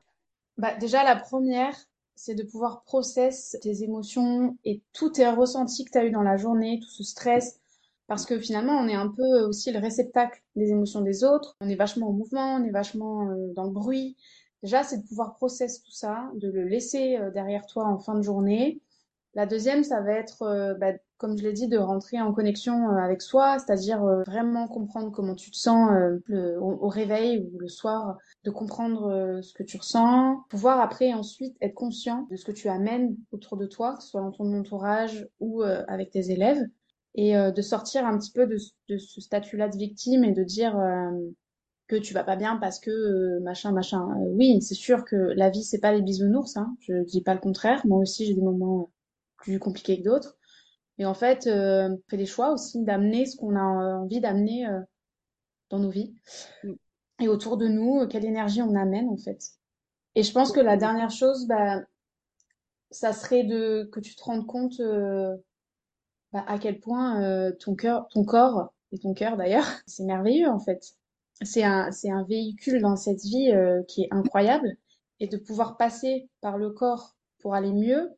Bah, 0.57 0.75
déjà, 0.75 1.03
la 1.03 1.15
première, 1.15 1.75
c'est 2.15 2.35
de 2.35 2.43
pouvoir 2.43 2.83
process 2.83 3.57
tes 3.61 3.83
émotions 3.83 4.57
et 4.63 4.81
tous 4.93 5.11
tes 5.11 5.27
ressentis 5.27 5.85
que 5.85 5.91
tu 5.91 5.97
as 5.97 6.05
eu 6.05 6.11
dans 6.11 6.23
la 6.23 6.37
journée, 6.37 6.79
tout 6.81 6.89
ce 6.89 7.03
stress. 7.03 7.59
Parce 8.07 8.25
que 8.25 8.39
finalement, 8.39 8.73
on 8.73 8.87
est 8.87 8.95
un 8.95 9.09
peu 9.09 9.45
aussi 9.45 9.71
le 9.71 9.79
réceptacle 9.79 10.41
des 10.55 10.69
émotions 10.69 11.01
des 11.01 11.23
autres. 11.23 11.55
On 11.59 11.69
est 11.69 11.75
vachement 11.75 12.09
en 12.09 12.13
mouvement, 12.13 12.55
on 12.55 12.63
est 12.63 12.71
vachement 12.71 13.29
euh, 13.29 13.53
dans 13.55 13.63
le 13.63 13.71
bruit. 13.71 14.15
Déjà, 14.61 14.83
c'est 14.83 14.97
de 14.97 15.07
pouvoir 15.07 15.35
process 15.35 15.81
tout 15.81 15.91
ça, 15.91 16.29
de 16.35 16.49
le 16.49 16.63
laisser 16.65 17.17
euh, 17.17 17.31
derrière 17.31 17.65
toi 17.65 17.85
en 17.85 17.97
fin 17.97 18.15
de 18.15 18.21
journée. 18.21 18.81
La 19.33 19.45
deuxième, 19.45 19.83
ça 19.83 20.01
va 20.01 20.13
être, 20.13 20.43
euh, 20.43 20.75
bah, 20.75 20.93
comme 21.17 21.37
je 21.37 21.43
l'ai 21.43 21.53
dit, 21.53 21.67
de 21.67 21.77
rentrer 21.77 22.19
en 22.21 22.33
connexion 22.33 22.89
euh, 22.89 22.97
avec 22.97 23.21
soi, 23.21 23.57
c'est-à-dire 23.59 24.03
euh, 24.03 24.23
vraiment 24.23 24.67
comprendre 24.67 25.11
comment 25.11 25.35
tu 25.35 25.51
te 25.51 25.55
sens 25.57 25.89
euh, 26.29 26.57
au, 26.59 26.87
réveil 26.89 27.39
ou 27.39 27.59
le 27.59 27.67
soir, 27.67 28.17
de 28.43 28.51
comprendre 28.51 29.39
ce 29.41 29.53
que 29.53 29.63
tu 29.63 29.77
ressens, 29.77 30.37
pouvoir 30.49 30.79
après 30.81 31.13
ensuite 31.13 31.55
être 31.61 31.73
conscient 31.73 32.27
de 32.31 32.35
ce 32.35 32.45
que 32.45 32.51
tu 32.51 32.69
amènes 32.69 33.15
autour 33.31 33.57
de 33.57 33.65
toi, 33.65 33.95
que 33.95 34.03
ce 34.03 34.09
soit 34.09 34.21
dans 34.21 34.31
ton 34.31 34.53
entourage 34.57 35.27
ou 35.39 35.63
avec 35.63 36.11
tes 36.11 36.31
élèves, 36.31 36.61
et 37.15 37.33
de 37.35 37.61
sortir 37.61 38.05
un 38.05 38.17
petit 38.17 38.31
peu 38.31 38.45
de, 38.47 38.57
ce- 38.57 39.21
statut-là 39.21 39.67
de 39.69 39.77
victime 39.77 40.23
et 40.23 40.31
de 40.31 40.43
dire 40.43 40.75
que 41.87 41.95
tu 41.95 42.13
vas 42.13 42.23
pas 42.23 42.35
bien 42.35 42.57
parce 42.57 42.79
que 42.79 43.39
machin 43.39 43.71
machin. 43.71 44.07
Oui, 44.19 44.61
c'est 44.61 44.73
sûr 44.75 45.05
que 45.05 45.15
la 45.15 45.49
vie 45.49 45.63
c'est 45.63 45.79
pas 45.79 45.93
les 45.93 46.01
bisounours, 46.01 46.57
hein, 46.57 46.75
je 46.81 47.03
dis 47.05 47.21
pas 47.21 47.33
le 47.33 47.39
contraire. 47.39 47.85
Moi 47.85 47.99
aussi 47.99 48.25
j'ai 48.25 48.33
des 48.33 48.41
moments 48.41 48.91
plus 49.37 49.59
compliqués 49.59 49.99
que 49.99 50.03
d'autres. 50.05 50.34
Et 50.97 51.05
en 51.05 51.13
fait, 51.13 51.47
euh, 51.47 51.89
on 51.89 52.01
fait 52.09 52.17
des 52.17 52.25
choix 52.25 52.51
aussi 52.51 52.83
d'amener 52.83 53.25
ce 53.25 53.37
qu'on 53.37 53.55
a 53.55 53.61
envie 53.61 54.21
d'amener 54.21 54.67
euh, 54.67 54.79
dans 55.69 55.79
nos 55.79 55.89
vies 55.89 56.13
Mm. 56.63 56.73
et 57.21 57.27
autour 57.27 57.57
de 57.57 57.67
nous, 57.67 58.01
euh, 58.01 58.07
quelle 58.07 58.25
énergie 58.25 58.61
on 58.61 58.75
amène 58.75 59.09
en 59.09 59.17
fait. 59.17 59.39
Et 60.15 60.23
je 60.23 60.31
pense 60.31 60.51
que 60.51 60.59
la 60.59 60.77
dernière 60.77 61.11
chose, 61.11 61.47
bah, 61.47 61.81
ça 62.91 63.13
serait 63.13 63.43
de 63.43 63.89
que 63.91 63.99
tu 63.99 64.15
te 64.15 64.23
rendes 64.23 64.47
compte 64.47 64.79
euh, 64.79 65.35
bah, 66.31 66.43
à 66.47 66.59
quel 66.59 66.79
point 66.79 67.21
euh, 67.23 67.51
ton 67.59 67.75
cœur, 67.75 68.07
ton 68.09 68.23
corps 68.23 68.73
et 68.91 68.99
ton 68.99 69.13
cœur 69.13 69.37
d'ailleurs, 69.37 69.65
c'est 69.87 70.03
merveilleux 70.03 70.49
en 70.49 70.59
fait. 70.59 70.95
C'est 71.41 71.63
un, 71.63 71.91
c'est 71.91 72.11
un 72.11 72.23
véhicule 72.23 72.81
dans 72.81 72.95
cette 72.95 73.21
vie 73.21 73.51
euh, 73.51 73.83
qui 73.89 74.03
est 74.03 74.07
incroyable 74.11 74.77
et 75.19 75.27
de 75.27 75.37
pouvoir 75.37 75.75
passer 75.77 76.29
par 76.41 76.57
le 76.57 76.71
corps 76.71 77.15
pour 77.39 77.55
aller 77.55 77.73
mieux, 77.73 78.09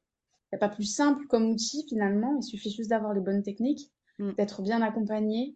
n'y 0.54 0.58
a 0.58 0.60
pas 0.60 0.74
plus 0.74 0.86
simple 0.86 1.26
comme 1.28 1.50
outil 1.50 1.86
finalement, 1.90 2.38
il 2.38 2.44
suffit 2.44 2.72
juste 2.72 2.90
d'avoir 2.90 3.14
les 3.14 3.22
bonnes 3.22 3.44
techniques, 3.44 3.92
Mm. 4.20 4.38
d'être 4.38 4.62
bien 4.62 4.82
accompagné 4.82 5.56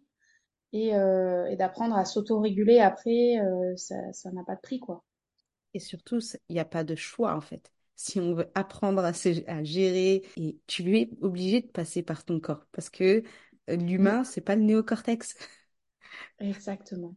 et, 0.72 0.96
euh, 0.96 1.46
et 1.48 1.56
d'apprendre 1.56 1.96
à 1.96 2.04
s'auto-réguler 2.06 2.80
après, 2.80 3.40
euh, 3.40 3.76
ça, 3.76 4.32
n'a 4.32 4.44
pas 4.44 4.56
de 4.56 4.60
prix 4.62 4.80
quoi. 4.80 5.04
Et 5.74 5.80
surtout, 5.80 6.18
il 6.48 6.54
n'y 6.54 6.60
a 6.60 6.64
pas 6.64 6.84
de 6.84 6.94
choix, 6.94 7.34
en 7.34 7.40
fait. 7.40 7.72
Si 7.96 8.20
on 8.20 8.34
veut 8.34 8.50
apprendre 8.54 9.04
à, 9.04 9.12
se- 9.12 9.48
à 9.48 9.62
gérer, 9.64 10.22
et 10.36 10.58
tu 10.66 10.96
es 10.98 11.10
obligé 11.20 11.60
de 11.62 11.66
passer 11.68 12.02
par 12.02 12.24
ton 12.24 12.40
corps, 12.40 12.66
parce 12.72 12.90
que 12.90 13.22
euh, 13.70 13.76
Mm. 13.98 14.12
l'humain, 14.16 14.24
c'est 14.24 14.40
pas 14.40 14.56
le 14.56 14.62
néocortex. 14.62 15.34
Exactement. 16.38 17.16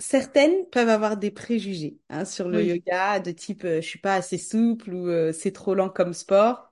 Certaines 0.00 0.64
peuvent 0.70 0.88
avoir 0.88 1.16
des 1.16 1.30
préjugés 1.32 1.98
hein, 2.08 2.24
sur 2.24 2.48
le 2.48 2.62
Oui, 2.62 2.64
yoga, 2.64 3.18
de 3.20 3.32
type 3.32 3.64
euh, 3.64 3.80
je 3.80 3.86
suis 3.88 3.98
pas 3.98 4.14
assez 4.14 4.38
souple 4.38 4.92
ou 4.94 5.08
euh, 5.08 5.32
c'est 5.32 5.50
trop 5.52 5.74
lent 5.74 5.88
comme 5.90 6.12
sport. 6.14 6.67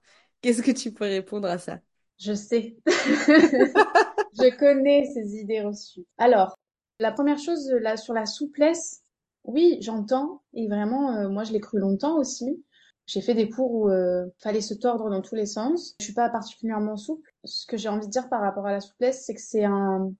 Qu'est-ce 0.46 0.62
que 0.62 0.70
tu 0.70 0.92
peux 0.92 1.06
répondre 1.06 1.48
à 1.48 1.58
ça? 1.58 1.80
je 2.18 2.32
sais. 2.32 2.76
Je 2.86 4.56
connais 4.56 5.04
ces 5.12 5.34
idées 5.38 5.60
reçues. 5.60 6.06
Alors, 6.18 6.56
La 7.00 7.10
première 7.10 7.38
chose, 7.38 7.68
là, 7.80 7.96
sur 7.96 8.14
la 8.14 8.26
souplesse, 8.26 9.02
oui, 9.42 9.78
j'entends. 9.80 10.42
Et 10.54 10.68
vraiment, 10.68 11.28
moi, 11.30 11.42
je 11.42 11.52
l'ai 11.52 11.58
cru 11.58 11.80
longtemps 11.80 12.16
aussi. 12.16 12.62
J'ai 13.06 13.22
fait 13.22 13.34
des 13.34 13.48
cours 13.50 13.72
où 13.72 13.90
euh, 13.90 14.26
fallait 14.38 14.60
se 14.60 14.74
tordre 14.74 15.10
dans 15.10 15.20
tous 15.20 15.34
les 15.34 15.46
sens. 15.46 15.96
Je 15.98 16.04
suis 16.04 16.14
pas 16.14 16.30
particulièrement 16.30 16.96
souple. 16.96 17.28
Ce 17.42 17.66
que 17.66 17.76
j'ai 17.76 17.88
envie 17.88 18.06
de 18.06 18.12
dire 18.12 18.28
par 18.28 18.40
rapport 18.40 18.66
à 18.66 18.72
la 18.72 18.80
souplesse, 18.80 19.24
c'est 19.26 19.34
que 19.34 19.40
c'est 19.40 19.64
un, 19.64 20.12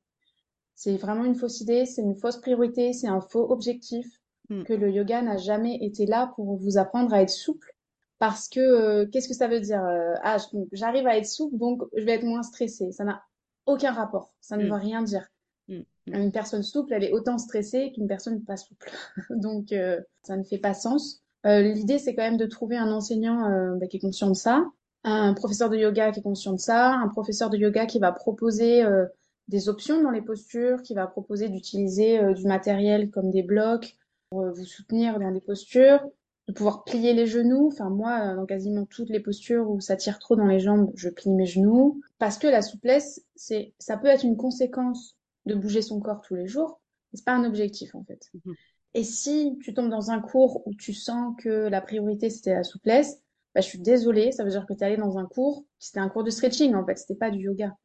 c'est 0.74 0.96
vraiment 0.96 1.24
une 1.24 1.36
fausse 1.36 1.60
idée, 1.60 1.86
c'est 1.86 2.02
une 2.02 2.16
fausse 2.16 2.38
priorité, 2.38 2.92
c'est 2.92 3.06
un 3.06 3.20
faux 3.20 3.48
objectif. 3.52 4.06
Mm. 4.50 4.64
Que 4.64 4.72
le 4.72 4.90
yoga 4.90 5.22
n'a 5.22 5.36
jamais 5.36 5.76
été 5.76 6.04
là 6.04 6.32
pour 6.34 6.56
vous 6.56 6.78
apprendre 6.78 7.14
à 7.14 7.22
être 7.22 7.30
souple. 7.30 7.75
Parce 8.18 8.48
que 8.48 8.60
euh, 8.60 9.06
qu'est-ce 9.06 9.28
que 9.28 9.34
ça 9.34 9.48
veut 9.48 9.60
dire 9.60 9.84
euh, 9.84 10.14
Ah, 10.22 10.38
j'arrive 10.72 11.06
à 11.06 11.16
être 11.16 11.26
souple, 11.26 11.56
donc 11.58 11.82
je 11.94 12.02
vais 12.04 12.12
être 12.12 12.24
moins 12.24 12.42
stressée. 12.42 12.92
Ça 12.92 13.04
n'a 13.04 13.22
aucun 13.66 13.92
rapport. 13.92 14.32
Ça 14.40 14.56
ne 14.56 14.64
mm. 14.64 14.68
veut 14.68 14.74
rien 14.74 15.02
dire. 15.02 15.26
Mm. 15.68 15.80
Une 16.06 16.32
personne 16.32 16.62
souple, 16.62 16.92
elle 16.92 17.04
est 17.04 17.12
autant 17.12 17.36
stressée 17.38 17.92
qu'une 17.92 18.06
personne 18.06 18.42
pas 18.42 18.56
souple. 18.56 18.90
donc 19.30 19.72
euh, 19.72 20.00
ça 20.22 20.36
ne 20.36 20.44
fait 20.44 20.58
pas 20.58 20.74
sens. 20.74 21.22
Euh, 21.46 21.62
l'idée, 21.62 21.98
c'est 21.98 22.14
quand 22.14 22.22
même 22.22 22.36
de 22.36 22.46
trouver 22.46 22.76
un 22.76 22.90
enseignant 22.90 23.48
euh, 23.50 23.76
bah, 23.76 23.86
qui 23.86 23.98
est 23.98 24.00
conscient 24.00 24.28
de 24.28 24.34
ça, 24.34 24.64
un 25.04 25.32
professeur 25.34 25.70
de 25.70 25.76
yoga 25.76 26.10
qui 26.10 26.18
est 26.18 26.22
conscient 26.22 26.52
de 26.52 26.58
ça, 26.58 26.94
un 26.94 27.08
professeur 27.08 27.50
de 27.50 27.56
yoga 27.56 27.86
qui 27.86 28.00
va 28.00 28.10
proposer 28.10 28.82
euh, 28.82 29.06
des 29.46 29.68
options 29.68 30.02
dans 30.02 30.10
les 30.10 30.22
postures, 30.22 30.82
qui 30.82 30.94
va 30.94 31.06
proposer 31.06 31.48
d'utiliser 31.48 32.20
du 32.34 32.46
matériel 32.46 33.10
comme 33.10 33.30
des 33.30 33.44
blocs 33.44 33.96
pour 34.30 34.44
vous 34.50 34.64
soutenir 34.64 35.20
dans 35.20 35.30
des 35.30 35.40
postures, 35.40 36.00
de 36.48 36.52
pouvoir 36.52 36.84
plier 36.84 37.12
les 37.12 37.26
genoux. 37.26 37.68
Enfin, 37.72 37.90
moi, 37.90 38.34
dans 38.34 38.46
quasiment 38.46 38.86
toutes 38.86 39.08
les 39.08 39.20
postures 39.20 39.70
où 39.70 39.80
ça 39.80 39.96
tire 39.96 40.18
trop 40.18 40.36
dans 40.36 40.46
les 40.46 40.60
jambes, 40.60 40.92
je 40.94 41.08
plie 41.08 41.30
mes 41.30 41.46
genoux. 41.46 42.00
Parce 42.18 42.38
que 42.38 42.46
la 42.46 42.62
souplesse, 42.62 43.24
c'est, 43.34 43.74
ça 43.78 43.96
peut 43.96 44.08
être 44.08 44.24
une 44.24 44.36
conséquence 44.36 45.16
de 45.46 45.54
bouger 45.54 45.82
son 45.82 46.00
corps 46.00 46.20
tous 46.20 46.34
les 46.34 46.46
jours, 46.46 46.80
mais 47.12 47.18
c'est 47.18 47.24
pas 47.24 47.34
un 47.34 47.44
objectif, 47.44 47.94
en 47.94 48.04
fait. 48.04 48.30
Mmh 48.44 48.52
et 48.96 49.04
si 49.04 49.58
tu 49.62 49.74
tombes 49.74 49.90
dans 49.90 50.10
un 50.10 50.20
cours 50.20 50.66
où 50.66 50.74
tu 50.74 50.94
sens 50.94 51.34
que 51.38 51.68
la 51.68 51.82
priorité 51.82 52.30
c'était 52.30 52.54
la 52.54 52.64
souplesse, 52.64 53.20
bah, 53.54 53.60
je 53.60 53.66
suis 53.66 53.78
désolée, 53.78 54.32
ça 54.32 54.42
veut 54.42 54.48
dire 54.48 54.64
que 54.64 54.72
tu 54.72 54.80
es 54.80 54.84
allé 54.84 54.96
dans 54.96 55.18
un 55.18 55.26
cours, 55.26 55.66
c'était 55.78 56.00
un 56.00 56.08
cours 56.08 56.24
de 56.24 56.30
stretching 56.30 56.74
en 56.74 56.84
fait, 56.86 56.96
c'était 56.96 57.14
pas 57.14 57.30
du 57.30 57.40
yoga. 57.40 57.76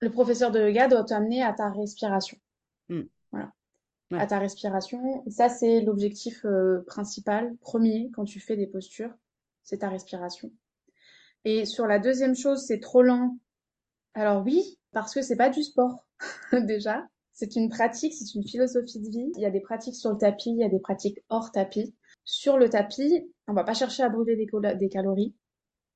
Le 0.00 0.10
professeur 0.10 0.50
de 0.50 0.58
yoga 0.58 0.88
doit 0.88 1.04
t'amener 1.04 1.40
à 1.40 1.52
ta 1.52 1.70
respiration. 1.70 2.36
Hmm. 2.88 3.02
Voilà. 3.30 3.52
À 4.12 4.26
ta 4.26 4.38
respiration. 4.38 5.24
Ça, 5.28 5.48
c'est 5.48 5.80
l'objectif 5.80 6.44
euh, 6.44 6.84
principal, 6.86 7.56
premier, 7.60 8.10
quand 8.14 8.24
tu 8.24 8.38
fais 8.38 8.56
des 8.56 8.68
postures, 8.68 9.12
c'est 9.64 9.78
ta 9.78 9.88
respiration. 9.88 10.52
Et 11.44 11.64
sur 11.64 11.86
la 11.86 11.98
deuxième 11.98 12.36
chose, 12.36 12.64
c'est 12.64 12.78
trop 12.78 13.02
lent. 13.02 13.36
Alors 14.14 14.44
oui, 14.44 14.78
parce 14.92 15.12
que 15.12 15.22
c'est 15.22 15.36
pas 15.36 15.50
du 15.50 15.62
sport, 15.62 16.06
déjà. 16.52 17.06
C'est 17.32 17.56
une 17.56 17.68
pratique, 17.68 18.14
c'est 18.14 18.34
une 18.34 18.46
philosophie 18.46 19.00
de 19.00 19.10
vie. 19.10 19.30
Il 19.36 19.42
y 19.42 19.46
a 19.46 19.50
des 19.50 19.60
pratiques 19.60 19.96
sur 19.96 20.10
le 20.10 20.16
tapis, 20.16 20.50
il 20.50 20.58
y 20.58 20.64
a 20.64 20.68
des 20.68 20.80
pratiques 20.80 21.18
hors 21.28 21.50
tapis. 21.50 21.94
Sur 22.24 22.56
le 22.56 22.70
tapis, 22.70 23.30
on 23.46 23.52
va 23.52 23.64
pas 23.64 23.74
chercher 23.74 24.04
à 24.04 24.08
brûler 24.08 24.36
des, 24.36 24.88
calories. 24.88 25.34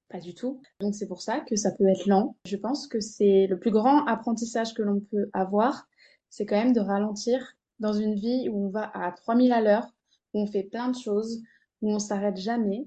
Pas 0.09 0.21
du 0.21 0.35
tout. 0.35 0.61
Donc 0.81 0.95
c'est 0.95 1.07
pour 1.07 1.23
ça 1.23 1.41
que 1.41 1.57
ça 1.57 1.71
peut 1.73 1.89
être 1.89 2.07
lent. 2.07 2.37
Je 2.45 2.57
pense 2.57 2.89
que 2.89 3.01
c'est 3.01 3.47
le 3.47 3.59
plus 3.59 3.71
grand 3.71 4.05
apprentissage 4.07 4.75
que 4.75 4.83
l'on 4.83 5.01
peut 5.01 5.31
avoir, 5.33 5.89
c'est 6.29 6.45
quand 6.45 6.63
même 6.63 6.75
de 6.75 6.81
ralentir 6.81 7.57
dans 7.81 7.93
une 7.93 8.15
vie 8.15 8.49
où 8.49 8.67
on 8.67 8.71
va 8.71 8.91
à 8.95 9.13
3000 9.13 9.53
à 9.53 9.61
l'heure, 9.61 9.87
où 10.35 10.43
on 10.43 10.47
fait 10.47 10.63
plein 10.63 10.89
de 10.89 10.97
choses, 10.97 11.43
où 11.83 11.93
on 11.93 11.99
s'arrête 11.99 12.37
jamais. 12.37 12.87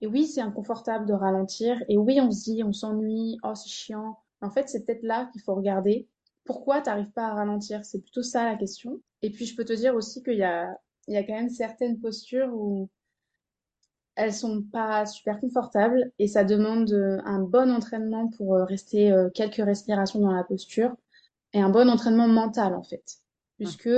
Et 0.00 0.06
oui, 0.06 0.26
c'est 0.26 0.40
inconfortable 0.40 1.06
de 1.06 1.12
ralentir. 1.12 1.82
Et 1.88 1.96
oui, 1.96 2.20
on 2.20 2.30
se 2.30 2.50
dit, 2.50 2.62
on 2.64 2.72
s'ennuie, 2.72 3.38
oh 3.44 3.54
c'est 3.54 3.70
chiant. 3.70 4.18
En 4.40 4.50
fait, 4.50 4.68
c'est 4.68 4.84
peut-être 4.84 5.04
là 5.04 5.30
qu'il 5.32 5.40
faut 5.42 5.54
regarder 5.54 6.08
pourquoi 6.44 6.80
tu 6.80 6.88
n'arrives 6.88 7.10
pas 7.12 7.26
à 7.28 7.34
ralentir? 7.34 7.84
C'est 7.84 8.00
plutôt 8.00 8.22
ça 8.22 8.44
la 8.44 8.56
question. 8.56 9.00
Et 9.22 9.30
puis 9.30 9.46
je 9.46 9.56
peux 9.56 9.64
te 9.64 9.72
dire 9.72 9.94
aussi 9.94 10.22
qu'il 10.22 10.38
y 10.38 10.42
a, 10.42 10.76
il 11.06 11.14
y 11.14 11.16
a 11.16 11.22
quand 11.22 11.34
même 11.34 11.50
certaines 11.50 12.00
postures 12.00 12.52
où 12.52 12.88
elles 14.14 14.34
sont 14.34 14.62
pas 14.62 15.06
super 15.06 15.40
confortables 15.40 16.12
et 16.18 16.28
ça 16.28 16.44
demande 16.44 16.92
un 17.24 17.38
bon 17.38 17.70
entraînement 17.70 18.28
pour 18.28 18.56
euh, 18.56 18.64
rester 18.64 19.10
euh, 19.10 19.30
quelques 19.30 19.64
respirations 19.64 20.20
dans 20.20 20.32
la 20.32 20.44
posture 20.44 20.94
et 21.54 21.60
un 21.60 21.70
bon 21.70 21.88
entraînement 21.88 22.28
mental 22.28 22.74
en 22.74 22.82
fait. 22.82 23.04
Puisque 23.56 23.88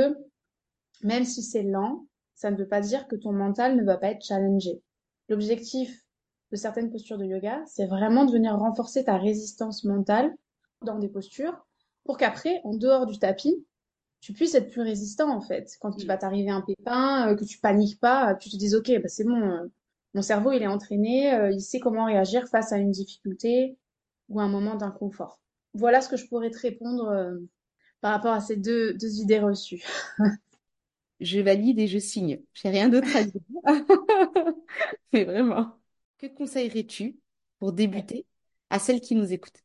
même 1.05 1.25
si 1.25 1.43
c'est 1.43 1.63
lent, 1.63 2.07
ça 2.35 2.51
ne 2.51 2.57
veut 2.57 2.67
pas 2.67 2.81
dire 2.81 3.07
que 3.07 3.15
ton 3.15 3.33
mental 3.33 3.77
ne 3.77 3.85
va 3.85 3.99
pas 3.99 4.09
être 4.09 4.25
challengé. 4.25 4.83
L'objectif 5.29 6.05
de 6.51 6.57
certaines 6.57 6.91
postures 6.91 7.19
de 7.19 7.27
yoga, 7.27 7.63
c'est 7.67 7.87
vraiment 7.87 8.25
de 8.25 8.33
venir 8.33 8.57
renforcer 8.57 9.05
ta 9.05 9.19
résistance 9.19 9.85
mentale 9.85 10.35
dans 10.83 10.99
des 10.99 11.09
postures 11.09 11.67
pour 12.05 12.17
qu'après, 12.17 12.61
en 12.65 12.75
dehors 12.75 13.07
du 13.07 13.19
tapis, 13.19 13.65
tu 14.21 14.33
puisses 14.33 14.55
être 14.55 14.71
plus 14.71 14.81
résistant 14.81 15.31
en 15.31 15.43
fait. 15.43 15.77
Quand 15.81 15.93
il 15.99 16.07
va 16.07 16.17
t'arriver 16.17 16.51
un 16.51 16.63
pépin, 16.63 17.29
euh, 17.29 17.37
que 17.37 17.45
tu 17.45 17.59
paniques 17.59 18.01
pas, 18.01 18.35
tu 18.35 18.49
te 18.49 18.57
dis 18.57 18.75
ok, 18.75 18.91
bah, 19.03 19.09
c'est 19.09 19.25
bon, 19.25 19.41
euh, 19.41 19.67
mon 20.15 20.23
cerveau 20.23 20.53
il 20.53 20.63
est 20.63 20.67
entraîné, 20.67 21.35
euh, 21.35 21.51
il 21.51 21.61
sait 21.61 21.81
comment 21.81 22.07
réagir 22.07 22.49
face 22.49 22.73
à 22.73 22.79
une 22.79 22.91
difficulté 22.91 23.77
ou 24.31 24.41
un 24.41 24.49
moment 24.49 24.75
d'inconfort. 24.77 25.41
Voilà 25.75 26.01
ce 26.01 26.09
que 26.09 26.17
je 26.17 26.27
pourrais 26.29 26.51
te 26.51 26.59
répondre 26.59 27.37
par 28.01 28.13
rapport 28.13 28.33
à 28.33 28.41
ces 28.41 28.57
deux, 28.57 28.95
deux 28.95 29.21
idées 29.21 29.41
reçues. 29.41 29.85
je 31.21 31.41
valide 31.41 31.79
et 31.79 31.87
je 31.87 31.99
signe. 31.99 32.43
J'ai 32.53 32.69
rien 32.69 32.89
d'autre 32.89 33.17
à 33.17 33.25
dire. 33.25 33.41
Mais 35.13 35.25
vraiment. 35.25 35.73
Que 36.19 36.27
conseillerais-tu 36.27 37.19
pour 37.59 37.73
débuter 37.73 38.27
à 38.71 38.79
celles 38.79 39.01
qui 39.01 39.15
nous 39.15 39.33
écoutent? 39.33 39.63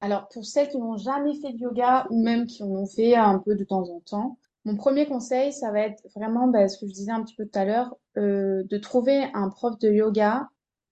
Alors, 0.00 0.28
pour 0.28 0.44
celles 0.44 0.68
qui 0.68 0.78
n'ont 0.78 0.96
jamais 0.96 1.34
fait 1.40 1.52
de 1.52 1.58
yoga 1.58 2.06
ou 2.10 2.22
même 2.22 2.46
qui 2.46 2.62
en 2.62 2.68
ont 2.68 2.86
fait 2.86 3.16
un 3.16 3.38
peu 3.38 3.56
de 3.56 3.64
temps 3.64 3.88
en 3.88 4.00
temps, 4.00 4.38
mon 4.64 4.76
premier 4.76 5.06
conseil, 5.06 5.52
ça 5.52 5.72
va 5.72 5.80
être 5.80 6.02
vraiment 6.14 6.46
bah, 6.46 6.68
ce 6.68 6.78
que 6.78 6.86
je 6.86 6.92
disais 6.92 7.10
un 7.10 7.22
petit 7.22 7.34
peu 7.34 7.46
tout 7.46 7.58
à 7.58 7.64
l'heure, 7.64 7.96
euh, 8.16 8.62
de 8.64 8.78
trouver 8.78 9.28
un 9.34 9.48
prof 9.48 9.78
de 9.78 9.90
yoga 9.90 10.48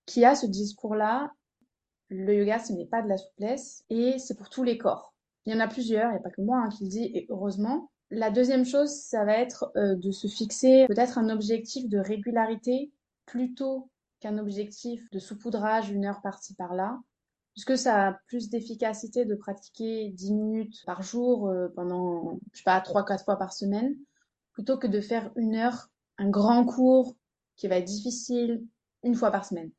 qui 0.06 0.24
a 0.24 0.34
ce 0.34 0.46
discours-là. 0.46 1.30
Le 2.08 2.34
yoga, 2.34 2.58
ce 2.58 2.72
n'est 2.72 2.86
pas 2.86 3.02
de 3.02 3.08
la 3.08 3.18
souplesse 3.18 3.84
et 3.90 4.18
c'est 4.18 4.36
pour 4.36 4.48
tous 4.48 4.62
les 4.62 4.78
corps. 4.78 5.12
Il 5.44 5.52
y 5.52 5.56
en 5.56 5.60
a 5.60 5.68
plusieurs, 5.68 6.08
il 6.10 6.12
n'y 6.12 6.18
a 6.18 6.22
pas 6.22 6.30
que 6.30 6.40
moi 6.40 6.58
hein, 6.58 6.68
qui 6.70 6.84
le 6.84 6.90
dis, 6.90 7.04
et 7.14 7.26
heureusement. 7.28 7.90
La 8.10 8.30
deuxième 8.30 8.64
chose, 8.64 8.90
ça 8.90 9.24
va 9.24 9.38
être 9.38 9.70
euh, 9.76 9.96
de 9.96 10.10
se 10.10 10.28
fixer 10.28 10.86
peut-être 10.88 11.18
un 11.18 11.28
objectif 11.28 11.88
de 11.88 11.98
régularité 11.98 12.92
plutôt 13.26 13.90
qu'un 14.20 14.38
objectif 14.38 15.10
de 15.10 15.18
saupoudrage 15.18 15.90
une 15.90 16.04
heure 16.04 16.22
par-ci 16.22 16.54
par-là 16.54 17.00
puisque 17.56 17.78
ça 17.78 18.08
a 18.08 18.12
plus 18.26 18.50
d'efficacité 18.50 19.24
de 19.24 19.34
pratiquer 19.34 20.10
10 20.10 20.34
minutes 20.34 20.84
par 20.84 21.00
jour 21.02 21.48
euh, 21.48 21.68
pendant, 21.74 22.38
je 22.52 22.58
sais 22.58 22.64
pas, 22.64 22.78
3-4 22.80 23.24
fois 23.24 23.38
par 23.38 23.54
semaine, 23.54 23.96
plutôt 24.52 24.76
que 24.76 24.86
de 24.86 25.00
faire 25.00 25.32
une 25.36 25.56
heure, 25.56 25.88
un 26.18 26.28
grand 26.28 26.66
cours 26.66 27.16
qui 27.56 27.66
va 27.66 27.76
être 27.76 27.86
difficile 27.86 28.62
une 29.02 29.14
fois 29.14 29.30
par 29.30 29.46
semaine. 29.46 29.70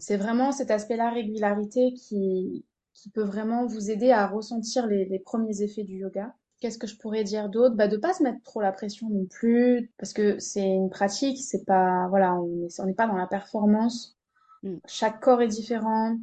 C'est 0.00 0.18
vraiment 0.18 0.52
cet 0.52 0.70
aspect-là, 0.70 1.10
régularité, 1.10 1.94
qui, 1.94 2.66
qui 2.92 3.08
peut 3.08 3.24
vraiment 3.24 3.64
vous 3.64 3.90
aider 3.90 4.10
à 4.10 4.26
ressentir 4.26 4.86
les, 4.86 5.06
les 5.06 5.18
premiers 5.18 5.62
effets 5.62 5.84
du 5.84 5.96
yoga. 5.96 6.34
Qu'est-ce 6.60 6.78
que 6.78 6.86
je 6.86 6.96
pourrais 6.96 7.24
dire 7.24 7.48
d'autre? 7.48 7.74
Bah, 7.76 7.88
De 7.88 7.96
pas 7.96 8.14
se 8.14 8.22
mettre 8.22 8.42
trop 8.42 8.60
la 8.60 8.72
pression 8.72 9.08
non 9.10 9.26
plus, 9.26 9.92
parce 9.98 10.12
que 10.12 10.38
c'est 10.38 10.66
une 10.66 10.90
pratique, 10.90 11.38
c'est 11.38 11.64
pas, 11.64 12.06
voilà, 12.08 12.34
on 12.34 12.86
n'est 12.86 12.94
pas 12.94 13.06
dans 13.06 13.16
la 13.16 13.26
performance. 13.26 14.16
Mm. 14.62 14.76
Chaque 14.86 15.20
corps 15.20 15.42
est 15.42 15.48
différent, 15.48 16.16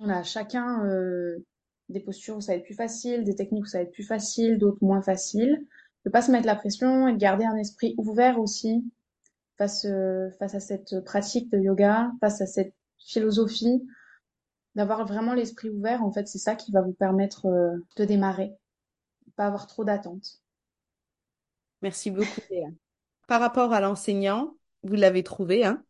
on 0.00 0.08
a 0.08 0.22
chacun 0.22 0.84
euh, 0.86 1.44
des 1.90 2.00
postures 2.00 2.36
où 2.38 2.40
ça 2.40 2.52
va 2.52 2.58
être 2.58 2.64
plus 2.64 2.74
facile, 2.74 3.24
des 3.24 3.34
techniques 3.34 3.64
où 3.64 3.68
ça 3.68 3.78
va 3.78 3.84
être 3.84 3.92
plus 3.92 4.06
facile, 4.06 4.58
d'autres 4.58 4.82
moins 4.82 5.02
facile. 5.02 5.66
De 6.06 6.10
pas 6.10 6.22
se 6.22 6.32
mettre 6.32 6.46
la 6.46 6.56
pression 6.56 7.08
et 7.08 7.12
de 7.12 7.18
garder 7.18 7.44
un 7.44 7.56
esprit 7.56 7.94
ouvert 7.98 8.40
aussi 8.40 8.82
face, 9.58 9.84
euh, 9.84 10.30
face 10.38 10.54
à 10.54 10.60
cette 10.60 11.04
pratique 11.04 11.50
de 11.52 11.58
yoga, 11.58 12.10
face 12.20 12.40
à 12.40 12.46
cette 12.46 12.72
philosophie, 12.98 13.86
d'avoir 14.74 15.04
vraiment 15.06 15.34
l'esprit 15.34 15.68
ouvert. 15.68 16.02
En 16.02 16.10
fait, 16.12 16.26
c'est 16.28 16.38
ça 16.38 16.54
qui 16.54 16.72
va 16.72 16.80
vous 16.80 16.94
permettre 16.94 17.46
euh, 17.46 17.76
de 17.96 18.06
démarrer, 18.06 18.54
pas 19.40 19.46
avoir 19.46 19.66
trop 19.66 19.84
d'attentes. 19.84 20.42
Merci 21.80 22.10
beaucoup, 22.10 22.42
Léa. 22.50 22.68
Par 23.26 23.40
rapport 23.40 23.72
à 23.72 23.80
l'enseignant, 23.80 24.54
vous 24.82 24.96
l'avez 24.96 25.22
trouvé, 25.22 25.64
hein 25.64 25.82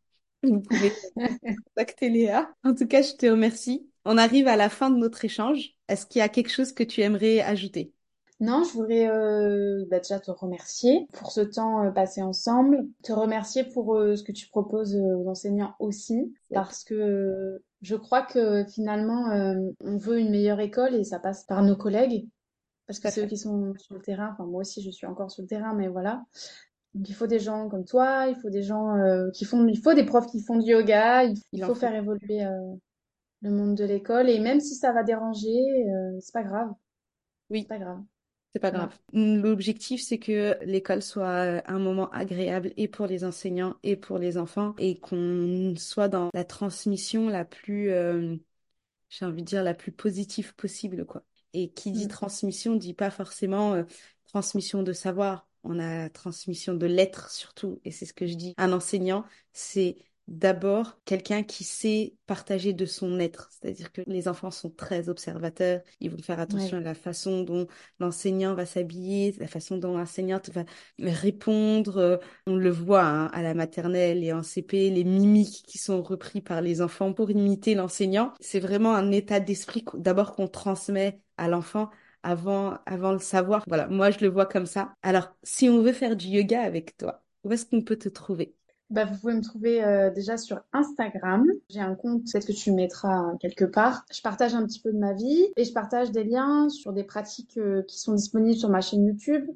Vous 0.45 0.61
pouvez 0.61 0.93
contacter 1.67 2.11
Léa. 2.11 2.49
En 2.63 2.75
tout 2.75 2.87
cas, 2.87 3.03
je 3.03 3.15
te 3.15 3.27
remercie 3.27 3.91
on 4.05 4.17
arrive 4.17 4.49
à 4.49 4.57
la 4.57 4.69
fin 4.69 4.91
de 4.91 4.97
notre 4.97 5.25
échange. 5.25 5.75
Est-ce 5.89 6.07
qu'il 6.07 6.21
y 6.21 6.23
a 6.23 6.29
quelque 6.29 6.51
chose 6.51 6.73
que 6.73 6.83
tu 6.83 7.03
aimerais 7.03 7.41
ajouter? 7.41 7.93
Non, 8.41 8.65
je 8.65 8.73
voudrais 8.73 9.07
euh, 9.07 9.85
bah, 9.91 9.99
déjà 9.99 10.19
te 10.19 10.31
remercier 10.31 11.07
pour 11.13 11.31
ce 11.31 11.43
temps 11.43 11.85
euh, 11.85 11.91
passé 11.91 12.23
ensemble, 12.23 12.87
te 13.03 13.13
remercier 13.13 13.65
pour 13.65 13.97
euh, 13.97 14.17
ce 14.17 14.23
que 14.23 14.33
tu 14.33 14.49
proposes 14.49 14.97
aux 14.97 15.29
enseignants 15.29 15.75
aussi, 15.79 16.35
parce 16.51 16.83
que 16.83 17.63
je 17.83 17.97
crois 17.97 18.23
que 18.23 18.65
finalement, 18.65 19.27
on 19.85 19.97
veut 19.97 20.19
une 20.19 20.31
meilleure 20.31 20.61
école 20.61 20.95
et 20.95 21.05
ça 21.05 21.19
passe 21.19 21.45
par 21.45 21.63
nos 21.63 21.77
collègues, 21.77 22.29
parce 22.91 22.99
que 22.99 23.11
c'est 23.11 23.25
eux 23.25 23.29
qui 23.29 23.37
sont 23.37 23.73
sur 23.79 23.95
le 23.95 24.01
terrain, 24.01 24.31
enfin 24.33 24.45
moi 24.45 24.63
aussi 24.63 24.83
je 24.83 24.91
suis 24.91 25.07
encore 25.07 25.31
sur 25.31 25.43
le 25.43 25.49
terrain, 25.49 25.75
mais 25.75 25.89
voilà. 25.89 26.25
Donc 26.95 27.09
il 27.09 27.15
faut 27.15 27.29
des 27.29 27.39
gens 27.39 27.69
comme 27.69 27.85
toi, 27.85 28.27
il 28.29 28.37
faut 28.37 28.51
des 28.51 28.63
gens 28.63 28.97
qui 29.33 29.45
font, 29.45 29.67
il 29.69 29.79
faut 29.79 29.95
des 29.95 30.05
profs 30.05 30.27
qui 30.27 30.43
font 30.43 30.57
du 30.57 30.71
yoga, 30.71 31.25
il, 31.25 31.65
faut 31.65 31.75
faire 31.77 31.95
évoluer 31.95 32.45
le 33.43 33.51
monde 33.51 33.75
de 33.75 33.85
l'école. 33.85 34.29
Et 34.29 34.39
même 34.41 34.61
si 34.61 34.75
ça 34.75 34.93
va 34.93 35.03
déranger, 35.03 35.49
euh, 35.49 36.19
c'est 36.21 36.33
pas 36.33 36.43
grave. 36.43 36.71
Oui. 37.49 37.63
C'est 37.63 37.69
pas 37.69 37.79
grave. 37.79 38.03
C'est 38.53 38.59
pas 38.59 38.73
grave. 38.73 38.99
L'objectif, 39.13 40.03
c'est 40.03 40.19
que 40.19 40.57
l'école 40.65 41.03
soit 41.03 41.63
un 41.71 41.79
moment 41.79 42.11
agréable 42.11 42.73
et 42.77 42.89
pour 42.89 43.07
les 43.07 43.23
enseignants 43.23 43.77
et 43.85 43.95
pour 43.95 44.19
les 44.19 44.39
enfants 44.39 44.75
et 44.79 44.99
qu'on 44.99 45.75
soit 45.77 46.09
dans 46.09 46.31
la 46.35 46.43
transmission 46.43 47.29
la 47.29 47.45
plus, 47.45 47.91
euh, 47.91 48.35
j'ai 49.09 49.25
envie 49.25 49.43
de 49.43 49.47
dire, 49.47 49.63
la 49.63 49.75
plus 49.75 49.93
positive 49.93 50.57
possible, 50.57 51.07
quoi. 51.07 51.23
Et 51.53 51.71
qui 51.71 51.93
dit 51.93 52.07
mm. 52.07 52.09
transmission 52.09 52.77
dit 52.77 52.95
pas 52.95 53.11
forcément 53.11 53.75
euh, 53.75 53.85
transmission 54.27 54.83
de 54.83 54.93
savoir. 54.93 55.49
On 55.63 55.79
a 55.79 56.09
transmission 56.09 56.75
de 56.75 56.87
lettres 56.87 57.31
surtout. 57.31 57.81
Et 57.85 57.91
c'est 57.91 58.07
ce 58.07 58.15
que 58.15 58.27
je 58.27 58.35
dis. 58.35 58.55
Un 58.57 58.73
enseignant, 58.73 59.25
c'est 59.53 59.97
d'abord 60.31 61.01
quelqu'un 61.05 61.43
qui 61.43 61.65
sait 61.65 62.15
partager 62.27 62.73
de 62.73 62.87
son 62.87 63.19
être. 63.19 63.51
C'est-à-dire 63.51 63.93
que 63.93 64.03
les 64.07 64.29
enfants 64.29 64.53
sont 64.53 64.71
très 64.71 65.09
observateurs, 65.09 65.81
ils 65.99 66.11
vont 66.11 66.23
faire 66.23 66.39
attention 66.39 66.79
à 66.79 66.81
la 66.81 66.95
façon 66.95 67.43
dont 67.43 67.67
l'enseignant 67.99 68.55
va 68.55 68.65
s'habiller, 68.65 69.35
la 69.39 69.49
façon 69.49 69.77
dont 69.77 69.99
l'enseignante 69.99 70.51
va 70.51 70.65
répondre. 71.01 72.21
On 72.47 72.55
le 72.55 72.71
voit 72.71 73.05
hein, 73.05 73.27
à 73.33 73.43
la 73.43 73.55
maternelle 73.55 74.23
et 74.23 74.33
en 74.33 74.45
CP, 74.45 74.91
les 74.91 75.05
mimiques 75.05 75.65
qui 75.67 75.79
sont 75.79 76.01
repris 76.01 76.41
par 76.41 76.63
les 76.63 76.81
enfants 76.81 77.13
pour 77.13 77.31
imiter 77.31 77.75
l'enseignant. 77.75 78.33
C'est 78.41 78.61
vraiment 78.61 78.95
un 78.95 79.11
état 79.11 79.41
d'esprit 79.41 79.85
d'abord 79.95 80.37
qu'on 80.37 80.49
transmet 80.49 81.21
à 81.41 81.49
l'enfant 81.49 81.91
avant, 82.23 82.79
avant 82.87 83.13
le 83.13 83.19
savoir. 83.19 83.65
Voilà, 83.67 83.89
moi 83.89 84.11
je 84.11 84.21
le 84.21 84.29
vois 84.29 84.47
comme 84.47 84.67
ça. 84.67 84.93
Alors, 85.03 85.35
si 85.43 85.69
on 85.69 85.83
veut 85.83 85.93
faire 85.93 86.17
du 86.17 86.27
yoga 86.29 86.63
avec 86.63 86.97
toi, 86.97 87.23
où 87.45 87.53
est-ce 87.53 87.67
qu'on 87.67 87.83
peut 87.83 87.97
te 87.97 88.09
trouver? 88.09 88.55
Bah, 88.91 89.05
vous 89.05 89.17
pouvez 89.19 89.35
me 89.35 89.41
trouver 89.41 89.85
euh, 89.85 90.11
déjà 90.11 90.37
sur 90.37 90.61
Instagram. 90.73 91.47
J'ai 91.69 91.81
un 91.81 91.95
compte, 91.95 92.25
peut-être 92.25 92.49
que 92.49 92.53
tu 92.53 92.73
mettras 92.73 93.37
quelque 93.41 93.65
part. 93.65 94.05
Je 94.13 94.21
partage 94.21 94.55
un 94.55 94.67
petit 94.67 94.81
peu 94.81 94.93
de 94.93 94.99
ma 94.99 95.13
vie 95.13 95.47
et 95.57 95.65
je 95.65 95.73
partage 95.73 96.11
des 96.11 96.25
liens 96.25 96.69
sur 96.69 96.93
des 96.93 97.05
pratiques 97.05 97.57
euh, 97.57 97.83
qui 97.87 98.01
sont 98.01 98.15
disponibles 98.15 98.59
sur 98.59 98.69
ma 98.69 98.81
chaîne 98.81 99.07
YouTube. 99.07 99.49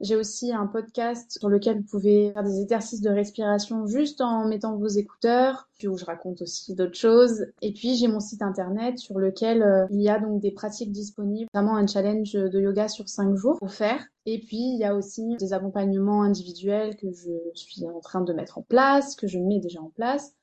J'ai 0.00 0.16
aussi 0.16 0.52
un 0.52 0.66
podcast 0.66 1.38
sur 1.38 1.48
lequel 1.48 1.78
vous 1.78 1.86
pouvez 1.86 2.32
faire 2.32 2.44
des 2.44 2.60
exercices 2.60 3.00
de 3.00 3.10
respiration 3.10 3.86
juste 3.86 4.20
en 4.20 4.46
mettant 4.46 4.76
vos 4.76 4.86
écouteurs, 4.86 5.68
puis 5.78 5.88
où 5.88 5.96
je 5.96 6.04
raconte 6.04 6.42
aussi 6.42 6.74
d'autres 6.74 6.98
choses. 6.98 7.46
Et 7.62 7.72
puis 7.72 7.96
j'ai 7.96 8.08
mon 8.08 8.20
site 8.20 8.42
internet 8.42 8.98
sur 8.98 9.18
lequel 9.18 9.62
euh, 9.62 9.86
il 9.90 10.00
y 10.00 10.08
a 10.08 10.18
donc 10.18 10.40
des 10.40 10.52
pratiques 10.52 10.92
disponibles, 10.92 11.48
vraiment 11.52 11.76
un 11.76 11.86
challenge 11.86 12.32
de 12.32 12.60
yoga 12.60 12.88
sur 12.88 13.08
5 13.08 13.34
jours 13.34 13.58
faire. 13.68 14.04
Et 14.26 14.38
puis 14.38 14.58
il 14.58 14.78
y 14.78 14.84
a 14.84 14.94
aussi 14.94 15.36
des 15.38 15.52
accompagnements 15.52 16.22
individuels 16.22 16.96
que 16.96 17.10
je 17.10 17.30
suis 17.54 17.84
en 17.84 18.00
train 18.00 18.20
de 18.20 18.32
mettre 18.32 18.58
en 18.58 18.62
place, 18.62 19.16
que 19.16 19.26
je 19.26 19.38
mets 19.38 19.60
déjà 19.60 19.80
en 19.80 19.90
place 19.90 20.34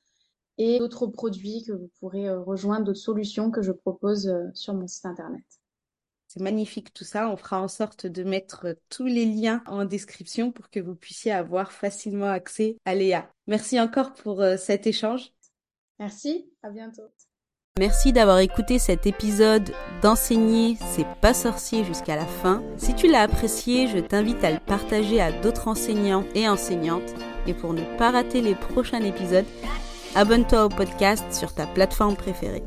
et 0.57 0.79
d'autres 0.79 1.07
produits 1.07 1.63
que 1.63 1.73
vous 1.73 1.89
pourrez 1.99 2.27
euh, 2.27 2.41
rejoindre, 2.41 2.85
d'autres 2.85 2.99
solutions 2.99 3.51
que 3.51 3.61
je 3.61 3.71
propose 3.71 4.27
euh, 4.27 4.45
sur 4.53 4.73
mon 4.73 4.87
site 4.87 5.05
internet. 5.05 5.43
C'est 6.35 6.43
magnifique 6.43 6.93
tout 6.93 7.05
ça. 7.05 7.29
On 7.29 7.37
fera 7.37 7.61
en 7.61 7.67
sorte 7.67 8.07
de 8.07 8.23
mettre 8.23 8.75
tous 8.89 9.05
les 9.05 9.25
liens 9.25 9.63
en 9.67 9.85
description 9.85 10.51
pour 10.51 10.69
que 10.69 10.79
vous 10.79 10.95
puissiez 10.95 11.31
avoir 11.31 11.71
facilement 11.71 12.29
accès 12.29 12.77
à 12.85 12.93
Léa. 12.93 13.29
Merci 13.47 13.79
encore 13.79 14.13
pour 14.13 14.41
euh, 14.41 14.57
cet 14.57 14.85
échange. 14.85 15.31
Merci, 15.99 16.51
à 16.61 16.69
bientôt. 16.69 17.09
Merci 17.77 18.13
d'avoir 18.13 18.39
écouté 18.39 18.79
cet 18.79 19.05
épisode 19.05 19.73
d'enseigner 20.01 20.77
c'est 20.91 21.07
pas 21.19 21.33
sorcier 21.33 21.83
jusqu'à 21.83 22.15
la 22.15 22.25
fin. 22.25 22.63
Si 22.77 22.95
tu 22.95 23.09
l'as 23.09 23.23
apprécié, 23.23 23.87
je 23.87 23.97
t'invite 23.97 24.41
à 24.45 24.51
le 24.51 24.59
partager 24.59 25.19
à 25.19 25.33
d'autres 25.41 25.67
enseignants 25.67 26.23
et 26.35 26.47
enseignantes. 26.47 27.13
Et 27.47 27.53
pour 27.53 27.73
ne 27.73 27.83
pas 27.97 28.11
rater 28.11 28.39
les 28.39 28.55
prochains 28.55 29.01
épisodes, 29.01 29.45
abonne-toi 30.15 30.65
au 30.65 30.69
podcast 30.69 31.25
sur 31.33 31.53
ta 31.53 31.67
plateforme 31.67 32.15
préférée. 32.15 32.63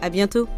À 0.00 0.08
bientôt! 0.08 0.48